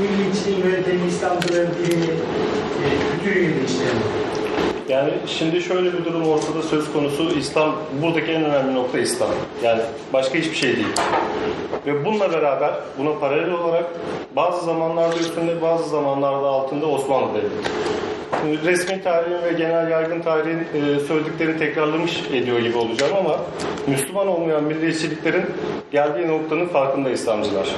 milliyetçiliğin 0.00 0.62
yöntemi, 0.68 1.04
İslamcılığın 1.12 1.70
dilini, 1.78 2.10
e, 2.82 2.86
kültürüyle 3.10 3.50
değiştiremiyor? 3.56 4.29
Yani 4.90 5.10
şimdi 5.26 5.62
şöyle 5.62 5.92
bir 5.92 6.04
durum 6.04 6.28
ortada 6.28 6.62
söz 6.62 6.92
konusu 6.92 7.30
İslam, 7.38 7.74
buradaki 8.02 8.32
en 8.32 8.44
önemli 8.44 8.74
nokta 8.74 8.98
İslam. 8.98 9.28
Yani 9.62 9.82
başka 10.12 10.38
hiçbir 10.38 10.56
şey 10.56 10.76
değil. 10.76 10.88
Ve 11.86 12.04
bununla 12.04 12.32
beraber 12.32 12.70
buna 12.98 13.18
paralel 13.18 13.52
olarak 13.52 13.84
bazı 14.36 14.64
zamanlarda 14.64 15.16
üstünde 15.16 15.62
bazı 15.62 15.88
zamanlarda 15.88 16.46
altında 16.46 16.86
Osmanlı 16.86 17.28
Devleti. 17.34 17.70
Resmi 18.64 19.02
tarihin 19.02 19.42
ve 19.42 19.52
genel 19.52 19.90
yaygın 19.90 20.20
tarihin 20.20 20.58
e, 20.58 21.00
söylediklerini 21.00 21.58
tekrarlamış 21.58 22.22
ediyor 22.32 22.58
gibi 22.58 22.76
olacağım 22.76 23.16
ama 23.16 23.40
Müslüman 23.86 24.28
olmayan 24.28 24.64
milliyetçiliklerin 24.64 25.44
geldiği 25.92 26.28
noktanın 26.28 26.66
farkında 26.66 27.10
İslamcılar. 27.10 27.68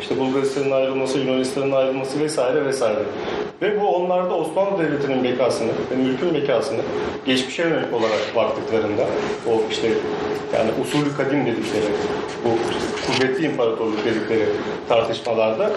İşte 0.00 0.18
Bulgaristan'ın 0.18 0.70
ayrılması, 0.70 1.18
Yunanistan'ın 1.18 1.72
ayrılması 1.72 2.20
vesaire 2.20 2.64
vesaire. 2.64 2.98
Ve 3.62 3.80
bu 3.80 3.88
onlarda 3.88 4.34
Osmanlı 4.34 4.78
Devleti'nin 4.78 5.24
bekasını 5.24 5.70
ve 5.90 5.96
mülkün 5.96 6.34
bekasını 6.34 6.80
geçmişe 7.26 7.62
yönelik 7.62 7.94
olarak 7.94 8.36
baktıklarında 8.36 9.02
o 9.46 9.62
işte 9.70 9.88
yani 10.54 10.70
usulü 10.82 11.16
kadim 11.16 11.46
dedikleri 11.46 11.86
bu 12.44 12.48
kuvvetli 13.06 13.46
imparatorluk 13.46 14.04
dedikleri 14.04 14.44
tartışmalarda 14.88 15.70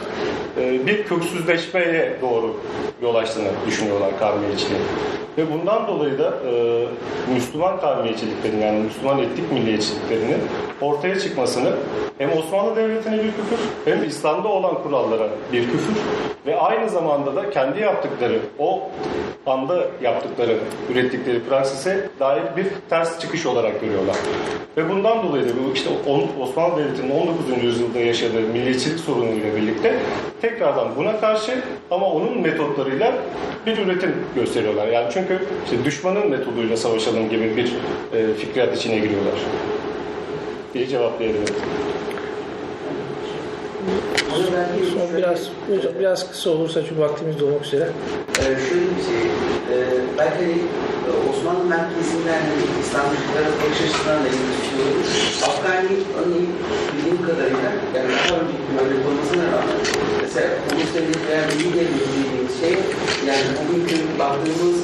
e, 0.62 0.88
bir 0.88 1.04
köksüzleşmeye 1.04 2.18
doğru 2.22 2.56
yol 3.02 3.16
açtığını 3.16 3.50
düşünüyorlar 3.68 4.20
kavmiyetçiliğin. 4.24 4.84
Ve 5.38 5.52
bundan 5.54 5.88
dolayı 5.88 6.20
da 6.20 6.34
e, 6.50 6.86
Müslüman 7.34 7.80
kavmiyetçiliklerin 7.80 8.62
yani 8.62 8.80
Müslüman 8.80 9.20
etnik 9.20 9.52
milliyetçiliklerinin 9.52 10.38
ortaya 10.82 11.20
çıkmasını 11.20 11.70
hem 12.18 12.38
Osmanlı 12.38 12.76
Devleti'ne 12.76 13.18
bir 13.18 13.32
küfür 13.32 13.60
hem 13.86 14.04
İslam'da 14.04 14.48
olan 14.48 14.84
kurallara 14.84 15.30
bir 15.54 15.64
küfür 15.64 15.96
ve 16.46 16.60
aynı 16.60 16.90
zamanda 16.90 17.36
da 17.36 17.50
kendi 17.50 17.80
yaptıkları 17.80 18.40
o 18.60 18.82
anda 19.46 19.88
yaptıkları, 20.02 20.58
ürettikleri 20.92 21.44
praksise 21.44 22.10
dair 22.20 22.44
bir 22.58 22.68
ters 22.90 23.20
çıkış 23.20 23.46
olarak 23.46 23.82
görüyorlar. 23.82 24.16
Ve 24.78 24.90
bundan 24.90 25.24
dolayı 25.24 25.50
da 25.50 25.50
bu 25.50 25.74
işte 25.74 25.90
Osmanlı 26.42 26.78
Devleti'nin 26.78 27.12
19. 27.12 27.64
yüzyılda 27.64 28.00
yaşadığı 28.00 28.42
milliyetçilik 28.42 29.00
sorunuyla 29.00 29.56
birlikte 29.56 30.00
tekrardan 30.42 30.88
buna 30.98 31.20
karşı 31.20 31.62
ama 31.92 32.10
onun 32.10 32.42
metotlarıyla 32.42 33.14
bir 33.66 33.78
üretim 33.78 34.13
gösteriyorlar. 34.36 34.88
Yani 34.88 35.08
çünkü 35.14 35.40
işte 35.66 35.86
düşmanın 35.86 36.30
metoduyla 36.30 36.78
savaşalım 36.78 37.30
gibi 37.30 37.58
bir 37.58 37.74
e, 38.20 38.34
fikriyat 38.34 38.78
içine 38.78 39.00
giriyorlar. 39.00 39.40
diye 40.74 40.88
cevaplayabilirim. 40.88 41.56
Son 44.34 45.18
biraz 45.18 45.40
hocam 45.70 45.94
biraz 46.00 46.32
kısa 46.32 46.50
olursa 46.50 46.82
çünkü 46.90 47.02
vaktimiz 47.02 47.40
dolmak 47.40 47.66
üzere. 47.66 47.90
Ee, 48.40 48.44
şöyle 48.44 48.88
bir 48.96 49.04
şey, 49.10 49.24
e, 49.74 49.76
belki 50.18 50.46
e, 51.08 51.12
Osmanlı 51.30 51.64
merkezinden 51.76 52.44
İslamcılıklara 52.82 53.50
bakış 53.62 53.80
açısından 53.86 54.20
da 54.24 54.28
ilgili 54.28 54.54
bir 54.60 54.68
şey 54.70 54.80
olur. 54.90 55.06
Afgani 55.50 55.96
örneğin 56.20 56.54
bildiğim 56.94 57.22
kadarıyla, 57.28 57.70
yani 57.96 58.10
daha 58.16 58.40
önceki 58.42 58.70
örnek 58.82 59.02
olmasına 59.10 59.46
rağmen, 59.54 59.80
mesela 60.22 60.48
devlet 60.96 61.24
veya 61.30 61.44
milli 61.50 61.70
devlet 61.78 62.06
dediğimiz 62.14 62.56
şey, 62.64 62.74
yani 63.30 63.46
bugünkü 63.58 63.96
baktığımız 64.20 64.80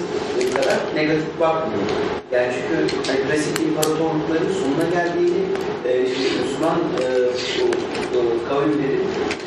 kadar 0.55 0.77
negatif 0.95 1.33
bakmıyor. 1.39 1.87
Yani 2.31 2.49
çünkü 2.55 2.75
hani 3.07 3.19
klasik 3.27 3.59
imparatorlukların 3.67 4.51
sonuna 4.61 4.87
geldiğini, 4.97 5.43
e, 5.87 5.91
işte 6.11 6.29
Müslüman 6.41 6.79
e, 7.03 7.05
o, 7.63 8.19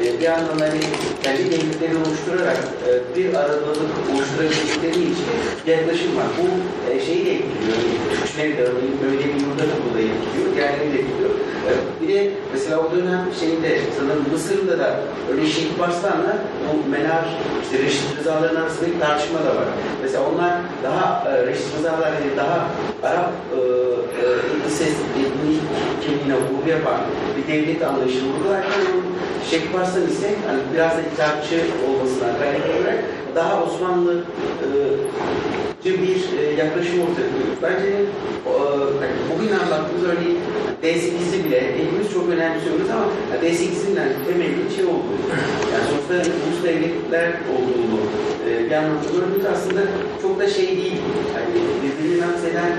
e, 0.01 0.20
bir 0.20 0.24
yandan 0.24 0.59
hani 0.59 0.80
kendi 1.22 1.45
devletlerini 1.51 1.99
oluşturarak 1.99 2.59
e, 2.88 3.16
bir 3.16 3.34
aradalık 3.34 3.93
oluşturabildikleri 4.14 5.03
için 5.12 5.26
yaklaşım 5.66 6.16
var. 6.16 6.26
Bu 6.38 6.47
e, 6.93 7.01
şeyi 7.01 7.26
de 7.26 7.32
etkiliyor. 7.34 7.76
Türkçüleri 8.11 8.59
de 8.59 8.66
böyle 9.05 9.18
bir 9.18 9.40
yurda 9.40 9.62
da 9.62 9.76
burada 9.84 10.01
etkiliyor. 10.01 10.55
Diğerleri 10.55 10.93
de 10.93 10.99
etkiliyor. 10.99 11.30
E, 11.68 11.72
bir 12.01 12.09
de 12.14 12.30
mesela 12.53 12.78
o 12.78 12.97
dönem 12.97 13.28
şeyinde 13.40 13.78
sanırım 13.99 14.32
Mısır'da 14.32 14.78
da 14.78 15.01
öyle 15.30 15.47
Şeyh 15.47 15.78
Barslan'la 15.78 16.36
bu 16.68 16.90
menar 16.90 17.24
işte 17.62 17.84
Reşit 17.84 18.18
Rızaların 18.18 18.57
arasında 18.57 18.86
bir 18.95 19.01
tartışma 19.01 19.38
da 19.38 19.57
var. 19.57 19.68
Mesela 20.03 20.24
onlar 20.34 20.53
daha 20.82 21.30
e, 21.30 21.47
Reşit 21.47 21.66
Rızalar 21.78 22.12
daha 22.36 22.68
Arap 23.03 23.32
e, 23.57 23.91
etnis 24.80 24.88
etnik 24.88 25.60
kimliğine 26.02 26.34
vurgu 26.34 26.70
yapan 26.70 27.00
bir 27.36 27.52
devlet 27.52 27.82
anlayışı 27.82 28.18
vurgularken 28.24 28.82
Şeyh 29.50 29.62
Barslan 29.74 30.06
ise 30.06 30.34
hani 30.46 30.60
biraz 30.74 30.92
da 30.96 31.10
kitapçı 31.10 31.60
olmasına 31.88 32.38
kaynaklı 32.38 32.72
olarak 32.80 33.04
daha 33.34 33.62
Osmanlı 33.64 34.24
e, 35.84 35.84
bir 35.84 36.38
e, 36.38 36.42
yaklaşım 36.62 37.00
ortaya 37.02 37.28
koyuyor. 37.32 37.56
Bence 37.62 37.88
e, 37.88 38.54
hani 39.00 39.14
bugün 39.30 39.52
anlattığımız 39.52 40.04
örneğin 40.04 40.38
D8'i 40.82 41.44
bile 41.44 41.60
hepimiz 41.78 42.12
çok 42.12 42.28
önemsiyoruz 42.28 42.90
ama 42.90 43.06
D8'in 43.42 43.96
yani 43.96 44.12
temelli 44.26 44.74
şey 44.76 44.84
olduğu. 44.84 45.18
Yani 45.72 45.84
sonuçta 45.90 46.14
ulus 46.14 46.64
devletler 46.64 47.28
olduğunu 47.52 48.00
e, 48.53 48.66
bir 48.66 48.72
anlatılıyor. 48.72 49.26
aslında 49.53 49.80
çok 50.22 50.40
da 50.40 50.48
şey 50.48 50.68
değil. 50.68 50.96
Hani 51.34 51.55
birbirini 51.82 52.24
eden 52.50 52.72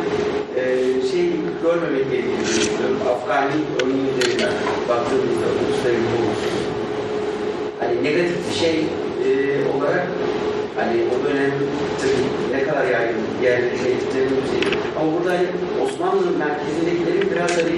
e, 0.55 0.63
şey 1.11 1.26
görmemek 1.63 2.11
gerektiğini 2.11 2.45
düşünüyorum. 2.45 2.97
Afgani 3.09 3.51
örneği 3.82 4.05
üzerinden 4.17 4.53
baktığımızda 4.89 5.45
ulus 5.59 5.80
devleti 5.86 6.13
olması. 6.19 6.47
Hani 7.80 8.03
negatif 8.03 8.38
bir 8.49 8.55
şey 8.59 8.76
e, 9.26 9.30
olarak 9.78 10.07
Hani 10.78 10.95
o 11.13 11.15
dönem 11.26 11.51
tabii 12.01 12.57
ne 12.57 12.63
kadar 12.67 12.86
yaygın 12.86 13.21
diğerleri 13.41 13.78
şey 13.84 13.91
etkilerini 13.91 14.32
Ama 14.99 15.11
burada 15.13 15.32
hani 15.38 15.47
Osmanlı 15.84 16.38
merkezindekilerin 16.38 17.32
biraz 17.32 17.51
hani 17.51 17.78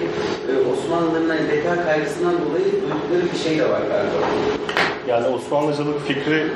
e, 0.49 0.51
Osmanlıların 0.71 1.29
hani 1.29 1.49
beka 1.49 1.83
kaygısından 1.85 2.33
dolayı 2.33 2.65
duydukları 2.65 3.33
bir 3.33 3.39
şey 3.49 3.59
de 3.59 3.69
var 3.69 3.81
galiba. 3.81 4.19
Yani 5.07 5.27
Osmanlıcılık 5.27 6.07
fikri 6.07 6.47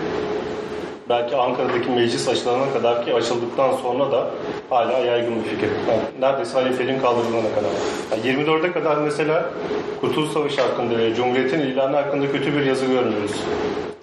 belki 1.10 1.36
Ankara'daki 1.36 1.89
meclis 1.89 2.28
açılana 2.28 2.74
kadar 2.74 3.05
ki 3.05 3.14
açıldıktan 3.14 3.72
sonra 3.72 4.12
da 4.12 4.28
hala 4.70 4.97
yaygın 4.97 5.36
bir 5.36 5.49
fikir. 5.49 5.70
Yani 5.89 6.01
neredeyse 6.20 6.53
halifeliğin 6.53 6.99
kaldırılana 6.99 7.49
kadar. 7.55 7.72
Yani 8.12 8.41
24'e 8.41 8.72
kadar 8.72 8.97
mesela 8.97 9.45
Kurtuluş 10.01 10.30
Savaşı 10.30 10.62
hakkında 10.62 10.97
ve 10.97 11.16
Cumhuriyet'in 11.16 11.60
ilanı 11.60 11.95
hakkında 11.95 12.32
kötü 12.32 12.55
bir 12.55 12.66
yazı 12.66 12.86
görmüyoruz. 12.86 13.32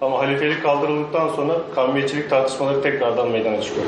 Ama 0.01 0.19
halifelik 0.19 0.63
kaldırıldıktan 0.63 1.29
sonra 1.29 1.53
kavmiyetçilik 1.75 2.31
tartışmaları 2.31 2.83
tekrardan 2.83 3.29
meydana 3.29 3.63
çıkıyor. 3.63 3.87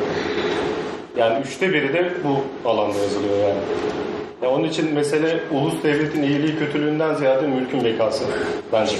Yani 1.16 1.44
üçte 1.46 1.72
biri 1.72 1.92
de 1.92 2.12
bu 2.24 2.68
alanda 2.68 2.98
yazılıyor 2.98 3.38
yani. 3.38 3.60
Ya 4.42 4.50
onun 4.50 4.64
için 4.64 4.94
mesele 4.94 5.40
ulus 5.52 5.82
devletin 5.82 6.22
iyiliği 6.22 6.58
kötülüğünden 6.58 7.14
ziyade 7.14 7.46
mülkün 7.46 7.84
bekası 7.84 8.24
bence. 8.72 8.96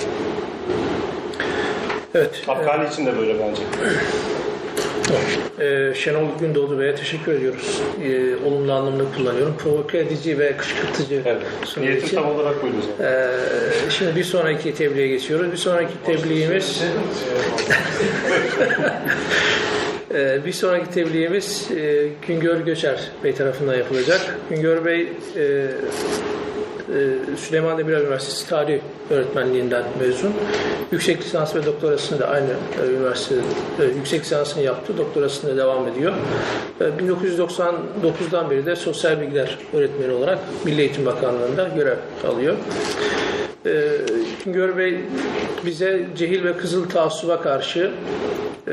Evet. 2.18 2.42
Afgani 2.48 2.88
için 2.88 3.06
de 3.06 3.16
böyle 3.18 3.34
bence. 3.38 3.62
Ee, 5.60 5.94
Şenol 5.94 6.38
Gündoğdu 6.40 6.78
Bey'e 6.78 6.94
teşekkür 6.94 7.32
ediyoruz. 7.32 7.80
Ee, 8.04 8.36
olumlu 8.46 8.72
anlamda 8.72 9.04
kullanıyorum. 9.16 9.54
Provoke 9.58 9.98
edici 9.98 10.38
ve 10.38 10.56
kışkırtıcı 10.56 11.22
Evet. 11.26 11.42
Niyetim 11.76 12.04
için. 12.06 12.16
tam 12.16 12.30
olarak 12.30 12.62
buydu 12.62 12.74
zaten. 12.90 13.12
Ee, 13.12 13.30
şimdi 13.90 14.16
bir 14.16 14.24
sonraki 14.24 14.74
tebliğe 14.74 15.08
geçiyoruz. 15.08 15.52
Bir 15.52 15.56
sonraki 15.56 15.92
tebliğimiz 16.06 16.82
Ee, 20.14 20.38
bir 20.46 20.52
sonraki 20.52 20.90
tebliğimiz 20.90 21.68
e, 21.76 22.08
Güngör 22.28 22.60
Göçer 22.60 23.00
Bey 23.24 23.34
tarafından 23.34 23.74
yapılacak. 23.74 24.20
Güngör 24.50 24.84
Bey 24.84 25.00
e, 25.36 25.66
Süleyman 27.36 27.78
Demirel 27.78 28.01
Üniversitesi 28.01 28.49
Tarih 28.49 28.80
Öğretmenliğinden 29.11 29.84
mezun. 30.01 30.32
Yüksek 30.93 31.22
lisans 31.24 31.57
ve 31.57 31.66
doktorasını 31.66 32.18
da 32.18 32.28
aynı 32.28 32.51
e, 32.82 32.91
üniversite 32.91 33.34
e, 33.80 33.84
yüksek 33.84 34.20
lisansını 34.20 34.62
yaptı. 34.62 34.99
Doktorasını 34.99 35.51
da 35.51 35.57
devam 35.57 35.89
ediyor. 35.89 36.12
E, 36.80 36.84
1999'dan 36.84 38.51
beri 38.51 38.66
de 38.66 38.76
sosyal 38.76 39.20
bilgiler 39.20 39.59
öğretmeni 39.72 40.12
olarak 40.12 40.39
Milli 40.64 40.80
Eğitim 40.80 41.07
Bakanlığı'nda 41.07 41.68
görev 41.68 41.97
alıyor. 42.28 42.57
e, 43.66 43.91
Güngör 44.45 44.76
Bey 44.76 45.01
bize 45.66 46.07
cehil 46.16 46.45
ve 46.45 46.57
kızıl 46.57 46.89
taassuba 46.89 47.41
karşı 47.41 47.91
e, 48.68 48.72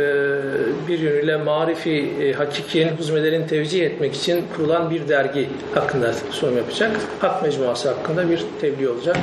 bir 0.87 0.99
yönüyle 0.99 1.37
marifi 1.37 2.33
hakikiyenin 2.33 2.97
huzmelerini 2.97 3.47
tevcih 3.47 3.85
etmek 3.85 4.15
için 4.15 4.45
kurulan 4.55 4.89
bir 4.89 5.07
dergi 5.07 5.49
hakkında 5.75 6.13
sunum 6.31 6.57
yapacak. 6.57 6.91
Hak 7.19 7.43
mecmuası 7.43 7.89
hakkında 7.89 8.04
bir 8.09 8.45
tebliğ 8.61 8.89
olacak. 8.89 9.17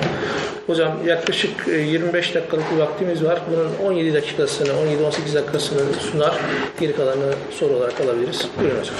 Hocam 0.66 0.92
yaklaşık 1.06 1.68
e, 1.68 1.72
25 1.72 2.34
dakikalık 2.34 2.64
bir 2.74 2.80
vaktimiz 2.80 3.24
var. 3.24 3.40
Bunun 3.50 3.90
17 3.90 4.14
dakikasını, 4.14 4.68
17-18 4.68 5.34
dakikasını 5.34 5.80
sunar. 6.10 6.34
Geri 6.80 6.96
kalanını 6.96 7.34
soru 7.50 7.72
olarak 7.72 8.00
alabiliriz. 8.00 8.48
Buyurun 8.60 8.80
hocam. 8.80 8.94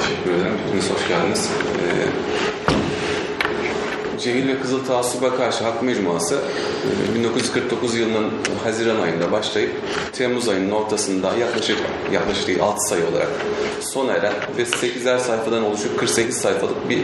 Teşekkür 0.00 0.30
ederim. 0.30 0.58
Hepiniz 0.66 0.90
hoş 0.90 1.08
geldiniz. 1.08 1.50
Ee, 1.82 2.65
Cehil 4.26 4.48
ve 4.48 4.60
Kızıl 4.60 4.84
Taassuba 4.84 5.36
Karşı 5.36 5.64
Hak 5.64 5.82
Mecmuası 5.82 6.40
e, 7.12 7.14
1949 7.14 7.94
yılının 7.94 8.30
Haziran 8.64 9.00
ayında 9.00 9.32
başlayıp 9.32 9.70
Temmuz 10.12 10.48
ayının 10.48 10.70
ortasında 10.70 11.36
yaklaşık 11.36 11.78
yaklaşık 12.12 12.46
değil 12.46 12.62
6 12.62 12.88
sayı 12.88 13.06
olarak 13.06 13.28
sona 13.80 14.12
eren 14.12 14.32
ve 14.58 14.62
8'er 14.62 15.18
sayfadan 15.18 15.64
oluşup 15.64 15.98
48 15.98 16.36
sayfalık 16.36 16.88
bir 16.88 17.02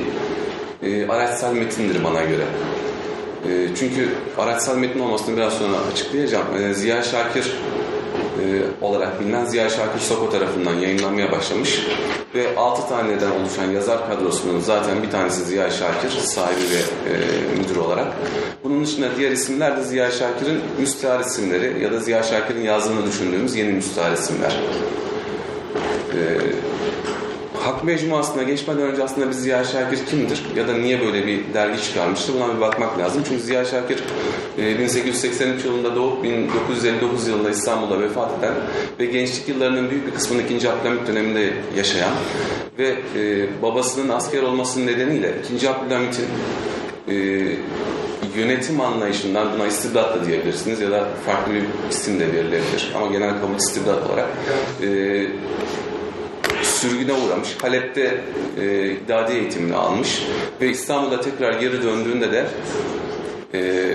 e, 0.82 1.08
araçsal 1.08 1.52
metindir 1.52 2.04
bana 2.04 2.22
göre. 2.22 2.44
E, 3.48 3.68
çünkü 3.78 4.08
araçsal 4.38 4.76
metin 4.76 5.00
olmasını 5.00 5.36
biraz 5.36 5.52
sonra 5.52 5.76
açıklayacağım. 5.92 6.46
E, 6.56 6.74
Ziya 6.74 7.02
Şakir 7.02 7.52
e, 8.40 8.84
olarak 8.84 9.20
bilinen 9.20 9.44
Ziya 9.44 9.70
Şakir 9.70 10.00
Soko 10.00 10.30
tarafından 10.30 10.74
yayınlanmaya 10.74 11.32
başlamış 11.32 11.86
ve 12.34 12.56
6 12.56 12.88
taneden 12.88 13.30
oluşan 13.30 13.70
yazar 13.70 14.08
kadrosunun 14.08 14.60
zaten 14.60 15.02
bir 15.02 15.10
tanesi 15.10 15.44
Ziya 15.44 15.70
Şakir 15.70 16.10
sahibi 16.10 16.60
ve 16.60 17.10
e, 17.10 17.14
müdür 17.58 17.76
olarak. 17.76 18.06
Bunun 18.64 18.84
dışında 18.84 19.16
diğer 19.16 19.30
isimler 19.30 19.76
de 19.76 19.82
Ziya 19.82 20.10
Şakir'in 20.10 20.60
müstahar 20.78 21.20
isimleri 21.20 21.82
ya 21.82 21.92
da 21.92 22.00
Ziya 22.00 22.22
Şakir'in 22.22 22.62
yazdığını 22.62 23.06
düşündüğümüz 23.06 23.56
yeni 23.56 23.72
müstahar 23.72 24.12
isimler. 24.12 24.60
E, 26.12 26.18
Hak 27.64 27.84
Mecmuası'na 27.84 28.42
geçmeden 28.42 28.82
önce 28.82 29.04
aslında 29.04 29.28
bir 29.28 29.32
Ziya 29.32 29.64
Şakir 29.64 30.06
kimdir 30.06 30.42
ya 30.56 30.68
da 30.68 30.72
niye 30.72 31.00
böyle 31.00 31.26
bir 31.26 31.54
dergi 31.54 31.82
çıkarmıştır 31.82 32.34
buna 32.34 32.56
bir 32.56 32.60
bakmak 32.60 32.98
lazım. 32.98 33.22
Çünkü 33.28 33.42
Ziya 33.42 33.64
Şakir 33.64 33.98
e, 34.58 34.78
1883 34.78 35.64
yılında 35.64 35.96
doğup 35.96 36.22
1959 36.22 37.28
yılında 37.28 37.50
İstanbul'da 37.50 38.00
vefat 38.00 38.38
eden 38.38 38.54
ve 39.00 39.06
gençlik 39.06 39.48
yıllarının 39.48 39.90
büyük 39.90 40.06
bir 40.06 40.14
kısmını 40.14 40.42
2. 40.42 40.70
Abdülhamit 40.70 41.06
döneminde 41.06 41.52
yaşayan 41.76 42.12
ve 42.78 42.96
e, 43.16 43.46
babasının 43.62 44.08
asker 44.08 44.42
olmasının 44.42 44.86
nedeniyle 44.86 45.34
2. 45.56 45.70
Abdülhamit'in 45.70 46.26
e, 47.08 47.14
yönetim 48.36 48.80
anlayışından 48.80 49.48
buna 49.54 49.66
istibdat 49.66 50.14
da 50.14 50.26
diyebilirsiniz 50.26 50.80
ya 50.80 50.90
da 50.90 51.08
farklı 51.26 51.54
bir 51.54 51.62
isim 51.90 52.20
de 52.20 52.32
verilebilir 52.32 52.92
ama 52.96 53.06
genel 53.06 53.40
kabul 53.40 53.56
istibdat 53.56 54.10
olarak 54.10 54.28
e, 54.82 55.26
sürgüne 56.82 57.12
uğramış. 57.12 57.56
Halep'te 57.62 58.20
e, 58.60 58.90
idadi 58.90 59.32
eğitimini 59.32 59.76
almış 59.76 60.22
ve 60.60 60.70
İstanbul'a 60.70 61.20
tekrar 61.20 61.52
geri 61.60 61.82
döndüğünde 61.82 62.32
de 62.32 62.46
e, 63.54 63.94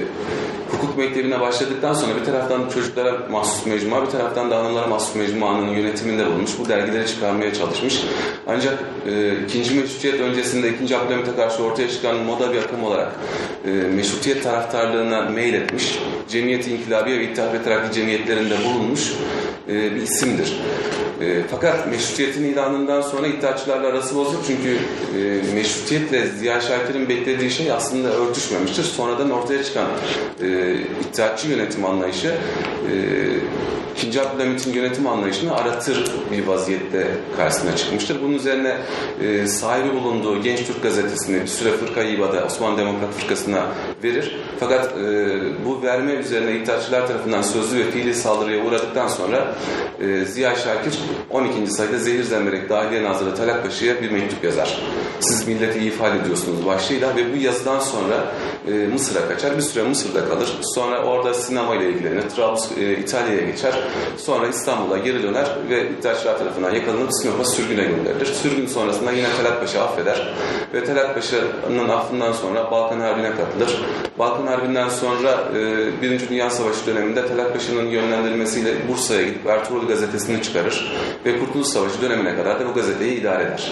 hukuk 0.72 0.97
mektebine 0.97 1.39
başladıktan 1.39 1.93
sonra 1.93 2.15
bir 2.20 2.26
taraftan 2.26 2.70
çocuklara 2.70 3.18
mahsus 3.32 3.65
mecmua, 3.65 4.05
bir 4.05 4.11
taraftan 4.11 4.51
da 4.51 4.57
hanımlara 4.57 4.88
mahsus 4.88 5.15
mecmuanın 5.15 5.68
yönetiminde 5.68 6.26
bulunmuş. 6.26 6.51
Bu 6.59 6.70
dergileri 6.70 7.07
çıkarmaya 7.07 7.53
çalışmış. 7.53 8.03
Ancak 8.47 8.80
e, 9.09 9.43
ikinci 9.43 9.76
meşrutiyet 9.76 10.20
öncesinde 10.20 10.70
ikinci 10.70 10.97
Abdülhamit'e 10.97 11.36
karşı 11.36 11.63
ortaya 11.63 11.89
çıkan 11.89 12.15
moda 12.15 12.53
bir 12.53 12.57
akım 12.57 12.84
olarak 12.84 13.11
e, 13.65 13.70
meşrutiyet 13.70 14.43
taraftarlığına 14.43 15.22
meyletmiş. 15.22 15.99
Cemiyeti 16.30 16.72
İnkilabiye 16.72 17.20
ve 17.20 17.24
İttihat 17.24 17.53
ve 17.53 17.63
Terakki 17.63 17.95
cemiyetlerinde 17.95 18.55
bulunmuş 18.65 19.13
e, 19.70 19.95
bir 19.95 20.01
isimdir. 20.01 20.53
E, 21.22 21.43
fakat 21.51 21.88
meşrutiyetin 21.88 22.43
ilanından 22.43 23.01
sonra 23.01 23.28
iddiaçılarla 23.28 23.88
arası 23.88 24.15
bozuk 24.15 24.43
çünkü 24.47 24.78
e, 25.18 25.53
meşrutiyetle 25.55 26.28
Ziya 26.28 26.61
Şakir'in 26.61 27.09
beklediği 27.09 27.51
şey 27.51 27.72
aslında 27.72 28.09
örtüşmemiştir. 28.09 28.84
Sonradan 28.84 29.32
ortaya 29.32 29.63
çıkan 29.63 29.88
e, 30.41 30.57
iddiatçı 31.10 31.47
yönetim 31.47 31.86
anlayışı 31.86 32.28
e, 32.28 32.95
2. 34.03 34.21
Abdülhamit'in 34.21 34.73
yönetim 34.73 35.07
anlayışını 35.07 35.55
aratır 35.55 36.11
bir 36.31 36.47
vaziyette 36.47 37.07
karşısına 37.37 37.75
çıkmıştır. 37.75 38.21
Bunun 38.23 38.33
üzerine 38.33 38.77
e, 39.21 39.47
sahibi 39.47 39.93
bulunduğu 39.93 40.41
Genç 40.41 40.65
Türk 40.67 40.83
gazetesini 40.83 41.41
bir 41.41 41.47
süre 41.47 41.71
Fırka-i 41.71 42.15
İbad'a, 42.15 42.45
Osmanlı 42.45 42.77
Demokrat 42.77 43.13
Fırkası'na 43.13 43.65
verir. 44.03 44.37
Fakat 44.59 44.97
e, 44.97 45.65
bu 45.65 45.81
verme 45.81 46.11
üzerine 46.11 46.51
iddiatçılar 46.51 47.07
tarafından 47.07 47.41
sözlü 47.41 47.79
ve 47.79 47.91
fiili 47.91 48.15
saldırıya 48.15 48.65
uğradıktan 48.65 49.07
sonra 49.07 49.55
e, 50.01 50.25
Ziya 50.25 50.55
Şakir 50.55 50.99
12. 51.29 51.67
sayıda 51.67 51.97
Zehir 51.97 52.23
Zemberek 52.23 52.69
Dahiliye 52.69 53.03
Nazırı 53.03 53.35
Talat 53.35 53.63
Paşa'ya 53.63 54.01
bir 54.01 54.11
mektup 54.11 54.43
yazar. 54.43 54.81
Siz 55.19 55.47
milleti 55.47 55.79
ifade 55.79 56.19
ediyorsunuz 56.19 56.65
başlığıyla 56.65 57.15
ve 57.15 57.33
bu 57.33 57.37
yazıdan 57.37 57.79
sonra 57.79 58.33
e, 58.67 58.71
Mısır'a 58.71 59.27
kaçar. 59.27 59.57
Bir 59.57 59.61
süre 59.61 59.83
Mısır'da 59.83 60.29
kalır. 60.29 60.57
Sonra 60.61 61.03
orada 61.03 61.33
sinemayla 61.33 61.85
ilgilenir. 61.85 62.21
Trablus 62.21 62.77
e, 62.77 62.97
İtalya'ya 62.97 63.41
geçer. 63.41 63.73
Sonra 64.17 64.47
İstanbul'a 64.47 64.97
geri 64.97 65.23
döner 65.23 65.47
ve 65.69 65.89
iddiaçılar 65.89 66.39
tarafından 66.39 66.73
yakalanıp 66.73 67.09
Sinop'a 67.13 67.45
sürgüne 67.45 67.83
gönderilir. 67.83 68.25
Sürgün 68.25 68.67
sonrasında 68.67 69.11
yine 69.11 69.27
Talat 69.38 69.61
Paşa 69.61 69.83
affeder 69.83 70.33
ve 70.73 70.85
Talat 70.85 71.15
Paşa'nın 71.15 71.89
affından 71.89 72.33
sonra 72.33 72.71
Balkan 72.71 72.99
Harbi'ne 72.99 73.31
katılır. 73.35 73.81
Balkan 74.19 74.47
Harbi'nden 74.47 74.89
sonra 74.89 75.43
e, 75.55 76.01
Birinci 76.01 76.29
Dünya 76.29 76.49
Savaşı 76.49 76.88
döneminde 76.88 77.27
Talat 77.27 77.53
Paşa'nın 77.53 77.85
yönlendirilmesiyle 77.85 78.88
Bursa'ya 78.88 79.21
gidip 79.21 79.47
Ertuğrul 79.47 79.88
gazetesini 79.88 80.43
çıkarır 80.43 80.93
ve 81.25 81.39
Kurtuluş 81.39 81.67
Savaşı 81.67 82.01
dönemine 82.01 82.35
kadar 82.35 82.59
da 82.59 82.69
bu 82.69 82.73
gazeteyi 82.73 83.21
idare 83.21 83.43
eder. 83.43 83.71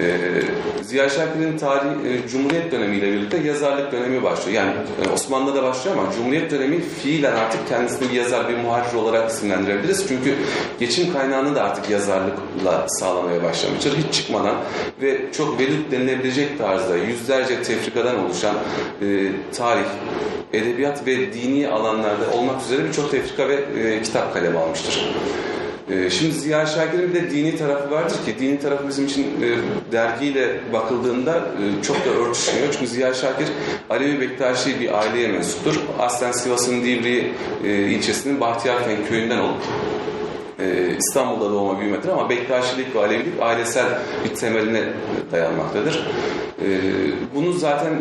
Ee, 0.00 0.82
Ziya 0.82 1.08
Şakir'in 1.08 1.58
tarih 1.58 1.90
e, 1.90 2.28
Cumhuriyet 2.28 2.72
dönemiyle 2.72 3.12
birlikte 3.12 3.38
yazarlık 3.38 3.92
dönemi 3.92 4.22
başlıyor. 4.22 4.56
Yani 4.56 4.72
e, 5.04 5.12
Osmanlı'da 5.12 5.62
başlıyor 5.62 5.96
ama 5.96 6.12
Cumhuriyet 6.12 6.50
dönemi 6.50 6.80
fiilen 6.80 7.32
artık 7.36 7.68
kendisini 7.68 8.10
bir 8.10 8.14
yazar, 8.14 8.48
bir 8.48 8.56
muharrir 8.56 8.94
olarak 8.94 9.30
isimlendirebiliriz. 9.30 10.08
Çünkü 10.08 10.34
geçim 10.80 11.12
kaynağını 11.12 11.54
da 11.54 11.62
artık 11.62 11.90
yazarlıkla 11.90 12.86
sağlamaya 12.88 13.42
başlamıştır. 13.42 13.96
Hiç 13.96 14.14
çıkmadan 14.14 14.56
ve 15.02 15.32
çok 15.32 15.60
velut 15.60 15.92
denilebilecek 15.92 16.58
tarzda 16.58 16.96
yüzlerce 16.96 17.62
tefrikadan 17.62 18.24
oluşan 18.24 18.54
e, 19.02 19.06
tarih, 19.56 19.86
edebiyat 20.52 21.06
ve 21.06 21.32
dini 21.32 21.68
alanlarda 21.68 22.30
olmak 22.32 22.62
üzere 22.62 22.84
birçok 22.84 23.10
tefrika 23.10 23.48
ve 23.48 24.02
kitap 24.02 24.34
kalemi 24.34 24.58
almıştır. 24.58 25.10
Ee, 25.90 26.10
Şimdi 26.10 26.32
Ziya 26.32 26.66
Şakir'in 26.66 27.08
bir 27.08 27.14
de 27.14 27.30
dini 27.30 27.56
tarafı 27.56 27.90
vardır 27.90 28.16
ki 28.26 28.38
dini 28.40 28.60
tarafı 28.60 28.88
bizim 28.88 29.06
için 29.06 29.22
e, 29.22 29.48
dergiyle 29.92 30.60
bakıldığında 30.72 31.36
e, 31.36 31.82
çok 31.82 31.96
da 31.96 32.10
örtüşmüyor. 32.10 32.72
Çünkü 32.72 32.86
Ziya 32.86 33.14
Şakir 33.14 33.48
Alevi 33.90 34.20
Bektaşi 34.20 34.80
bir 34.80 34.98
aileye 34.98 35.28
mensuptur. 35.28 35.80
Aslen 35.98 36.32
Sivas'ın 36.32 36.84
Divri 36.84 37.32
e, 37.64 37.68
ilçesinin 37.68 38.40
Bahtiyarfen 38.40 38.96
köyünden 39.08 39.38
olup 39.38 39.62
İstanbul'da 40.98 41.50
doğma 41.50 41.80
büyümedir 41.80 42.08
ama 42.08 42.30
Bektaşilik 42.30 42.94
ve 42.94 42.98
Alevilik 42.98 43.42
ailesel 43.42 43.86
bir 44.24 44.34
temeline 44.34 44.82
dayanmaktadır. 45.32 46.06
Bunu 47.34 47.52
zaten 47.52 47.92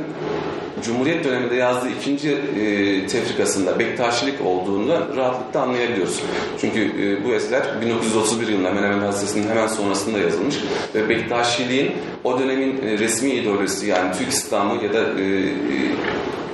Cumhuriyet 0.85 1.23
döneminde 1.23 1.55
yazdığı 1.55 1.89
ikinci 1.89 2.29
e, 2.29 3.07
tefrikasında 3.07 3.79
Bektaşilik 3.79 4.41
olduğunu 4.45 5.15
rahatlıkla 5.15 5.61
anlayabiliyoruz. 5.61 6.19
Çünkü 6.61 6.79
e, 6.79 7.23
bu 7.23 7.33
eser 7.33 7.81
1931 7.81 8.47
yılında 8.47 8.71
Menemen 8.71 8.99
Hadisesi'nin 8.99 9.49
hemen 9.49 9.67
sonrasında 9.67 10.19
yazılmış 10.19 10.55
ve 10.95 11.09
Bektaşiliğin 11.09 11.91
o 12.23 12.39
dönemin 12.39 12.81
e, 12.81 12.97
resmi 12.97 13.31
ideolojisi 13.31 13.87
yani 13.87 14.17
Türk 14.17 14.29
İslamı 14.29 14.83
ya 14.83 14.93
da 14.93 14.99
e, 14.99 15.23
e, 15.23 15.49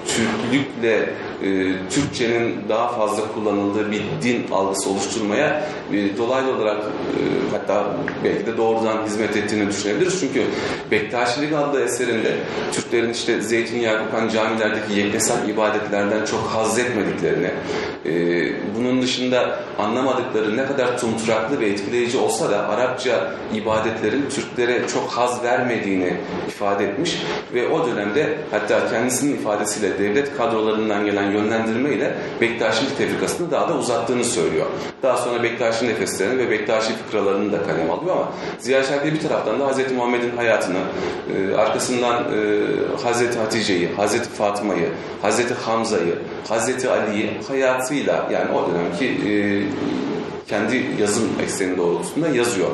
Türklükle 0.07 1.09
e, 1.43 1.73
Türkçenin 1.89 2.55
daha 2.69 2.87
fazla 2.87 3.33
kullanıldığı 3.33 3.91
bir 3.91 4.01
din 4.21 4.51
algısı 4.51 4.89
oluşturmaya 4.89 5.67
e, 5.93 6.17
dolaylı 6.17 6.55
olarak 6.55 6.77
e, 6.77 7.21
hatta 7.51 7.85
belki 8.23 8.45
de 8.45 8.57
doğrudan 8.57 9.05
hizmet 9.05 9.37
ettiğini 9.37 9.69
düşünebiliriz. 9.69 10.19
Çünkü 10.19 10.41
Bektaşilik 10.91 11.53
adlı 11.53 11.81
eserinde 11.81 12.37
Türklerin 12.73 13.13
işte 13.13 13.41
zeytinyağı 13.41 14.05
kokan 14.05 14.29
camilerdeki 14.29 14.99
yeknesel 14.99 15.49
ibadetlerden 15.49 16.25
çok 16.25 16.39
haz 16.39 16.79
etmediklerini, 16.79 17.51
e, 18.05 18.11
bunun 18.77 19.01
dışında 19.01 19.59
anlamadıkları 19.79 20.57
ne 20.57 20.65
kadar 20.65 20.99
tumturaklı 20.99 21.59
ve 21.59 21.65
etkileyici 21.69 22.17
olsa 22.17 22.51
da 22.51 22.67
Arapça 22.67 23.31
ibadetlerin 23.53 24.25
Türklere 24.29 24.87
çok 24.87 25.11
haz 25.11 25.43
vermediğini 25.43 26.13
ifade 26.47 26.85
etmiş 26.85 27.21
ve 27.53 27.67
o 27.67 27.87
dönemde 27.87 28.37
hatta 28.51 28.89
kendisinin 28.89 29.37
ifadesiyle 29.37 29.94
devlet 29.99 30.37
kadrolarından 30.37 31.05
gelen 31.05 31.31
yönlendirme 31.31 31.89
ile 31.89 32.15
Bektaşilik 32.41 32.97
tefrikasını 32.97 33.51
daha 33.51 33.69
da 33.69 33.77
uzattığını 33.77 34.23
söylüyor. 34.23 34.65
Daha 35.03 35.17
sonra 35.17 35.43
Bektaşi 35.43 35.87
nefeslerini 35.87 36.37
ve 36.37 36.49
Bektaşi 36.49 36.93
fıkralarını 36.93 37.51
da 37.51 37.63
kaleme 37.63 37.91
alıyor 37.91 38.15
ama 38.15 38.31
Ziya 38.59 38.83
Şarkı 38.83 39.05
bir 39.05 39.19
taraftan 39.19 39.59
da 39.59 39.71
Hz. 39.71 39.91
Muhammed'in 39.91 40.37
hayatını, 40.37 40.77
e, 41.35 41.55
arkasından 41.55 42.15
e, 42.15 42.55
Hz. 42.97 43.37
Hatice'yi, 43.37 43.89
Hz. 43.97 44.21
Fatma'yı, 44.21 44.89
Hz. 45.23 45.51
Hamza'yı, 45.65 46.15
Hz. 46.49 46.85
Ali'yi 46.85 47.29
hayatıyla 47.47 48.29
yani 48.31 48.51
o 48.51 48.69
dönemki 48.71 49.05
e, 49.05 49.31
kendi 50.47 50.85
yazım 51.01 51.29
ekseni 51.43 51.77
doğrultusunda 51.77 52.29
yazıyor. 52.29 52.67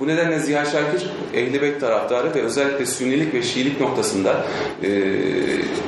Bu 0.00 0.06
nedenle 0.06 0.38
Ziya 0.38 0.64
Şakir 0.64 1.10
Ehl-i 1.34 1.62
Beyt 1.62 1.80
taraftarı 1.80 2.34
ve 2.34 2.42
özellikle 2.42 2.86
Sünnilik 2.86 3.34
ve 3.34 3.42
Şiilik 3.42 3.80
noktasında 3.80 4.44
e, 4.82 4.90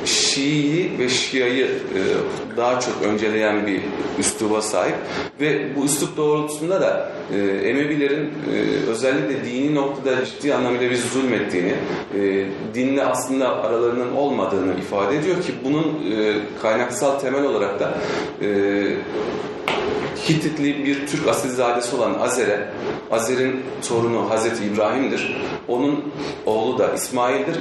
Şii'yi 0.05 0.99
ve 0.99 1.09
Şia'yı 1.09 1.65
e, 1.65 1.99
daha 2.57 2.79
çok 2.79 2.93
önceleyen 3.03 3.67
bir 3.67 3.81
üsluba 4.19 4.61
sahip 4.61 4.95
ve 5.41 5.75
bu 5.75 5.85
üslup 5.85 6.17
doğrultusunda 6.17 6.81
da 6.81 7.11
e, 7.35 7.39
Emevilerin 7.69 8.25
e, 8.25 8.89
özellikle 8.89 9.45
dini 9.45 9.75
noktada 9.75 10.25
ciddi 10.25 10.53
anlamıyla 10.53 10.89
bir 10.89 10.97
zulmettiğini, 10.97 11.73
e, 12.19 12.45
dinle 12.73 13.05
aslında 13.05 13.63
aralarının 13.63 14.15
olmadığını 14.15 14.73
ifade 14.79 15.17
ediyor 15.17 15.41
ki 15.41 15.53
bunun 15.63 15.83
e, 15.83 16.33
kaynaksal 16.61 17.19
temel 17.19 17.43
olarak 17.43 17.79
da 17.79 17.93
e, 18.41 18.47
Hititli 20.29 20.85
bir 20.85 21.07
Türk 21.07 21.27
asilzadesi 21.27 21.95
olan 21.95 22.13
Azer'e, 22.13 22.69
Azer'in 23.11 23.63
torunu 23.87 24.29
Hazreti 24.29 24.65
İbrahim'dir. 24.65 25.37
Onun 25.67 26.13
oğlu 26.45 26.77
da 26.77 26.93
İsmail'dir. 26.93 27.57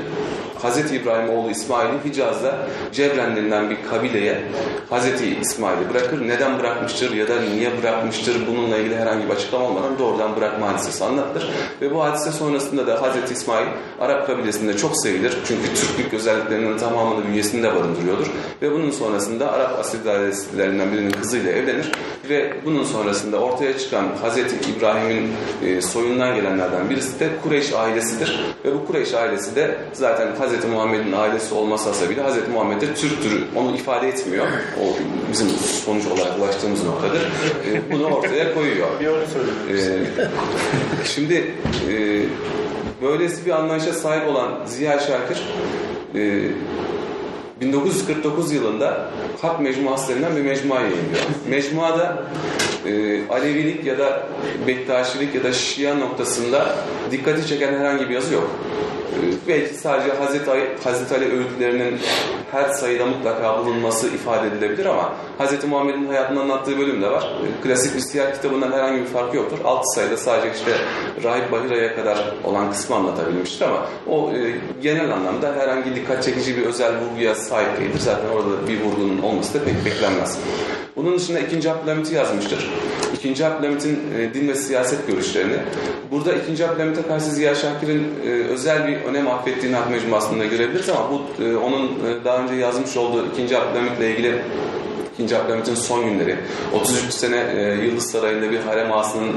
Hazreti 0.63 0.97
İbrahim 0.97 1.31
oğlu 1.31 1.51
İsmail'i 1.51 2.05
Hicaz'da 2.05 2.57
Cebren 2.93 3.71
bir 3.71 3.77
kabileye 3.91 4.43
Hazreti 4.91 5.39
İsmail'i 5.41 5.91
bırakır. 5.91 6.29
Neden 6.29 6.59
bırakmıştır 6.59 7.13
ya 7.13 7.29
da 7.29 7.41
niye 7.41 7.83
bırakmıştır 7.83 8.47
bununla 8.47 8.77
ilgili 8.77 8.97
herhangi 8.97 9.27
bir 9.27 9.31
açıklama 9.31 9.67
olmadan 9.67 9.99
doğrudan 9.99 10.37
bırakma 10.37 10.69
hadisesi 10.69 11.05
anlatılır. 11.05 11.51
Ve 11.81 11.95
bu 11.95 12.05
hadise 12.05 12.33
sonrasında 12.33 12.87
da 12.87 13.03
Hazreti 13.03 13.33
İsmail 13.33 13.67
Arap 14.01 14.27
kabilesinde 14.27 14.77
çok 14.77 15.03
sevilir. 15.03 15.39
Çünkü 15.45 15.75
Türklük 15.75 16.15
özelliklerinin 16.15 16.79
tamamını 16.79 17.27
bünyesinde 17.27 17.75
barındırıyordur. 17.75 18.27
Ve 18.63 18.73
bunun 18.73 18.91
sonrasında 18.91 19.53
Arap 19.53 19.79
asilzadelerinden 19.79 20.93
birinin 20.93 21.11
kızıyla 21.11 21.53
evlenir. 21.53 21.93
Ve 22.29 22.52
bunun 22.65 22.85
sonrasında 22.85 23.39
ortaya 23.39 23.79
çıkan 23.79 24.09
Hazreti 24.23 24.71
İbrahim'in 24.71 25.33
e, 25.67 25.83
soyundan 25.83 26.35
gelenlerden 26.35 26.91
birisi 26.91 27.21
de 27.21 27.29
Kureyş 27.43 27.73
ailesidir. 27.73 28.41
Ve 28.65 28.75
bu 28.75 28.87
Kureyş 28.87 29.15
ailesi 29.15 29.57
de 29.57 29.77
zaten 29.93 30.37
Hazreti 30.39 30.67
Muhammed'in 30.67 31.13
ailesi 31.13 31.55
olması 31.55 31.89
hasebiyle 31.89 32.23
Hazreti 32.23 32.51
Muhammed 32.51 32.81
de 32.81 32.95
Türktür. 32.95 33.45
Onu 33.57 33.77
ifade 33.77 34.09
etmiyor. 34.09 34.47
O 34.83 34.85
bizim 35.33 35.49
sonuç 35.85 36.07
olarak 36.07 36.39
ulaştığımız 36.39 36.85
noktadır. 36.85 37.21
E, 37.21 37.93
bunu 37.93 38.07
ortaya 38.07 38.55
koyuyor. 38.55 38.89
Bir 39.01 39.07
onu 39.07 39.27
söyleyeyim. 39.33 40.07
Ee, 40.21 41.05
şimdi 41.05 41.35
e, 41.91 42.23
böylesi 43.03 43.47
bir 43.47 43.51
anlayışa 43.51 43.93
sahip 43.93 44.29
olan 44.29 44.67
Ziya 44.67 44.99
Şakir 44.99 45.43
e, 46.15 46.49
1949 47.63 48.53
yılında 48.53 49.11
Hak 49.43 49.61
Mecmuası 49.61 50.15
denilen 50.15 50.37
bir 50.37 50.43
mecmua 50.43 50.81
yayınlıyor. 50.81 51.23
Mecmuada 51.49 52.23
e, 52.87 53.21
Alevilik 53.29 53.85
ya 53.85 53.99
da 53.99 54.23
Bektaşilik 54.67 55.35
ya 55.35 55.45
da 55.45 55.53
Şia 55.53 55.95
noktasında 55.95 56.75
dikkati 57.11 57.47
çeken 57.47 57.75
herhangi 57.75 58.09
bir 58.09 58.15
yazı 58.15 58.35
yok. 58.35 58.51
E, 59.13 59.49
belki 59.49 59.75
sadece 59.75 60.13
Hazreti 60.13 60.51
Ali, 60.51 60.69
Hazreti 60.85 61.15
Ali 61.15 61.33
öğütlerinin 61.33 61.99
her 62.53 62.69
sayıda 62.69 63.07
mutlaka 63.07 63.59
bulunması 63.59 64.07
ifade 64.07 64.47
edilebilir 64.47 64.87
ama 64.87 65.13
Hazreti 65.39 65.67
Muhammed'in 65.67 66.07
hayatını 66.07 66.41
anlattığı 66.41 66.79
bölüm 66.79 67.03
de 67.03 67.11
var. 67.11 67.23
E, 67.23 67.63
Klasik 67.63 67.97
bir 67.97 68.01
siyah 68.01 68.35
kitabından 68.35 68.73
herhangi 68.73 69.01
bir 69.01 69.07
farkı 69.07 69.37
yoktur. 69.37 69.59
6 69.65 69.83
sayıda 69.95 70.17
sadece 70.17 70.57
işte 70.57 70.73
Rahip 71.25 71.53
Bahira'ya 71.53 71.97
kadar 71.97 72.35
olan 72.45 72.71
kısmı 72.71 72.97
anlatabilmiştir 72.97 73.65
ama 73.65 73.87
o 74.09 74.33
e, 74.33 74.55
genel 74.83 75.13
anlamda 75.13 75.55
herhangi 75.57 75.95
dikkat 75.95 76.25
çekici 76.25 76.57
bir 76.57 76.63
özel 76.63 76.93
vurguya 77.01 77.35
sahip 77.35 77.52
değildir. 77.61 78.01
Zaten 78.01 78.29
orada 78.29 78.69
bir 78.69 78.81
vurgunun 78.81 79.23
olması 79.23 79.55
da 79.55 79.65
pek 79.65 79.85
beklenmez. 79.85 80.39
Bunun 80.97 81.19
dışında 81.19 81.39
2. 81.41 81.71
Abdülhamit'i 81.71 82.15
yazmıştır. 82.15 82.71
2. 83.25 83.47
Abdülhamit'in 83.47 83.99
e, 84.19 84.35
din 84.35 84.49
ve 84.49 84.55
siyaset 84.55 85.07
görüşlerini. 85.07 85.57
Burada 86.11 86.33
2. 86.33 86.67
Abdülhamit'e 86.67 87.03
karşı 87.03 87.25
Ziya 87.25 87.55
Şakir'in 87.55 88.07
e, 88.27 88.29
özel 88.29 88.89
bir 88.89 88.97
önem 88.97 89.29
affettiğini 89.29 89.77
Hak 89.77 89.91
Mecmuası'nda 89.91 90.45
görebiliriz 90.45 90.89
ama 90.89 91.11
bu 91.11 91.45
e, 91.45 91.57
onun 91.57 91.91
daha 92.25 92.39
önce 92.39 92.55
yazmış 92.55 92.97
olduğu 92.97 93.27
2. 93.45 93.59
Abdülhamit'le 93.59 94.01
ilgili 94.01 94.43
İkinci 95.15 95.37
Abdülhamit'in 95.37 95.75
son 95.75 96.05
günleri, 96.05 96.37
33 96.75 97.15
sene 97.15 97.37
e, 97.37 97.85
Yıldız 97.85 98.11
Sarayı'nda 98.11 98.51
bir 98.51 98.59
harem 98.61 98.93
ağasının 98.93 99.29
e, 99.29 99.33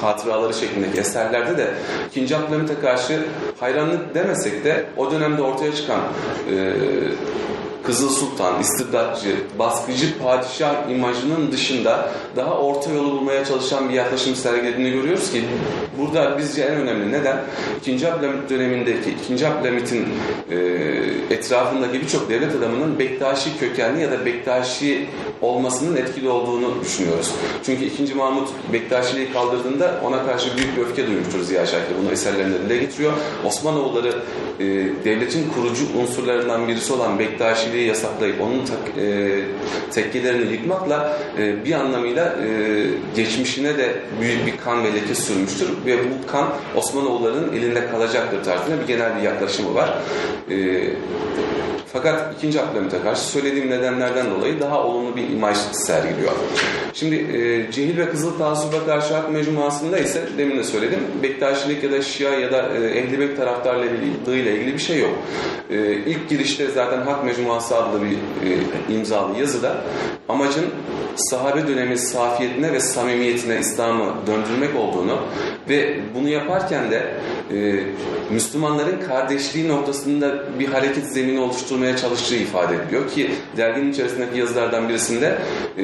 hatıraları 0.00 0.54
şeklindeki 0.54 1.00
eserlerde 1.00 1.58
de 1.58 1.74
İkinci 2.10 2.36
Abdülhamit'e 2.36 2.80
karşı 2.80 3.20
hayranlık 3.60 4.14
demesek 4.14 4.64
de 4.64 4.84
o 4.96 5.10
dönemde 5.10 5.42
ortaya 5.42 5.74
çıkan 5.74 6.00
e, 6.50 6.74
Kızıl 7.90 8.08
Sultan, 8.08 8.60
istibdatçı, 8.60 9.36
baskıcı 9.58 10.18
padişah 10.18 10.90
imajının 10.90 11.52
dışında 11.52 12.12
daha 12.36 12.58
orta 12.58 12.92
yolu 12.92 13.12
bulmaya 13.12 13.44
çalışan 13.44 13.88
bir 13.88 13.94
yaklaşım 13.94 14.34
sergilediğini 14.34 14.90
görüyoruz 14.90 15.32
ki 15.32 15.44
burada 15.98 16.38
bizce 16.38 16.62
en 16.62 16.76
önemli 16.76 17.12
neden 17.12 17.36
İkinci 17.80 18.12
Abdülhamit 18.12 18.50
dönemindeki 18.50 19.10
İkinci 19.24 19.46
Abdülhamit'in 19.48 20.06
e, 20.50 20.56
etrafındaki 21.30 22.00
birçok 22.00 22.30
devlet 22.30 22.54
adamının 22.54 22.98
Bektaşi 22.98 23.58
kökenli 23.58 24.02
ya 24.02 24.10
da 24.10 24.26
Bektaşi 24.26 25.06
olmasının 25.40 25.96
etkili 25.96 26.28
olduğunu 26.28 26.80
düşünüyoruz. 26.80 27.30
Çünkü 27.64 27.84
2. 27.84 28.14
Mahmut 28.14 28.48
Bektaşiliği 28.72 29.32
kaldırdığında 29.32 30.00
ona 30.04 30.26
karşı 30.26 30.56
büyük 30.56 30.76
bir 30.76 30.82
öfke 30.82 31.06
duymuştur 31.06 31.40
Ziya 31.42 31.66
Şakir. 31.66 31.94
Bunu 32.02 32.12
eserlerinde 32.12 32.60
dile 32.60 32.76
getiriyor. 32.76 33.12
Osmanoğulları 33.46 34.14
e, 34.60 34.64
devletin 35.04 35.50
kurucu 35.54 35.84
unsurlarından 36.00 36.68
birisi 36.68 36.92
olan 36.92 37.18
Bektaşiliği 37.18 37.79
yasaklayıp 37.82 38.40
onun 38.40 38.64
tak, 38.64 38.78
e, 38.98 39.38
tekkelerini 39.92 40.52
yıkmakla 40.52 41.18
e, 41.38 41.64
bir 41.64 41.72
anlamıyla 41.72 42.24
e, 42.24 42.84
geçmişine 43.16 43.78
de 43.78 43.94
büyük 44.20 44.46
bir 44.46 44.56
kan 44.56 44.84
ve 44.84 44.94
leke 44.94 45.14
sürmüştür 45.14 45.68
ve 45.86 45.98
bu 45.98 46.32
kan 46.32 46.48
Osmanoğulları'nın 46.76 47.52
elinde 47.52 47.86
kalacaktır 47.90 48.44
tarzında 48.44 48.80
bir 48.80 48.86
genel 48.86 49.16
bir 49.16 49.22
yaklaşımı 49.22 49.74
var. 49.74 49.98
E, 50.50 50.56
fakat 51.92 52.44
2. 52.44 52.60
Abdülhamit'e 52.60 53.02
karşı 53.02 53.22
söylediğim 53.22 53.70
nedenlerden 53.70 54.30
dolayı 54.30 54.60
daha 54.60 54.84
olumlu 54.84 55.16
bir 55.16 55.28
imaj 55.28 55.56
sergiliyor. 55.72 56.32
Şimdi 56.94 57.16
e, 57.16 57.72
Cehil 57.72 57.98
ve 57.98 58.10
Kızıl 58.10 58.38
Tasub'a 58.38 58.86
karşı 58.86 59.14
Hak 59.14 59.32
Mecmuası'nda 59.32 59.98
ise 59.98 60.22
demin 60.38 60.58
de 60.58 60.64
söyledim 60.64 61.00
Bektaşilik 61.22 61.84
ya 61.84 61.92
da 61.92 62.02
Şia 62.02 62.30
ya 62.30 62.52
da 62.52 62.68
e, 62.76 62.98
Ehl-i 62.98 63.18
Beyt 63.20 63.36
taraftarlığı 63.36 63.86
ile 63.86 64.54
ilgili 64.56 64.74
bir 64.74 64.78
şey 64.78 64.98
yok. 64.98 65.18
E, 65.70 65.94
ilk 65.94 66.28
girişte 66.28 66.66
zaten 66.66 67.02
Hak 67.02 67.24
Mecmuası 67.24 67.59
adlı 67.62 68.02
bir 68.02 68.12
e, 68.12 68.94
imzalı 68.94 69.38
yazıda 69.38 69.76
amacın 70.28 70.66
sahabe 71.16 71.68
dönemi 71.68 71.98
safiyetine 71.98 72.72
ve 72.72 72.80
samimiyetine 72.80 73.58
İslam'ı 73.58 74.14
döndürmek 74.26 74.76
olduğunu 74.76 75.18
ve 75.68 76.00
bunu 76.14 76.28
yaparken 76.28 76.90
de 76.90 77.14
e, 77.54 77.80
Müslümanların 78.30 79.00
kardeşliği 79.08 79.68
noktasında 79.68 80.58
bir 80.58 80.68
hareket 80.68 81.12
zemini 81.12 81.40
oluşturmaya 81.40 81.96
çalıştığı 81.96 82.36
ifade 82.36 82.74
ediliyor 82.74 83.10
ki 83.10 83.30
derginin 83.56 83.92
içerisindeki 83.92 84.38
yazılardan 84.38 84.88
birisinde 84.88 85.38
e, 85.78 85.82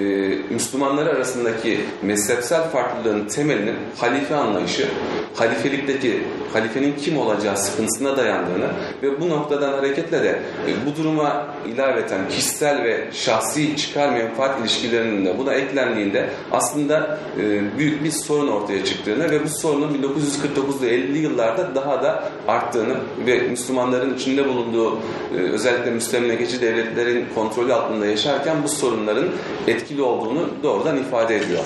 Müslümanlar 0.55 1.07
arasındaki 1.07 1.81
mezhepsel 2.03 2.63
farklılığın 2.71 3.29
temelinin 3.29 3.77
halife 3.97 4.35
anlayışı, 4.35 4.89
halifelikteki 5.35 6.23
halifenin 6.53 6.95
kim 6.97 7.19
olacağı 7.19 7.57
sıkıntısına 7.57 8.17
dayandığını 8.17 8.69
ve 9.03 9.21
bu 9.21 9.29
noktadan 9.29 9.73
hareketle 9.73 10.23
de 10.23 10.39
e, 10.69 10.87
bu 10.87 10.97
duruma 10.97 11.47
ilaveten 11.67 12.29
kişisel 12.29 12.85
ve 12.85 13.09
şahsi 13.13 13.77
çıkar 13.77 14.09
menfaat 14.09 14.61
ilişkilerinin 14.61 15.27
de 15.27 15.39
buna 15.39 15.55
eklendiğinde 15.55 16.31
aslında 16.53 17.19
e, 17.41 17.79
büyük 17.79 18.05
bir 18.05 18.11
sorun 18.11 18.49
ortaya 18.49 18.85
çıktığını 18.85 19.31
ve 19.31 19.45
bu 19.45 19.49
sorunun 19.49 19.95
1949'da 19.95 20.87
50'li 20.87 21.23
yıllarda 21.57 21.75
daha 21.75 22.03
da 22.03 22.25
arttığını 22.49 22.97
ve 23.27 23.39
Müslümanların 23.39 24.15
içinde 24.15 24.49
bulunduğu 24.49 24.99
e, 25.37 25.41
özellikle 25.53 25.91
müstemlekeci 25.91 26.61
devletlerin 26.61 27.27
kontrolü 27.35 27.75
altında 27.75 28.07
yaşarken 28.07 28.57
bu 28.65 28.69
sorunların 28.69 29.29
etkili 29.67 30.03
olduğunu 30.03 30.49
doğrudan 30.63 30.97
ifade 30.97 31.37
ediyor. 31.37 31.65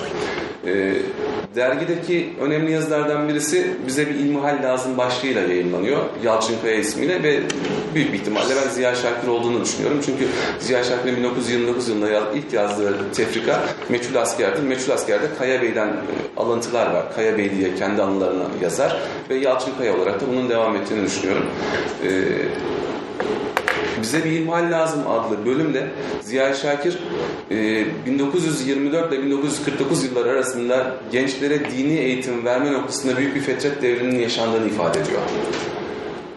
E, 0.66 0.92
dergideki 1.56 2.32
önemli 2.40 2.72
yazılardan 2.72 3.28
birisi 3.28 3.70
bize 3.86 4.06
bir 4.06 4.14
ilmihal 4.14 4.62
lazım 4.62 4.98
başlığıyla 4.98 5.40
yayınlanıyor. 5.42 5.98
Yalçınkaya 6.24 6.74
ismiyle 6.74 7.22
ve 7.22 7.40
büyük 7.94 8.12
bir 8.12 8.18
ihtimalle 8.18 8.54
ben 8.64 8.70
Ziya 8.70 8.94
Şakir 8.94 9.28
olduğunu 9.28 9.60
düşünüyorum. 9.60 10.00
Çünkü 10.06 10.26
Ziya 10.58 10.84
Şakir'in 10.84 11.16
1929 11.16 11.88
yılında 11.88 12.08
ilk 12.34 12.52
yazdığı 12.52 13.12
tefrika 13.12 13.62
Meçhul 13.88 14.14
Asker'dir. 14.14 14.62
Meçhul 14.62 14.92
Asker'de 14.92 15.26
Kaya 15.38 15.62
Bey'den 15.62 15.88
e, 15.88 15.92
alıntılar 16.36 16.94
var. 16.94 17.14
Kaya 17.14 17.38
Bey 17.38 17.50
diye 17.56 17.74
kendi 17.74 18.02
anılarını 18.02 18.44
yazar 18.62 19.00
ve 19.30 19.34
Yalçınkaya 19.84 19.96
olarak 19.96 20.20
da 20.20 20.28
bunun 20.28 20.48
devam 20.48 20.76
ettiğini 20.76 21.06
düşünüyorum. 21.06 21.46
Ee, 22.04 22.10
Bize 24.02 24.24
bir 24.24 24.30
İlmihal 24.30 24.70
Lazım 24.70 25.00
adlı 25.10 25.46
bölümde 25.46 25.86
Ziya 26.20 26.54
Şakir 26.54 26.98
e, 27.50 27.84
1924 28.06 29.12
ile 29.12 29.22
1949 29.22 30.04
yılları 30.04 30.30
arasında 30.30 30.96
gençlere 31.12 31.70
dini 31.70 31.98
eğitim 31.98 32.44
verme 32.44 32.72
noktasında 32.72 33.16
büyük 33.16 33.34
bir 33.34 33.40
fetret 33.40 33.82
devrinin 33.82 34.18
yaşandığını 34.18 34.66
ifade 34.66 35.00
ediyor. 35.00 35.20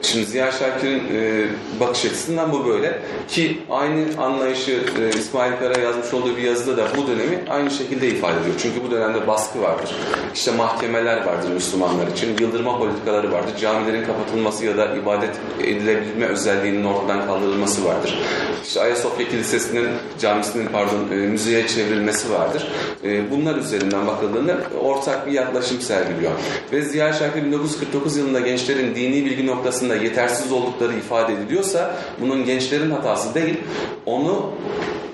Şimdi 0.03 0.25
Ziya 0.25 0.51
Şakir'in 0.51 0.99
e, 1.15 1.45
bakış 1.79 2.05
açısından 2.05 2.51
bu 2.51 2.65
böyle 2.67 2.99
ki 3.27 3.57
aynı 3.69 4.05
anlayışı 4.17 4.71
e, 4.71 5.19
İsmail 5.19 5.53
Kara 5.59 5.79
yazmış 5.79 6.13
olduğu 6.13 6.37
bir 6.37 6.41
yazıda 6.41 6.77
da 6.77 6.87
bu 6.97 7.07
dönemi 7.07 7.39
aynı 7.49 7.71
şekilde 7.71 8.07
ifade 8.07 8.39
ediyor. 8.41 8.55
Çünkü 8.61 8.83
bu 8.87 8.91
dönemde 8.91 9.27
baskı 9.27 9.61
vardır. 9.61 9.95
İşte 10.33 10.51
mahkemeler 10.51 11.25
vardır 11.25 11.49
Müslümanlar 11.49 12.07
için. 12.07 12.37
Yıldırma 12.39 12.77
politikaları 12.77 13.31
vardır. 13.31 13.53
Camilerin 13.61 14.05
kapatılması 14.05 14.65
ya 14.65 14.77
da 14.77 14.95
ibadet 14.95 15.29
edilebilme 15.59 16.25
özelliğinin 16.25 16.83
ortadan 16.83 17.25
kaldırılması 17.25 17.85
vardır. 17.85 18.19
İşte 18.63 18.81
Ayasofya 18.81 19.27
Kilisesi'nin 19.27 19.87
camisinin 20.19 20.67
pardon 20.67 21.07
e, 21.11 21.15
müzeye 21.15 21.67
çevrilmesi 21.67 22.31
vardır. 22.31 22.67
E, 23.03 23.31
bunlar 23.31 23.55
üzerinden 23.55 24.07
bakıldığında 24.07 24.57
ortak 24.81 25.27
bir 25.27 25.31
yaklaşım 25.31 25.81
sergiliyor. 25.81 26.31
Ve 26.71 26.81
Ziya 26.81 27.13
Şakir 27.13 27.45
1949 27.45 28.17
yılında 28.17 28.39
gençlerin 28.39 28.95
dini 28.95 29.25
bilgi 29.25 29.47
noktasında 29.47 29.92
yetersiz 29.95 30.51
oldukları 30.51 30.93
ifade 30.93 31.33
ediliyorsa 31.33 31.95
bunun 32.21 32.45
gençlerin 32.45 32.91
hatası 32.91 33.35
değil, 33.35 33.57
onu 34.05 34.51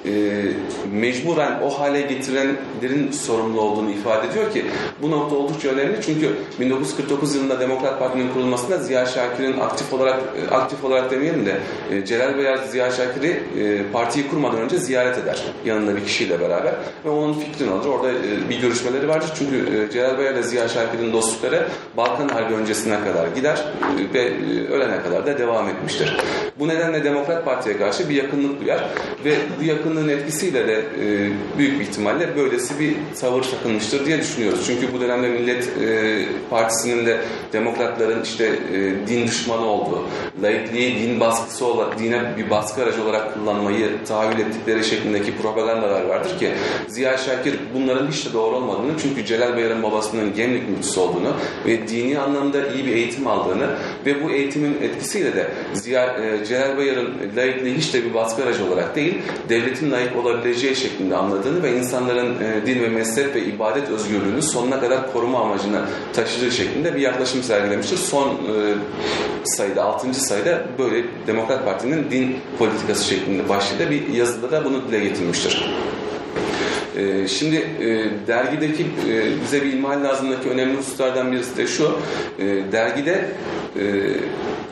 e, 0.06 0.42
mecburen 0.92 1.60
o 1.64 1.80
hale 1.80 2.02
getirenlerin 2.02 3.12
sorumlu 3.12 3.62
olduğunu 3.62 3.92
ifade 3.92 4.28
ediyor 4.28 4.54
ki 4.54 4.66
bu 5.02 5.12
nokta 5.12 5.36
oldukça 5.36 5.70
önemli 5.70 5.98
çünkü 6.06 6.30
1949 6.60 7.36
yılında 7.36 7.60
Demokrat 7.60 8.00
Parti'nin 8.00 8.34
kurulmasında 8.34 8.78
Ziya 8.78 9.06
Şakir'in 9.06 9.60
aktif 9.60 9.94
olarak 9.94 10.20
e, 10.20 10.56
aktif 10.56 10.84
olarak 10.84 11.12
demeyelim 11.12 11.46
de 11.46 11.58
e, 11.92 12.06
Celal 12.06 12.38
Bayar 12.38 12.58
Ziya 12.58 12.92
Şakir'i 12.92 13.44
e, 13.60 13.92
partiyi 13.92 14.28
kurmadan 14.28 14.60
önce 14.60 14.78
ziyaret 14.78 15.18
eder 15.18 15.44
yanında 15.66 15.96
bir 15.96 16.04
kişiyle 16.04 16.40
beraber 16.40 16.74
ve 17.06 17.10
onun 17.10 17.34
fikrini 17.34 17.72
alır. 17.72 17.86
Orada 17.86 18.12
e, 18.12 18.50
bir 18.50 18.62
görüşmeleri 18.62 19.08
vardır 19.08 19.30
çünkü 19.38 19.56
e, 19.58 19.92
Celal 19.92 20.18
Bayar 20.18 20.34
ile 20.34 20.44
Ziya 20.44 20.68
Şakir'in 20.68 21.14
dostlukları 21.14 21.68
Balkan 21.98 22.30
Harbi 22.30 22.54
öncesine 22.54 23.00
kadar 23.00 23.28
gider 23.28 23.66
e, 24.00 24.14
ve 24.14 24.22
e, 24.22 24.68
ölene 24.68 25.02
kadar 25.04 25.26
da 25.26 25.38
devam 25.38 25.70
etmiştir. 25.70 26.18
Bu 26.60 26.68
nedenle 26.68 27.04
Demokrat 27.04 27.46
Parti'ye 27.46 27.78
karşı 27.78 28.10
bir 28.10 28.16
yakınlık 28.16 28.62
duyar 28.62 28.90
ve 29.26 29.36
bu 29.60 29.64
yakınlığın 29.90 30.10
etkisiyle 30.10 30.68
de 30.68 30.74
e, 30.74 31.30
büyük 31.57 31.80
bir 31.80 31.86
ihtimalle 31.86 32.36
böylesi 32.36 32.80
bir 32.80 32.95
tavır 33.22 33.44
takılmıştır 33.44 34.06
diye 34.06 34.18
düşünüyoruz. 34.18 34.64
Çünkü 34.68 34.94
bu 34.94 35.02
dönemde 35.02 35.30
Millet 35.30 35.68
e, 35.68 36.26
Partisi'nin 36.49 37.06
de 37.06 37.22
demokratların 37.53 38.24
işte 38.24 38.45
e, 38.45 39.07
din 39.07 39.28
düşmanı 39.28 39.66
olduğu, 39.66 40.03
laikliği 40.44 40.99
din 40.99 41.20
baskısı 41.20 41.66
olarak, 41.66 41.99
dine 41.99 42.22
bir 42.38 42.49
baskı 42.49 42.84
aracı 42.84 43.03
olarak 43.03 43.34
kullanmayı 43.34 43.90
tahayyül 44.07 44.40
ettikleri 44.40 44.84
şeklindeki 44.84 45.38
propagandalar 45.38 46.06
vardır 46.06 46.40
ki 46.40 46.52
Ziya 46.88 47.18
Şakir 47.18 47.60
bunların 47.76 48.11
hiç 48.11 48.26
de 48.26 48.34
doğru 48.34 48.56
olmadığını 48.56 48.91
çünkü 49.02 49.26
Celal 49.26 49.56
Bayar'ın 49.56 49.84
babasının 49.84 50.36
Gemlik 50.36 50.70
müftüsü 50.70 50.99
olduğunu 50.99 51.34
ve 51.66 51.88
dini 51.88 52.20
anlamda 52.20 52.68
iyi 52.68 52.86
bir 52.86 52.91
eğitim 52.91 53.28
aldığını 53.28 53.70
ve 54.06 54.24
bu 54.24 54.32
eğitimin 54.32 54.78
etkisiyle 54.82 55.36
de 55.36 55.52
Ziya, 55.74 56.06
e, 56.06 56.45
Celal 56.45 56.78
Bayar'ın 56.78 57.14
laikliği 57.38 57.78
hiç 57.78 57.94
de 57.94 58.06
bir 58.06 58.14
baskı 58.14 58.44
aracı 58.44 58.66
olarak 58.66 58.95
değil, 58.95 59.18
devletin 59.80 59.92
layık 59.92 60.16
olabileceği 60.16 60.76
şeklinde 60.76 61.16
anladığını 61.16 61.64
ve 61.64 61.78
insanların 61.78 62.36
e, 62.44 62.66
din 62.66 62.82
ve 62.82 62.90
mezhep 62.90 63.36
ve 63.36 63.46
ibadet 63.46 63.90
özgürlüğünü 63.90 64.42
sonuna 64.42 64.80
kadar 64.80 65.14
koruma 65.14 65.40
amacına 65.40 65.86
taşıdığı 66.14 66.52
şeklinde 66.52 66.96
bir 66.96 67.02
yaklaşım 67.02 67.44
sergilemiştir. 67.44 67.98
Son 67.98 68.30
e, 68.30 68.76
sayıda, 69.44 69.84
6. 69.84 70.14
sayıda 70.14 70.64
böyle 70.78 71.06
Demokrat 71.28 71.66
Parti'nin 71.66 72.12
din 72.12 72.38
politikası 72.58 73.06
şeklinde 73.06 73.50
başlığı 73.50 73.90
bir 73.90 74.08
yazıda 74.08 74.52
da 74.52 74.66
bunu 74.66 74.88
dile 74.88 75.00
getirmiştir. 75.00 75.66
Ee, 76.98 77.28
Şimdi 77.28 77.56
e, 77.56 78.28
dergideki 78.28 78.84
e, 78.84 79.41
bize 79.44 79.61
bir 79.61 79.74
ilmihal 79.74 80.03
lazımdaki 80.03 80.49
önemli 80.49 80.78
hususlardan 80.78 81.32
birisi 81.32 81.57
de 81.57 81.68
şu. 81.68 81.91
E, 82.40 82.72
dergide 82.72 83.26
e, 83.80 83.84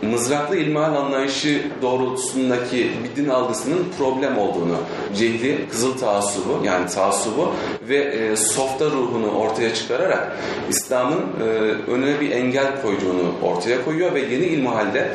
mızraklı 0.01 0.55
ilmihal 0.55 0.95
anlayışı 0.95 1.61
doğrultusundaki 1.81 2.91
bir 3.03 3.23
din 3.23 3.29
algısının 3.29 3.85
problem 3.97 4.37
olduğunu, 4.37 4.77
cehli, 5.17 5.69
kızıl 5.69 5.97
taassubu 5.97 6.61
yani 6.65 6.87
taassubu 6.87 7.51
ve 7.89 7.97
e, 7.97 8.35
softa 8.35 8.85
ruhunu 8.85 9.31
ortaya 9.31 9.73
çıkararak 9.73 10.37
İslam'ın 10.69 11.19
e, 11.19 11.43
önüne 11.91 12.19
bir 12.19 12.31
engel 12.31 12.81
koyduğunu 12.81 13.33
ortaya 13.43 13.85
koyuyor 13.85 14.13
ve 14.13 14.19
yeni 14.19 14.45
ilmihalde 14.45 15.07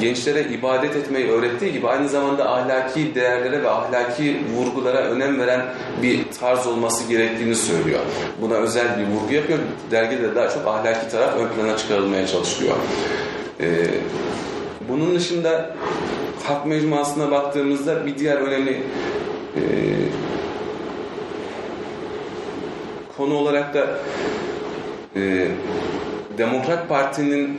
gençlere 0.00 0.42
ibadet 0.42 0.96
etmeyi 0.96 1.28
öğrettiği 1.28 1.72
gibi 1.72 1.88
aynı 1.88 2.08
zamanda 2.08 2.50
ahlaki 2.50 3.14
değerlere 3.14 3.62
ve 3.62 3.70
ahlaki 3.70 4.40
vurgulara 4.56 4.98
önem 4.98 5.40
veren 5.40 5.74
bir 6.02 6.24
tarz 6.42 6.66
olması 6.66 7.08
gerektiğini 7.08 7.54
söylüyor. 7.54 8.00
Buna 8.40 8.54
özel 8.54 8.98
bir 8.98 9.06
vurgu 9.06 9.34
yapıyor. 9.34 9.58
Dergide 9.90 10.34
daha 10.34 10.48
çok 10.48 10.66
ahlaki 10.66 11.08
taraf 11.08 11.36
ön 11.36 11.48
plana 11.48 11.76
çıkarılmaya 11.76 12.26
çalışılıyor. 12.26 12.76
Ee, 13.60 13.86
bunun 14.88 15.14
dışında 15.14 15.76
Hak 16.44 16.66
Mecmuası'na 16.66 17.30
baktığımızda 17.30 18.06
bir 18.06 18.18
diğer 18.18 18.36
önemli 18.36 18.72
e, 19.56 19.62
konu 23.16 23.34
olarak 23.34 23.74
da 23.74 23.86
e, 25.16 25.48
Demokrat 26.38 26.88
Parti'nin 26.88 27.58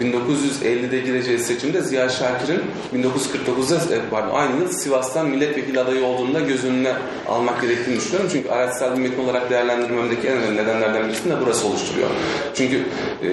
1950'de 0.00 1.00
gireceği 1.00 1.38
seçimde 1.38 1.82
Ziya 1.82 2.08
Şakir'in 2.08 2.62
1949'da 2.94 3.94
e, 3.94 3.98
pardon, 4.10 4.34
aynı 4.34 4.60
yıl 4.60 4.68
Sivas'tan 4.68 5.28
milletvekili 5.28 5.80
adayı 5.80 6.04
olduğunda 6.04 6.40
göz 6.40 6.64
önüne 6.64 6.92
almak 7.28 7.62
gerektiğini 7.62 7.96
düşünüyorum. 7.96 8.30
Çünkü 8.32 8.48
araçsal 8.48 8.96
bir 8.96 9.02
metin 9.02 9.24
olarak 9.24 9.50
değerlendirmemdeki 9.50 10.28
en 10.28 10.36
önemli 10.36 10.56
nedenlerden 10.56 11.08
birisini 11.08 11.32
de 11.32 11.36
burası 11.40 11.66
oluşturuyor. 11.66 12.08
Çünkü 12.54 12.84
e, 13.22 13.28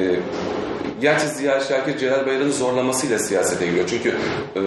Gerçi 1.02 1.28
Ziya 1.28 1.60
Şakir 1.60 1.98
Celal 1.98 2.26
Bayar'ın 2.26 2.52
zorlamasıyla 2.52 3.20
siyasete 3.20 3.66
giriyor. 3.66 3.86
Çünkü 3.90 4.10
e, 4.56 4.62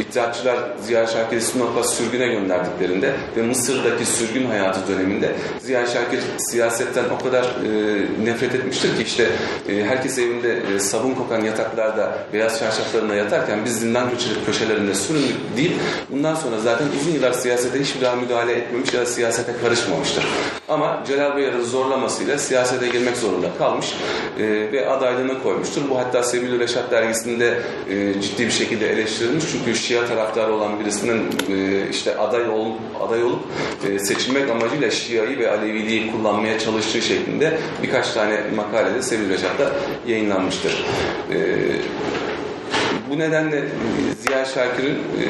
İttihatçılar 0.00 0.58
Ziya 0.82 1.06
Şakir'i 1.06 1.40
Sinop'a 1.40 1.84
sürgüne 1.84 2.26
gönderdiklerinde 2.26 3.14
ve 3.36 3.42
Mısır'daki 3.42 4.06
sürgün 4.06 4.46
hayatı 4.46 4.80
döneminde 4.92 5.32
Ziya 5.60 5.86
Şakir 5.86 6.20
siyasetten 6.38 7.04
o 7.20 7.24
kadar 7.24 7.42
e, 7.44 8.24
nefret 8.24 8.54
etmiştir 8.54 8.96
ki 8.96 9.02
işte 9.02 9.28
e, 9.68 9.84
herkes 9.84 10.18
evinde 10.18 10.58
e, 10.74 10.78
sabun 10.78 11.14
kokan 11.14 11.40
yataklarda 11.44 12.18
beyaz 12.32 12.58
çarşaflarında 12.58 13.14
yatarken 13.14 13.58
biz 13.64 13.80
zindan 13.80 14.10
köşe- 14.10 14.44
köşelerinde 14.46 14.94
süründük 14.94 15.36
deyip 15.56 15.72
bundan 16.10 16.34
sonra 16.34 16.58
zaten 16.58 16.86
uzun 17.00 17.12
yıllar 17.12 17.32
siyasete 17.32 17.80
hiçbir 17.80 18.00
daha 18.00 18.16
müdahale 18.16 18.52
etmemiş 18.52 18.94
ya 18.94 19.00
da 19.00 19.06
siyasete 19.06 19.52
karışmamıştır. 19.62 20.24
Ama 20.68 21.02
Celal 21.06 21.34
Bayar'ın 21.34 21.64
zorlamasıyla 21.64 22.38
siyasete 22.38 22.88
girmek 22.88 23.16
zorunda 23.16 23.46
kalmış 23.58 23.94
e, 24.38 24.42
ve 24.72 24.88
adaylığını 24.90 25.41
koymuştur. 25.42 25.82
Bu 25.90 25.98
hatta 25.98 26.22
Sebil 26.22 26.60
Reşat 26.60 26.90
dergisinde 26.90 27.58
e, 27.90 28.20
ciddi 28.20 28.46
bir 28.46 28.50
şekilde 28.50 28.92
eleştirilmiş. 28.92 29.44
Çünkü 29.52 29.78
Şia 29.78 30.06
taraftarı 30.06 30.52
olan 30.52 30.80
birisinin 30.80 31.30
e, 31.48 31.88
işte 31.90 32.18
aday 32.18 32.48
olup 32.48 32.78
aday 33.00 33.24
olup 33.24 33.40
e, 33.88 33.98
seçilmek 33.98 34.50
amacıyla 34.50 34.90
Şia'yı 34.90 35.38
ve 35.38 35.50
Aleviliği 35.50 36.12
kullanmaya 36.12 36.58
çalıştığı 36.58 37.02
şeklinde 37.02 37.58
birkaç 37.82 38.12
tane 38.12 38.40
makalede 38.56 39.02
Sebil 39.02 39.28
Reşat'ta 39.28 39.72
yayınlanmıştır. 40.06 40.86
E, 41.30 41.36
bu 43.12 43.18
nedenle 43.18 43.56
e, 43.56 43.62
Ziya 44.20 44.44
Şakir'in 44.44 44.94
e, 44.94 45.24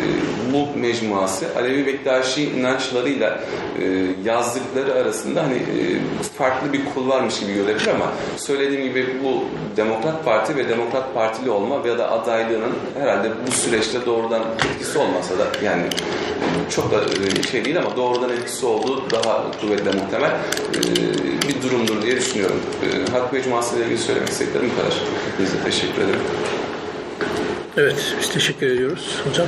bu 0.52 0.78
mecmuası 0.78 1.46
Alevi 1.56 1.86
Bektaşi 1.86 2.42
inançlarıyla 2.42 3.40
e, 3.82 4.06
yazdıkları 4.24 4.94
arasında 4.94 5.42
hani 5.42 5.62
farklı 6.38 6.72
bir 6.72 6.80
kul 6.94 7.08
varmış 7.08 7.40
gibi 7.40 7.54
görebilir 7.54 7.86
ama 7.86 8.12
söylediğim 8.36 8.82
gibi 8.84 9.16
bu 9.24 9.44
Demokrat 9.76 10.24
Parti 10.24 10.56
ve 10.56 10.68
Demokrat 10.68 11.14
Partili 11.14 11.50
olma 11.50 11.88
ya 11.88 11.98
da 11.98 12.10
adaylığının 12.10 12.72
herhalde 12.98 13.30
bu 13.46 13.50
süreçte 13.50 14.06
doğrudan 14.06 14.42
etkisi 14.70 14.98
olmasa 14.98 15.38
da 15.38 15.44
yani 15.64 15.82
çok 16.70 16.92
da 16.92 17.00
şey 17.50 17.64
değil 17.64 17.78
ama 17.78 17.96
doğrudan 17.96 18.30
etkisi 18.30 18.66
olduğu 18.66 19.10
daha 19.10 19.50
kuvvetli 19.60 19.98
muhtemel 20.00 20.30
bir 21.48 21.62
durumdur 21.62 22.02
diye 22.02 22.16
düşünüyorum. 22.16 22.60
Hak 23.12 23.32
Mecmuası 23.32 23.76
ile 23.76 23.84
ilgili 23.84 23.98
söylemek 23.98 24.28
istediklerim 24.28 24.70
bu 24.76 24.80
kadar. 24.80 24.94
Hepinize 25.30 25.64
teşekkür 25.64 26.02
ederim. 26.02 26.20
Evet, 27.76 28.14
biz 28.20 28.28
teşekkür 28.30 28.66
ediyoruz 28.66 29.20
hocam. 29.28 29.46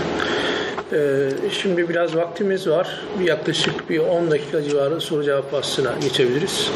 Ee, 0.93 1.29
şimdi 1.53 1.89
biraz 1.89 2.17
vaktimiz 2.17 2.69
var. 2.69 3.01
Bir 3.21 3.25
yaklaşık 3.25 3.91
bir 3.91 3.99
10 3.99 4.31
dakika 4.31 4.63
civarı 4.63 5.01
soru 5.01 5.25
cevap 5.25 5.51
faslına 5.51 5.93
geçebiliriz. 6.03 6.71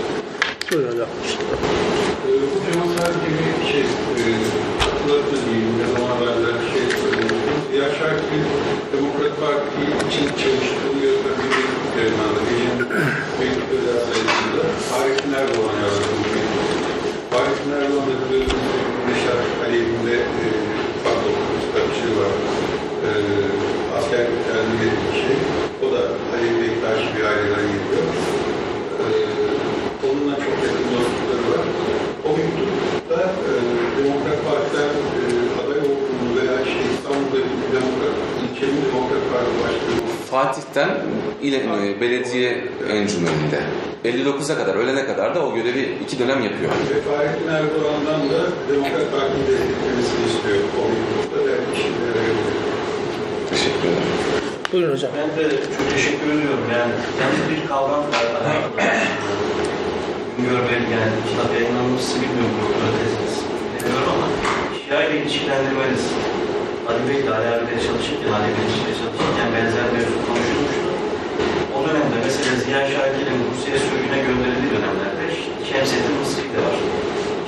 Buyurun 0.72 0.92
hocam. 0.92 1.08
Ee, 1.08 2.32
Hocam 2.68 2.88
sadece 2.98 3.28
bir 3.38 3.72
şey 3.72 3.80
e, 3.80 4.24
hatırlatma 4.78 5.38
diyeyim. 5.46 5.72
Ne 5.78 5.86
zaman 5.92 6.16
evvel 6.22 6.58
şey 6.72 6.86
Demokrat 8.92 9.40
Parti 9.40 9.82
için 10.08 10.26
çalıştığı 10.26 10.92
yöntemleri 11.04 11.62
üzerinden 11.88 12.32
de 12.36 12.40
benim 12.48 12.78
mektupları 13.40 14.00
sayesinde 14.08 14.62
Arif 14.98 15.20
Erdoğan 15.40 15.76
yazdım. 15.82 16.18
Arif 17.38 17.60
Erdoğan'da 17.76 18.14
biliyorsunuz 18.28 18.72
Reşat 19.08 19.68
Aleyhinde 19.68 20.16
pardon, 20.26 20.46
tabii 20.46 20.58
var. 20.58 20.74
E, 20.74 20.77
askerlik 24.18 24.44
tercih 24.46 24.92
bir 25.02 25.14
şey. 25.22 25.38
O 25.84 25.86
da 25.94 26.02
Alevi 26.34 26.56
Bektaş 26.62 27.00
bir 27.14 27.24
aileden 27.30 27.66
geliyor. 27.72 28.04
Ee, 29.00 30.06
onunla 30.06 30.34
çok 30.44 30.56
yakın 30.66 30.86
dostlukları 30.94 31.44
var. 31.52 31.66
O 32.26 32.28
mektupta 32.38 33.20
e, 33.48 33.52
Demokrat 33.98 34.38
Parti'den 34.46 34.92
e, 35.18 35.24
aday 35.60 35.80
olduğunu 35.90 36.30
veya 36.38 36.56
işte 36.66 36.82
İstanbul'da 36.94 37.38
bir 37.46 37.58
Demokrat, 37.76 38.16
ilçenin 38.42 38.80
Demokrat 38.88 39.24
Parti 39.32 39.52
başkanı 39.62 39.98
Fatih'ten 40.30 40.90
ile, 41.42 41.60
belediye 42.00 42.64
encümeninde 42.90 43.60
59'a 44.04 44.56
kadar, 44.56 44.74
ölene 44.74 45.06
kadar 45.06 45.34
da 45.34 45.46
o 45.46 45.54
görevi 45.54 45.88
iki 46.04 46.18
dönem 46.18 46.42
yapıyor. 46.42 46.70
ve 46.70 47.00
Fahrettin 47.00 47.48
Erdoğan'dan 47.48 48.20
da 48.32 48.40
Demokrat 48.72 49.12
Parti'nin 49.12 49.46
desteklemesini 49.46 50.26
istiyor. 50.30 50.58
O 50.78 50.82
mektupta 50.90 51.38
da 51.46 51.72
kişilere 51.74 52.22
gönderiyor. 52.26 52.67
Teşekkür 53.50 53.88
ederim. 53.90 54.48
Buyurun 54.72 54.92
hocam. 54.94 55.10
Ben 55.18 55.28
de 55.36 55.42
çok 55.76 55.84
teşekkür 55.94 56.28
ediyorum. 56.36 56.64
Yani 56.76 56.94
yalnız 57.20 57.44
bir 57.50 57.60
kavram 57.70 58.04
var. 58.12 58.24
Güngör 60.36 60.62
Bey 60.68 60.80
yani 60.96 61.14
kitap 61.28 61.50
yayınlanmışsa 61.56 62.14
bilmiyorum 62.22 62.54
doktora 62.60 62.90
teziniz. 62.98 63.36
Bilmiyorum 63.74 64.10
ama 64.14 64.26
Şia 64.80 65.00
ile 65.04 65.14
ilişkilendirmeniz. 65.20 66.04
Ali 66.88 67.02
Bey 67.08 67.18
ile 67.20 67.30
Ali 67.36 67.48
abiyle 67.54 67.78
çalışırken, 67.86 68.30
Ali 68.38 68.50
Bey 68.56 68.66
ile 68.80 68.92
çalışırken 69.00 69.48
benzer 69.54 69.86
mevzu 69.94 70.18
konuşulmuştu. 70.26 70.88
O 71.76 71.78
dönemde 71.86 72.16
mesela 72.26 72.52
Ziya 72.62 72.80
Şakir'in 72.92 73.38
Rusya'ya 73.48 73.78
sürgüne 73.86 74.18
gönderildiği 74.26 74.70
dönemlerde 74.76 75.24
Şemsettin 75.68 76.14
Mısri 76.20 76.46
de 76.54 76.60
var. 76.66 76.76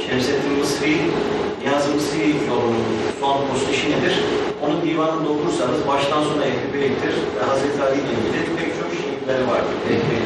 Şemsettin 0.04 0.54
Mısri, 0.60 0.94
Niyazi 1.60 1.88
Mısri 1.96 2.24
yolunun 2.50 2.86
son 3.20 3.36
postişi 3.48 3.86
nedir? 3.92 4.14
Onun 4.64 4.82
divanında 4.82 5.28
okursanız 5.34 5.80
baştan 5.88 6.22
sona 6.22 6.44
Ehli 6.44 6.68
Bey'dir 6.74 7.14
ve 7.36 7.42
Hazreti 7.50 7.82
Ali 7.82 7.98
ile 8.02 8.12
ilgili 8.18 8.56
pek 8.58 8.70
çok 8.78 8.90
şiirleri 8.98 9.44
vardır. 9.52 9.76
Ehli 9.90 10.06
Bey. 10.10 10.22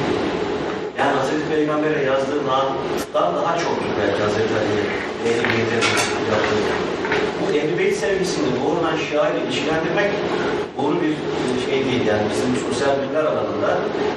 Yani 0.99 1.13
Hazreti 1.19 1.45
Peygamber'e 1.55 2.03
yazdığı 2.05 2.41
naattan 2.51 3.29
daha 3.37 3.59
çoktur 3.59 3.93
belki 4.01 4.23
Hazreti 4.23 4.55
Ali'ye 4.61 4.85
Ehli 5.29 5.45
Bey'de 5.51 5.77
yaptığı. 6.31 6.63
Bu 7.41 7.45
Ehli 7.59 7.79
Beyt 7.79 7.97
sevgisini 7.97 8.47
doğrudan 8.61 8.97
Şia 8.97 9.31
ile 9.31 9.41
ilişkilendirmek 9.45 10.11
doğru 10.79 10.97
bir 11.03 11.15
şey 11.67 11.85
değil. 11.87 12.07
Yani 12.07 12.23
bizim 12.31 12.51
sosyal 12.67 12.93
bilimler 12.99 13.25
alanında 13.25 13.71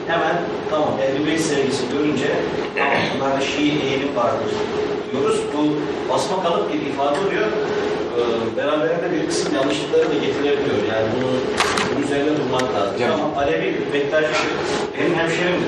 hemen 0.07 0.35
tamam 0.69 0.91
Ehli 1.06 1.27
Beyt 1.27 1.41
sevgisi 1.41 1.84
görünce 1.94 2.30
tamam 2.77 2.98
bunlarda 3.15 3.41
Şii 3.41 3.81
eğilim 3.85 4.15
vardır 4.15 4.52
diyoruz. 5.11 5.39
Bu 5.53 5.61
basma 6.14 6.44
kalıp 6.44 6.73
bir 6.73 6.81
ifade 6.81 7.19
oluyor. 7.27 7.48
Ee, 8.18 8.57
beraberinde 8.57 9.11
bir 9.11 9.27
kısım 9.27 9.56
yanlışlıkları 9.56 10.10
da 10.10 10.14
getirebiliyor. 10.14 10.77
Yani 10.94 11.07
bunu 11.15 11.27
bunun 11.95 12.03
üzerine 12.06 12.38
durmak 12.38 12.61
lazım. 12.76 12.95
Yani- 13.02 13.11
Tamam 13.11 13.38
Alevi, 13.38 13.81
Bektaş 13.94 14.26
benim 14.99 15.15
hemşerimdir. 15.15 15.68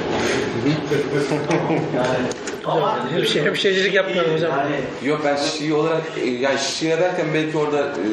yani 1.96 2.26
ama 2.72 3.12
Hemşe, 3.12 3.44
hemşirecilik 3.44 3.94
yapmıyorum 3.94 4.34
hocam. 4.34 4.52
Yani 4.52 4.76
Yok 5.04 5.22
ben 5.26 5.36
Şii 5.36 5.74
olarak, 5.74 6.02
e, 6.24 6.30
yani 6.30 6.60
Şia 6.60 7.00
derken 7.00 7.26
belki 7.34 7.58
orada 7.58 7.80
e, 7.80 8.08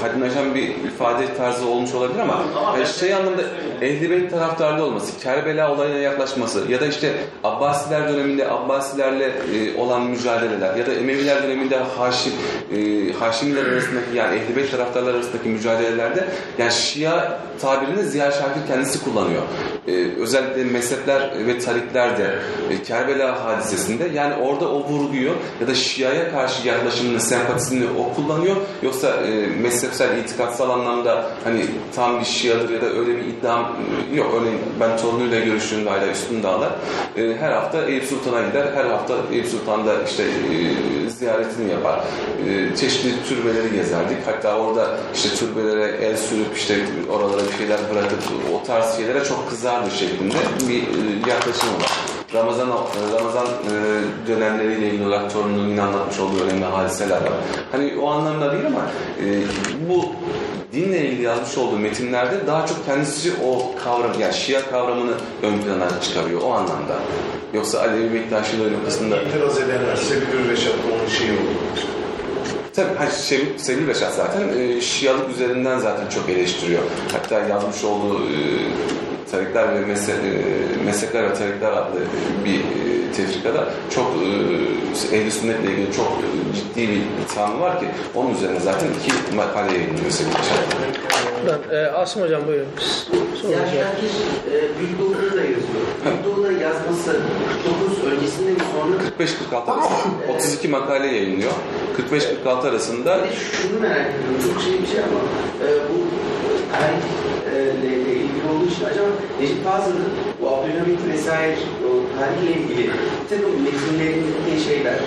haddini 0.00 0.24
aşan 0.24 0.54
bir 0.54 0.68
ifade 0.68 1.34
tarzı 1.36 1.68
olmuş 1.68 1.94
olabilir 1.94 2.18
ama 2.18 2.44
yani 2.74 2.86
şey 2.86 3.14
anlamda 3.14 3.42
Ehl-i 3.80 4.10
Beyt 4.10 4.30
taraftarlı 4.30 4.84
olması, 4.84 5.20
Kerbela 5.20 5.72
olayına 5.74 5.98
yaklaşması 5.98 6.62
ya 6.68 6.80
da 6.80 6.86
işte 6.86 7.12
Abbasiler 7.44 8.08
döneminde 8.08 8.50
Abbasilerle 8.50 9.24
e, 9.24 9.80
olan 9.80 10.02
mücadeleler 10.02 10.76
ya 10.76 10.86
da 10.86 10.92
Emeviler 10.92 11.42
döneminde 11.42 11.76
Haşim, 11.76 12.32
e, 12.76 13.12
Haşimiler 13.12 13.66
arasındaki 13.66 14.16
yani 14.16 14.36
Ehl-i 14.36 14.56
Beyt 14.56 14.70
taraftarlar 14.70 15.14
arasındaki 15.14 15.48
mücadelelerde 15.48 16.24
yani 16.58 16.72
Şia 16.72 17.38
tabirini 17.60 18.02
Ziya 18.02 18.30
Şakir 18.30 18.66
kendisi 18.68 19.04
kullanıyor. 19.04 19.42
E, 19.88 19.92
özellikle 20.20 20.64
mezhepler 20.64 21.46
ve 21.46 21.58
tarikler 21.58 22.18
de 22.18 22.38
e, 22.70 22.82
Kerbela 22.82 23.44
hadisesinde 23.96 24.18
yani 24.18 24.34
orada 24.34 24.68
o 24.68 24.84
vurguyu 24.84 25.32
ya 25.60 25.66
da 25.66 25.74
Şia'ya 25.74 26.30
karşı 26.30 26.68
yaklaşımını, 26.68 27.20
sempatisini 27.20 27.84
o 27.98 28.14
kullanıyor. 28.14 28.56
Yoksa 28.82 29.08
e, 29.08 29.46
mezhepsel, 29.46 30.18
itikatsal 30.18 30.70
anlamda 30.70 31.30
hani 31.44 31.64
tam 31.94 32.20
bir 32.20 32.24
Şia'dır 32.24 32.70
ya 32.70 32.82
da 32.82 32.86
öyle 32.86 33.16
bir 33.16 33.24
iddiam 33.24 33.76
e, 34.12 34.16
yok. 34.16 34.34
Örneğin 34.40 34.58
ben 34.80 34.96
torunuyla 34.96 35.40
görüştüğümde 35.40 35.90
hala 35.90 36.06
Üstün 36.06 36.42
Dağlar 36.42 36.72
e, 37.16 37.36
her 37.40 37.52
hafta 37.52 37.84
Eyüp 37.84 38.04
Sultan'a 38.04 38.48
gider. 38.48 38.66
Her 38.74 38.84
hafta 38.84 39.14
Eyüp 39.32 39.46
Sultan'da 39.46 40.02
işte 40.02 40.22
e, 40.22 41.10
ziyaretini 41.10 41.72
yapar. 41.72 42.00
E, 42.48 42.76
çeşitli 42.76 43.10
türbeleri 43.28 43.72
gezerdik. 43.72 44.18
Hatta 44.26 44.58
orada 44.58 44.98
işte 45.14 45.28
türbelere 45.28 46.04
el 46.06 46.16
sürüp 46.16 46.56
işte 46.56 46.74
oralara 47.10 47.42
bir 47.52 47.58
şeyler 47.58 47.78
bırakıp 47.92 48.18
o 48.54 48.66
tarz 48.66 48.96
şeylere 48.96 49.24
çok 49.24 49.50
kızardı 49.50 49.90
şeklinde 49.90 50.36
bir 50.68 50.82
e, 50.82 51.30
yaklaşım 51.30 51.68
var. 51.68 52.15
Ramazan 52.34 52.68
Ramazan 53.18 53.46
e, 53.46 54.28
dönemleriyle 54.28 54.86
ilgili 54.86 55.06
olarak 55.06 55.32
torununun 55.32 55.68
yine 55.68 55.82
anlatmış 55.82 56.20
olduğu 56.20 56.44
önemli 56.44 56.64
hadiseler 56.64 57.16
var. 57.16 57.32
Hani 57.72 57.98
o 58.02 58.10
anlamda 58.10 58.52
değil 58.52 58.66
ama 58.66 58.80
e, 59.20 59.42
bu 59.88 60.04
dinle 60.72 61.08
ilgili 61.08 61.22
yazmış 61.22 61.58
olduğu 61.58 61.78
metinlerde 61.78 62.46
daha 62.46 62.66
çok 62.66 62.86
kendisi 62.86 63.32
o 63.46 63.74
kavram, 63.84 64.20
yani 64.20 64.34
Şia 64.34 64.70
kavramını 64.70 65.12
ön 65.42 65.58
plana 65.58 66.00
çıkarıyor 66.00 66.40
o 66.42 66.52
anlamda. 66.52 66.96
Yoksa 67.54 67.80
Alevi 67.80 68.14
Bektaşlığı 68.14 68.72
noktasında 68.72 69.22
İtiraz 69.22 69.58
edenler, 69.58 69.96
Sebil 69.96 70.50
Reşat'ta 70.50 70.96
onun 70.98 71.08
şeyi 71.08 71.32
oldu. 71.32 71.95
Tabii 72.76 72.94
hani 72.98 73.10
Sevil, 73.10 73.58
Sevil 73.58 73.86
Reşat 73.86 74.14
zaten 74.14 74.48
e, 74.58 74.80
Şialık 74.80 75.30
üzerinden 75.30 75.78
zaten 75.78 76.08
çok 76.08 76.28
eleştiriyor. 76.28 76.82
Hatta 77.12 77.40
yazmış 77.40 77.84
olduğu 77.84 78.18
e, 78.18 78.36
Tarikler 79.30 79.74
ve 79.74 79.80
Mese, 79.80 80.12
e, 80.12 80.84
Meslekler 80.84 81.30
ve 81.30 81.34
Tarikler 81.34 81.72
adlı 81.72 82.00
bir 82.44 82.58
e, 82.58 83.12
tefrikada 83.12 83.68
çok 83.94 84.12
e, 85.12 85.16
ehl 85.16 85.30
sünnetle 85.30 85.70
ilgili 85.72 85.92
çok 85.92 86.12
ciddi 86.54 86.88
bir 86.88 87.02
ithamı 87.24 87.60
var 87.60 87.80
ki 87.80 87.86
onun 88.14 88.34
üzerine 88.34 88.60
zaten 88.60 88.88
iki 89.00 89.36
makale 89.36 89.72
yayınlıyor 89.72 90.10
Sevil 90.10 90.30
Reşat. 90.30 90.76
Ben, 91.46 91.76
e, 91.76 91.86
Asım 91.86 92.22
hocam 92.22 92.42
buyurun. 92.46 92.66
Sorun 93.42 93.52
Ya 93.52 93.58
hocam. 93.58 93.74
Şakir 93.74 94.12
e, 94.52 94.78
Büyük 94.78 95.00
Doğu'da 95.00 95.36
da 95.36 95.40
yazıyor. 95.40 95.86
Büyük 96.04 96.24
Doğu'da 96.24 96.52
yazması 96.52 97.20
49 97.64 98.12
öncesinde 98.12 98.50
mi 98.50 98.58
sonra 98.72 99.26
45-46 99.58 99.70
arasında 99.70 100.32
32 100.34 100.68
makale 100.68 101.06
yayınlıyor. 101.06 101.52
45-46 102.44 102.65
arasında 102.66 103.26
şunu 103.62 103.80
merak 103.80 104.06
ediyorum. 104.14 104.40
Çok 104.46 104.62
şey 104.62 104.82
bir 104.82 104.86
şey 104.86 105.00
ama 105.08 105.20
e, 105.64 105.68
bu 105.88 105.96
tarihle 106.72 108.12
ilgili 108.12 108.46
olduğu 108.50 108.68
için 108.72 108.84
acaba 108.84 109.08
Necip 109.40 109.64
Fazıl'ın 109.64 110.10
bu 110.40 110.48
Abdülhamit 110.48 111.00
vesaire 111.12 111.56
o 111.88 111.90
tarihle 112.16 112.50
ilgili 112.60 112.84
bir 113.20 113.28
takım 113.30 113.52
metinlerindeki 113.64 114.54
şeyler, 114.68 114.98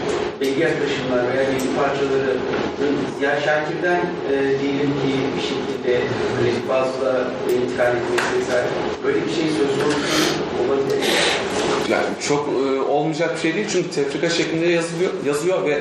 belge 0.41 0.63
yaklaşımlar 0.63 1.21
veya 1.29 1.43
bilgi 1.51 1.69
parçaları 1.77 2.31
Ziya 3.19 3.35
Şakir'den 3.45 4.01
e, 4.31 4.33
diyelim 4.59 4.91
ki 5.01 5.11
bir 5.35 5.43
şekilde 5.49 5.93
Necip 6.43 6.67
Fazıl'a 6.67 7.15
intikal 7.53 7.91
etmesi 7.97 8.29
vesaire 8.39 8.67
böyle 9.03 9.19
bir 9.25 9.33
şey 9.37 9.47
söz 9.59 9.71
konusu 9.79 10.19
olabilir. 10.61 11.08
Yani 11.89 12.05
çok 12.27 12.49
e, 12.49 12.81
olmayacak 12.81 13.35
bir 13.35 13.41
şey 13.41 13.55
değil 13.55 13.67
çünkü 13.71 13.89
tefrika 13.89 14.29
şeklinde 14.29 14.65
yazılıyor, 14.67 15.11
yazıyor 15.25 15.65
ve 15.65 15.79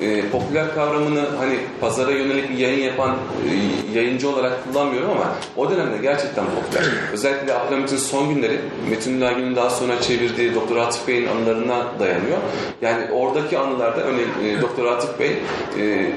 e, 0.00 0.28
popüler 0.28 0.74
kavramını 0.74 1.24
hani 1.38 1.58
pazara 1.80 2.10
yönelik 2.10 2.50
bir 2.50 2.58
yayın 2.58 2.82
yapan 2.82 3.10
e, 3.14 3.98
yayıncı 3.98 4.30
olarak 4.30 4.64
kullanmıyorum 4.64 5.10
ama 5.10 5.34
o 5.56 5.70
dönemde 5.70 5.98
gerçekten 6.02 6.44
popüler. 6.44 6.84
Özellikle 7.12 7.54
Abdülhamit'in 7.54 7.96
son 7.96 8.34
günleri 8.34 8.60
Metin 8.90 9.20
Lagin'in 9.20 9.56
daha 9.56 9.70
sonra 9.70 10.00
çevirdiği 10.00 10.54
Doktor 10.54 10.76
Atif 10.76 11.08
Bey'in 11.08 11.26
anılarına 11.26 11.86
dayanıyor. 11.98 12.38
Yani 12.82 13.12
oradaki 13.12 13.58
anılarda 13.58 14.00
örneğin 14.00 14.58
e, 14.58 14.62
Doktor 14.62 14.86
Atif 14.86 15.18
Bey 15.20 15.30
e, 15.78 16.12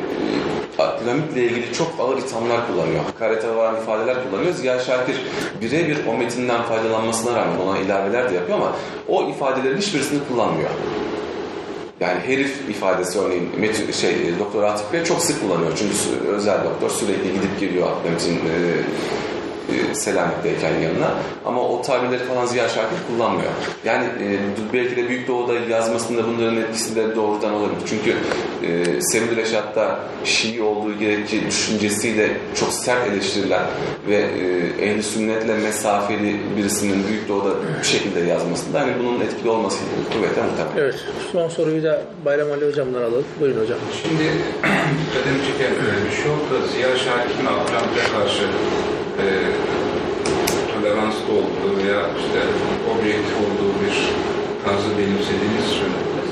Abdülhamit'le 0.79 1.37
ilgili 1.37 1.73
çok 1.73 1.87
ağır 1.99 2.17
ithamlar 2.17 2.67
kullanıyor. 2.67 3.03
Hakarete 3.03 3.55
varan 3.55 3.81
ifadeler 3.81 4.17
kullanıyor. 4.23 4.53
Ziya 4.53 4.79
Şakir 4.79 5.15
birebir 5.61 5.97
o 6.07 6.17
metinden 6.17 6.63
faydalanmasına 6.63 7.35
rağmen 7.35 7.59
ona 7.59 7.77
ilaveler 7.77 8.29
de 8.29 8.35
yapıyor 8.35 8.57
ama 8.57 8.75
o 9.07 9.29
ifadelerin 9.29 9.77
hiçbirisini 9.77 10.19
kullanmıyor. 10.27 10.69
Yani 11.99 12.19
herif 12.19 12.69
ifadesi 12.69 13.19
örneğin 13.19 13.49
Metin, 13.59 13.91
şey, 13.91 14.39
Doktor 14.39 14.63
Atif 14.63 14.93
Bey 14.93 15.03
çok 15.03 15.21
sık 15.21 15.41
kullanıyor. 15.41 15.71
Çünkü 15.77 16.27
özel 16.27 16.63
doktor 16.63 16.89
sürekli 16.89 17.33
gidip 17.33 17.59
geliyor 17.59 17.87
Abdülhamit'in 17.87 18.35
e, 18.35 18.83
e, 19.91 19.95
Selanik'teyken 19.95 20.73
yanına. 20.79 21.13
Ama 21.45 21.61
o 21.61 21.81
tabirleri 21.81 22.23
falan 22.23 22.45
Ziya 22.45 22.69
Şakir 22.69 22.97
kullanmıyor. 23.07 23.51
Yani 23.85 24.05
e, 24.05 24.37
belki 24.73 24.95
de 24.95 25.09
Büyük 25.09 25.27
Doğu'da 25.27 25.53
yazmasında 25.53 26.27
bunların 26.27 26.57
etkisi 26.57 26.95
de 26.95 27.15
doğrudan 27.15 27.53
olabilir. 27.53 27.81
Çünkü 27.89 28.15
e, 28.63 29.01
Sevil 29.01 29.35
Reşat'ta 29.35 29.99
Şii 30.23 30.61
olduğu 30.61 30.99
gerekçe 30.99 31.47
düşüncesiyle 31.47 32.37
çok 32.59 32.73
sert 32.73 33.07
eleştirilen 33.07 33.63
ve 34.07 34.15
e, 34.15 34.85
ehli 34.85 35.03
sünnetle 35.03 35.53
mesafeli 35.53 36.35
birisinin 36.57 37.07
Büyük 37.07 37.29
Doğu'da 37.29 37.49
bu 37.79 37.83
şekilde 37.83 38.19
yazmasında 38.19 38.79
hani 38.79 38.91
bunun 38.99 39.21
etkili 39.21 39.49
olması 39.49 39.77
kuvvetle 40.13 40.41
muhtemel. 40.41 40.71
Evet. 40.77 40.95
Son 41.31 41.49
soruyu 41.49 41.83
da 41.83 42.01
Bayram 42.25 42.51
Ali 42.51 42.67
hocamdan 42.67 43.01
alalım. 43.01 43.25
Buyurun 43.39 43.61
hocam. 43.61 43.77
Şimdi 44.03 44.23
dikkatimi 45.01 45.39
çeken 45.47 45.71
e, 45.71 46.11
şu 46.11 46.29
da 46.29 46.67
Ziya 46.67 46.97
Şakir'in 46.97 47.45
Abdülhamit'e 47.45 48.11
karşı 48.13 48.43
e, 49.25 49.29
toleranslı 50.71 51.29
olduğu 51.39 51.71
veya 51.77 52.01
işte 52.21 52.39
objektif 52.91 53.35
olduğu 53.45 53.71
bir 53.81 53.95
tarzı 54.65 54.89
benimsediğinizi 54.97 55.71
söylediniz. 55.79 56.29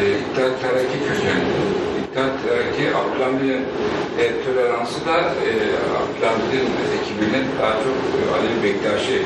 E, 0.00 0.02
İttihat 0.22 0.54
Terakki 0.62 0.98
kökenli. 1.08 1.54
İttihat 2.02 2.34
Terakki 2.44 2.84
Abdülhamid'in 3.00 3.62
e, 4.22 4.24
toleransı 4.44 4.98
da 5.08 5.16
e, 5.48 5.50
Abdülhamid'in 6.00 6.66
ekibinin 6.96 7.46
daha 7.60 7.74
çok 7.84 7.98
e, 8.18 8.20
Ali 8.34 8.52
Bektaşi 8.64 9.18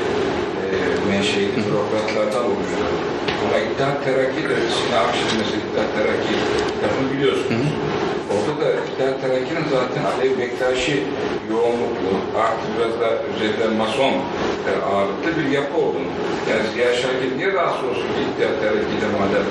e, 0.63 0.65
menşeili 1.09 1.59
bürokratlardan 1.65 2.45
oluşuyor. 2.51 2.89
Ama 3.43 3.57
İttihat 3.65 3.97
Terakki 4.05 4.41
de 4.49 4.55
Sinan 4.75 5.03
Akşin 5.07 5.31
mesela 5.41 5.83
Terakki 5.95 6.33
lafını 6.81 7.07
biliyorsunuz. 7.13 7.49
Orada 7.53 7.91
da 7.91 7.98
İttihat 8.87 9.21
Terakki'nin 9.21 9.65
zaten 9.71 10.03
Alev 10.11 10.37
Bektaşi 10.39 11.03
yoğunluklu, 11.51 12.11
artı 12.43 12.65
biraz 12.75 12.93
da 13.01 13.09
üzerinde 13.35 13.77
mason 13.77 14.13
e, 14.69 14.71
ağırlıklı 14.91 15.29
bir 15.37 15.49
yapı 15.49 15.77
olduğunu. 15.77 16.11
Yani 16.49 16.63
Ziya 16.73 16.93
Şakir 16.93 17.37
niye 17.37 17.53
rahatsız 17.53 17.89
olsun 17.89 18.01
ki 18.01 18.21
İttihat 18.31 18.61
Terakki'de 18.61 19.07
madem 19.19 19.45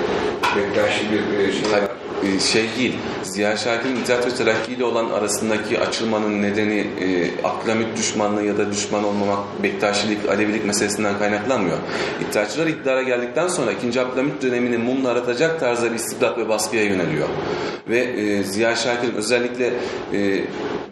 Bektaşi 0.55 1.03
bir 1.11 1.39
e, 1.39 1.51
şey 1.51 1.71
var? 1.71 1.81
E, 2.23 2.39
şey 2.39 2.65
değil. 2.79 2.95
Ziya 3.23 3.57
Şakir'in 3.57 3.95
İttihat 3.95 4.27
ve 4.27 4.29
Terakki 4.29 4.73
ile 4.73 4.83
olan 4.83 5.09
arasındaki 5.09 5.79
açılmanın 5.79 6.41
nedeni 6.41 6.79
e, 6.79 7.31
Abdülhamit 7.43 7.97
düşmanlığı 7.97 8.43
ya 8.43 8.57
da 8.57 8.71
düşman 8.71 9.03
olmamak, 9.03 9.39
Bektaşilik, 9.63 10.29
Alevilik 10.29 10.65
meselesinden 10.65 11.19
kaynaklanmıyor. 11.19 11.77
İttihatçılar 12.21 12.67
iktidara 12.67 13.03
geldikten 13.03 13.47
sonra 13.47 13.71
2. 13.71 14.01
Abdülhamit 14.01 14.41
dönemini 14.41 14.77
mumla 14.77 15.09
aratacak 15.09 15.59
tarzda 15.59 15.91
bir 15.91 15.95
istibdat 15.95 16.37
ve 16.37 16.49
baskıya 16.49 16.83
yöneliyor. 16.83 17.27
Ve 17.89 17.99
e, 17.99 18.43
Ziya 18.43 18.75
Şakir'in 18.75 19.15
özellikle 19.15 19.73
e, 20.13 20.43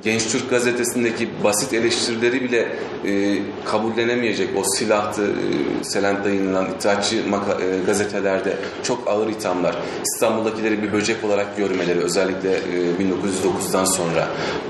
Genç 0.04 0.28
Türk 0.32 0.50
gazetesindeki 0.50 1.30
basit 1.44 1.74
eleştirileri 1.74 2.44
bile 2.44 2.68
e, 3.06 3.40
kabullenemeyecek 3.66 4.50
o 4.58 4.64
silahtı 4.64 5.24
e, 5.24 5.84
Selent'te 5.84 6.30
yayınlanan 6.30 6.72
İttihatçı 6.72 7.16
e, 7.16 7.22
gazetelerde 7.86 8.58
çok 8.84 9.08
ağır 9.08 9.28
ithamlar. 9.28 9.76
İstanbul'dakileri 10.04 10.84
bir 10.84 10.94
böcek 10.94 11.17
olarak 11.24 11.58
görmeleri 11.58 12.00
özellikle 12.00 12.52
e, 12.52 12.60
1909'dan 13.00 13.86
sonra. 13.86 14.28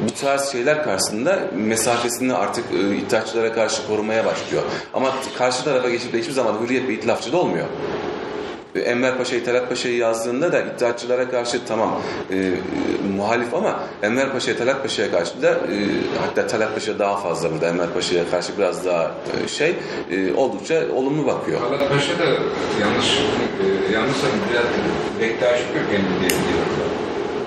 Bu 0.08 0.22
tarz 0.22 0.52
şeyler 0.52 0.84
karşısında 0.84 1.40
mesafesini 1.56 2.34
artık 2.34 2.66
e, 2.74 2.96
İttihatçılara 2.96 3.54
karşı 3.54 3.88
korumaya 3.88 4.26
başlıyor. 4.26 4.64
Ama 4.94 5.12
karşı 5.38 5.64
tarafa 5.64 5.90
geçip 5.90 6.14
de 6.14 6.20
hiçbir 6.20 6.34
zaman 6.34 6.62
hürriyet 6.62 6.88
ve 6.88 6.94
itilafçı 6.94 7.32
da 7.32 7.38
olmuyor. 7.38 7.68
Enver 8.80 9.18
Paşa'yı, 9.18 9.46
Talat 9.46 9.70
Paşa'yı 9.70 9.98
yazdığında 9.98 10.52
da 10.52 10.62
İttihatçılara 10.62 11.30
karşı 11.30 11.66
tamam 11.66 12.02
e, 12.32 12.36
e, 12.38 12.52
muhalif 13.18 13.54
ama 13.54 13.80
Enver 14.02 14.32
Paşa'ya, 14.32 14.58
Talat 14.58 14.84
Paşa'ya 14.84 15.12
karşı 15.12 15.42
da 15.42 15.50
e, 15.50 15.78
hatta 16.22 16.48
Talat 16.48 16.74
Paşa 16.74 17.00
daha 17.00 17.18
fazla 17.18 17.52
burada 17.52 17.68
Enver 17.68 17.90
Paşa'ya 17.94 18.30
karşı 18.32 18.58
biraz 18.58 18.86
daha 18.86 19.12
e, 19.46 19.48
şey 19.48 19.76
e, 20.12 20.34
oldukça 20.34 20.84
olumlu 20.96 21.28
bakıyor. 21.28 21.60
Talat 21.60 21.90
Paşa 21.90 22.20
da 22.20 22.26
yanlış, 22.82 23.20
e, 23.90 23.94
yanlışsa. 23.94 24.28
Bektaşi 25.22 25.64
kökenli 25.74 26.20
diye 26.20 26.30
biliyorum. 26.30 26.78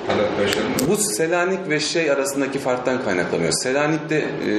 Talat 0.07 0.30
Paşa'nın 0.41 0.89
Bu 0.89 0.97
Selanik 0.97 1.69
ve 1.69 1.81
şey 1.81 2.11
arasındaki 2.11 2.59
farktan 2.59 3.05
kaynaklanıyor. 3.05 3.53
Selanik'te 3.53 4.17
e, 4.17 4.51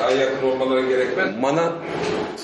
daha 0.00 0.10
yakın 0.10 0.46
olmaları 0.46 0.86
gerekmez. 0.86 1.28
Mana 1.40 1.72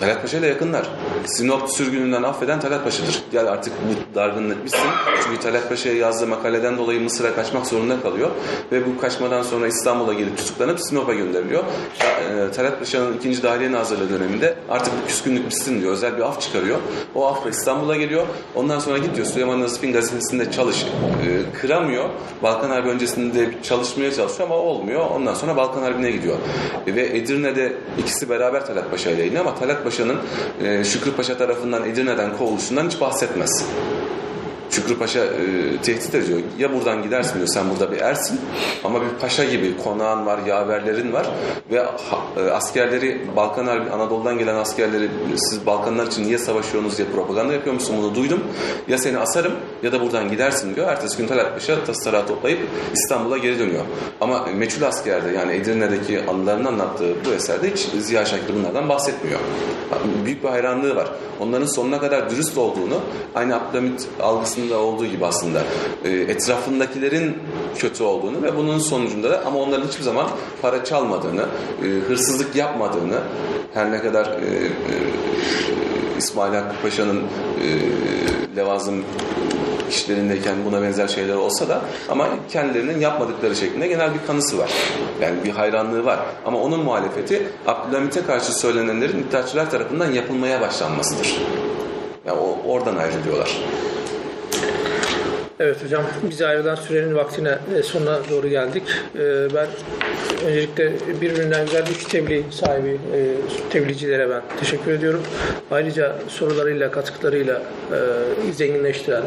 Talat 0.00 0.22
Paşa 0.22 0.38
ile 0.38 0.46
yakınlar. 0.46 0.88
Sinop 1.24 1.70
sürgününden 1.70 2.22
affeden 2.22 2.60
Talat 2.60 2.84
Paşa'dır. 2.84 3.22
Gel 3.32 3.46
artık 3.46 3.72
bu 3.72 4.14
dargınlık 4.14 4.64
bitsin. 4.64 4.90
Çünkü 5.24 5.40
Talat 5.40 5.68
Paşa'ya 5.68 5.96
yazdığı 5.96 6.26
makaleden 6.26 6.78
dolayı 6.78 7.00
Mısır'a 7.00 7.34
kaçmak 7.34 7.66
zorunda 7.66 8.02
kalıyor. 8.02 8.30
Ve 8.72 8.86
bu 8.86 9.00
kaçmadan 9.00 9.42
sonra 9.42 9.66
İstanbul'a 9.66 10.12
gelip 10.14 10.38
tutuklanıp 10.38 10.80
Sinop'a 10.80 11.14
gönderiliyor. 11.14 11.64
E, 12.00 12.52
Talat 12.52 12.78
Paşa'nın 12.78 13.16
ikinci 13.16 13.42
Dahiliye 13.42 13.72
Nazırlığı 13.72 14.10
döneminde 14.10 14.54
artık 14.70 14.92
bu 15.02 15.06
küskünlük 15.06 15.46
bitsin 15.46 15.80
diyor. 15.80 15.92
Özel 15.92 16.16
bir 16.16 16.22
af 16.22 16.40
çıkarıyor. 16.40 16.78
O 17.14 17.26
afla 17.26 17.50
İstanbul'a 17.50 17.96
geliyor. 17.96 18.26
Ondan 18.54 18.78
sonra 18.78 18.98
gidiyor 18.98 19.26
Süleyman 19.26 19.60
Nasip'in 19.60 19.92
gazetesinde 19.92 20.50
çalış. 20.50 20.82
E, 20.84 21.58
kıramıyor. 21.60 22.08
Balkan 22.44 22.70
Harbi 22.70 22.88
öncesinde 22.88 23.50
çalışmaya 23.62 24.12
çalışıyor 24.12 24.48
ama 24.48 24.58
olmuyor. 24.58 25.10
Ondan 25.10 25.34
sonra 25.34 25.56
Balkan 25.56 25.82
Harbi'ne 25.82 26.10
gidiyor. 26.10 26.36
Ve 26.86 27.16
Edirne'de 27.16 27.72
ikisi 27.98 28.28
beraber 28.28 28.66
Talat 28.66 28.90
Paşa 28.90 29.10
ile 29.10 29.18
yayınlıyor 29.18 29.46
ama 29.46 29.54
Talat 29.54 29.84
Paşa'nın 29.84 30.18
e, 30.64 30.84
Şükrü 30.84 31.12
Paşa 31.12 31.38
tarafından 31.38 31.88
Edirne'den 31.88 32.36
kovuluşundan 32.36 32.88
hiç 32.88 33.00
bahsetmez. 33.00 33.66
Şükrü 34.70 34.98
Paşa 34.98 35.20
e, 35.24 35.30
tehdit 35.82 36.14
ediyor. 36.14 36.38
Ya 36.58 36.74
buradan 36.74 37.02
gidersin 37.02 37.34
diyor 37.34 37.46
sen 37.46 37.64
burada 37.70 37.92
bir 37.92 37.98
ersin 38.00 38.40
ama 38.84 39.00
bir 39.00 39.06
paşa 39.20 39.44
gibi 39.44 39.74
konağın 39.84 40.26
var, 40.26 40.38
yaverlerin 40.46 41.12
var 41.12 41.26
ve 41.70 41.78
ha- 41.80 42.22
e, 42.36 42.50
askerleri 42.50 43.20
Balkan 43.36 43.66
Harbi, 43.66 43.90
Anadolu'dan 43.90 44.38
gelen 44.38 44.54
askerleri 44.54 45.08
siz 45.36 45.66
Balkanlar 45.66 46.06
için 46.06 46.24
niye 46.24 46.38
savaşıyorsunuz 46.38 46.98
diye 46.98 47.08
propaganda 47.08 47.52
yapıyor 47.52 47.74
musun 47.74 47.96
bunu 47.98 48.14
duydum. 48.14 48.44
Ya 48.88 48.98
seni 48.98 49.18
asarım 49.18 49.52
ya 49.82 49.92
da 49.92 50.00
buradan 50.00 50.30
gidersin 50.30 50.76
diyor. 50.76 50.88
Ertesi 50.88 51.16
gün 51.16 51.26
Talat 51.26 51.54
Paşa 51.54 51.84
tasarrağı 51.84 52.26
toplayıp 52.26 52.60
İstanbul'a 52.94 53.38
geri 53.38 53.58
dönüyor. 53.58 53.84
Ama 54.20 54.46
meçhul 54.54 54.82
askerde 54.82 55.30
yani 55.32 55.52
Edirne'deki 55.52 56.20
anılarını 56.28 56.68
anlattığı 56.68 57.14
bu 57.24 57.30
eserde 57.34 57.70
hiç 57.70 57.80
Ziya 58.04 58.24
Şakir 58.24 58.54
bunlardan 58.54 58.88
bahsetmiyor. 58.88 59.40
Büyük 60.24 60.44
bir 60.44 60.48
hayranlığı 60.48 60.96
var. 60.96 61.08
Onların 61.40 61.66
sonuna 61.66 62.00
kadar 62.00 62.30
dürüst 62.30 62.58
olduğunu 62.58 63.00
aynı 63.34 63.56
Abdülhamit 63.56 64.08
algısında 64.64 64.78
olduğu 64.78 65.06
gibi 65.06 65.26
aslında 65.26 65.62
e, 66.04 66.10
etrafındakilerin 66.10 67.36
kötü 67.76 68.02
olduğunu 68.02 68.42
ve 68.42 68.56
bunun 68.56 68.78
sonucunda 68.78 69.30
da 69.30 69.42
ama 69.46 69.58
onların 69.58 69.88
hiçbir 69.88 70.02
zaman 70.02 70.28
para 70.62 70.84
çalmadığını, 70.84 71.46
e, 71.82 71.86
hırsızlık 72.08 72.56
yapmadığını 72.56 73.20
her 73.74 73.92
ne 73.92 74.02
kadar 74.02 74.26
e, 74.26 74.70
İsmail 76.18 76.54
Hakkı 76.54 76.82
Paşa'nın 76.82 77.20
e, 77.20 77.66
levazım 78.56 79.04
kişilerindeyken 79.90 80.54
buna 80.64 80.82
benzer 80.82 81.08
şeyler 81.08 81.34
olsa 81.34 81.68
da 81.68 81.80
ama 82.08 82.28
kendilerinin 82.48 83.00
yapmadıkları 83.00 83.56
şeklinde 83.56 83.86
genel 83.86 84.14
bir 84.14 84.26
kanısı 84.26 84.58
var. 84.58 84.70
Yani 85.20 85.44
bir 85.44 85.50
hayranlığı 85.50 86.04
var. 86.04 86.18
Ama 86.46 86.58
onun 86.58 86.80
muhalefeti 86.80 87.48
Abdülhamit'e 87.66 88.22
karşı 88.26 88.58
söylenenlerin 88.58 89.18
iddiaçılar 89.18 89.70
tarafından 89.70 90.12
yapılmaya 90.12 90.60
başlanmasıdır. 90.60 91.40
Yani 92.26 92.38
o, 92.38 92.72
oradan 92.72 92.96
ayrılıyorlar. 92.96 93.58
Evet 95.60 95.84
hocam 95.84 96.04
bize 96.30 96.46
ayrılan 96.46 96.74
sürenin 96.74 97.14
vaktine 97.14 97.58
e, 97.78 97.82
sonuna 97.82 98.18
doğru 98.30 98.48
geldik. 98.48 98.82
E, 99.14 99.54
Ben 99.54 99.66
öncelikle 100.46 100.92
birbirinden 101.20 101.64
güzel 101.66 101.86
üç 101.90 102.04
tebliğ 102.04 102.44
sahibi 102.50 102.88
e, 102.88 103.20
tebliğcilere 103.70 104.30
ben 104.30 104.42
teşekkür 104.60 104.92
ediyorum. 104.92 105.22
Ayrıca 105.70 106.16
sorularıyla, 106.28 106.90
katkılarıyla 106.90 107.62
zenginleştiren 108.52 109.22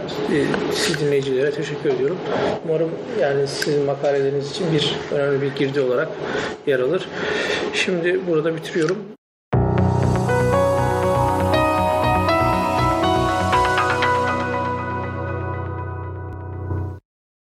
siz 0.73 0.99
dinleyicilere 0.99 1.51
teşekkür 1.51 1.89
ediyorum. 1.89 2.17
Umarım 2.65 2.91
yani 3.21 3.47
sizin 3.47 3.85
makaleleriniz 3.85 4.51
için 4.51 4.67
bir 4.73 4.95
önemli 5.15 5.41
bir 5.41 5.55
girdi 5.55 5.81
olarak 5.81 6.07
yer 6.67 6.79
alır. 6.79 7.07
Şimdi 7.73 8.19
burada 8.27 8.55
bitiriyorum. 8.55 9.16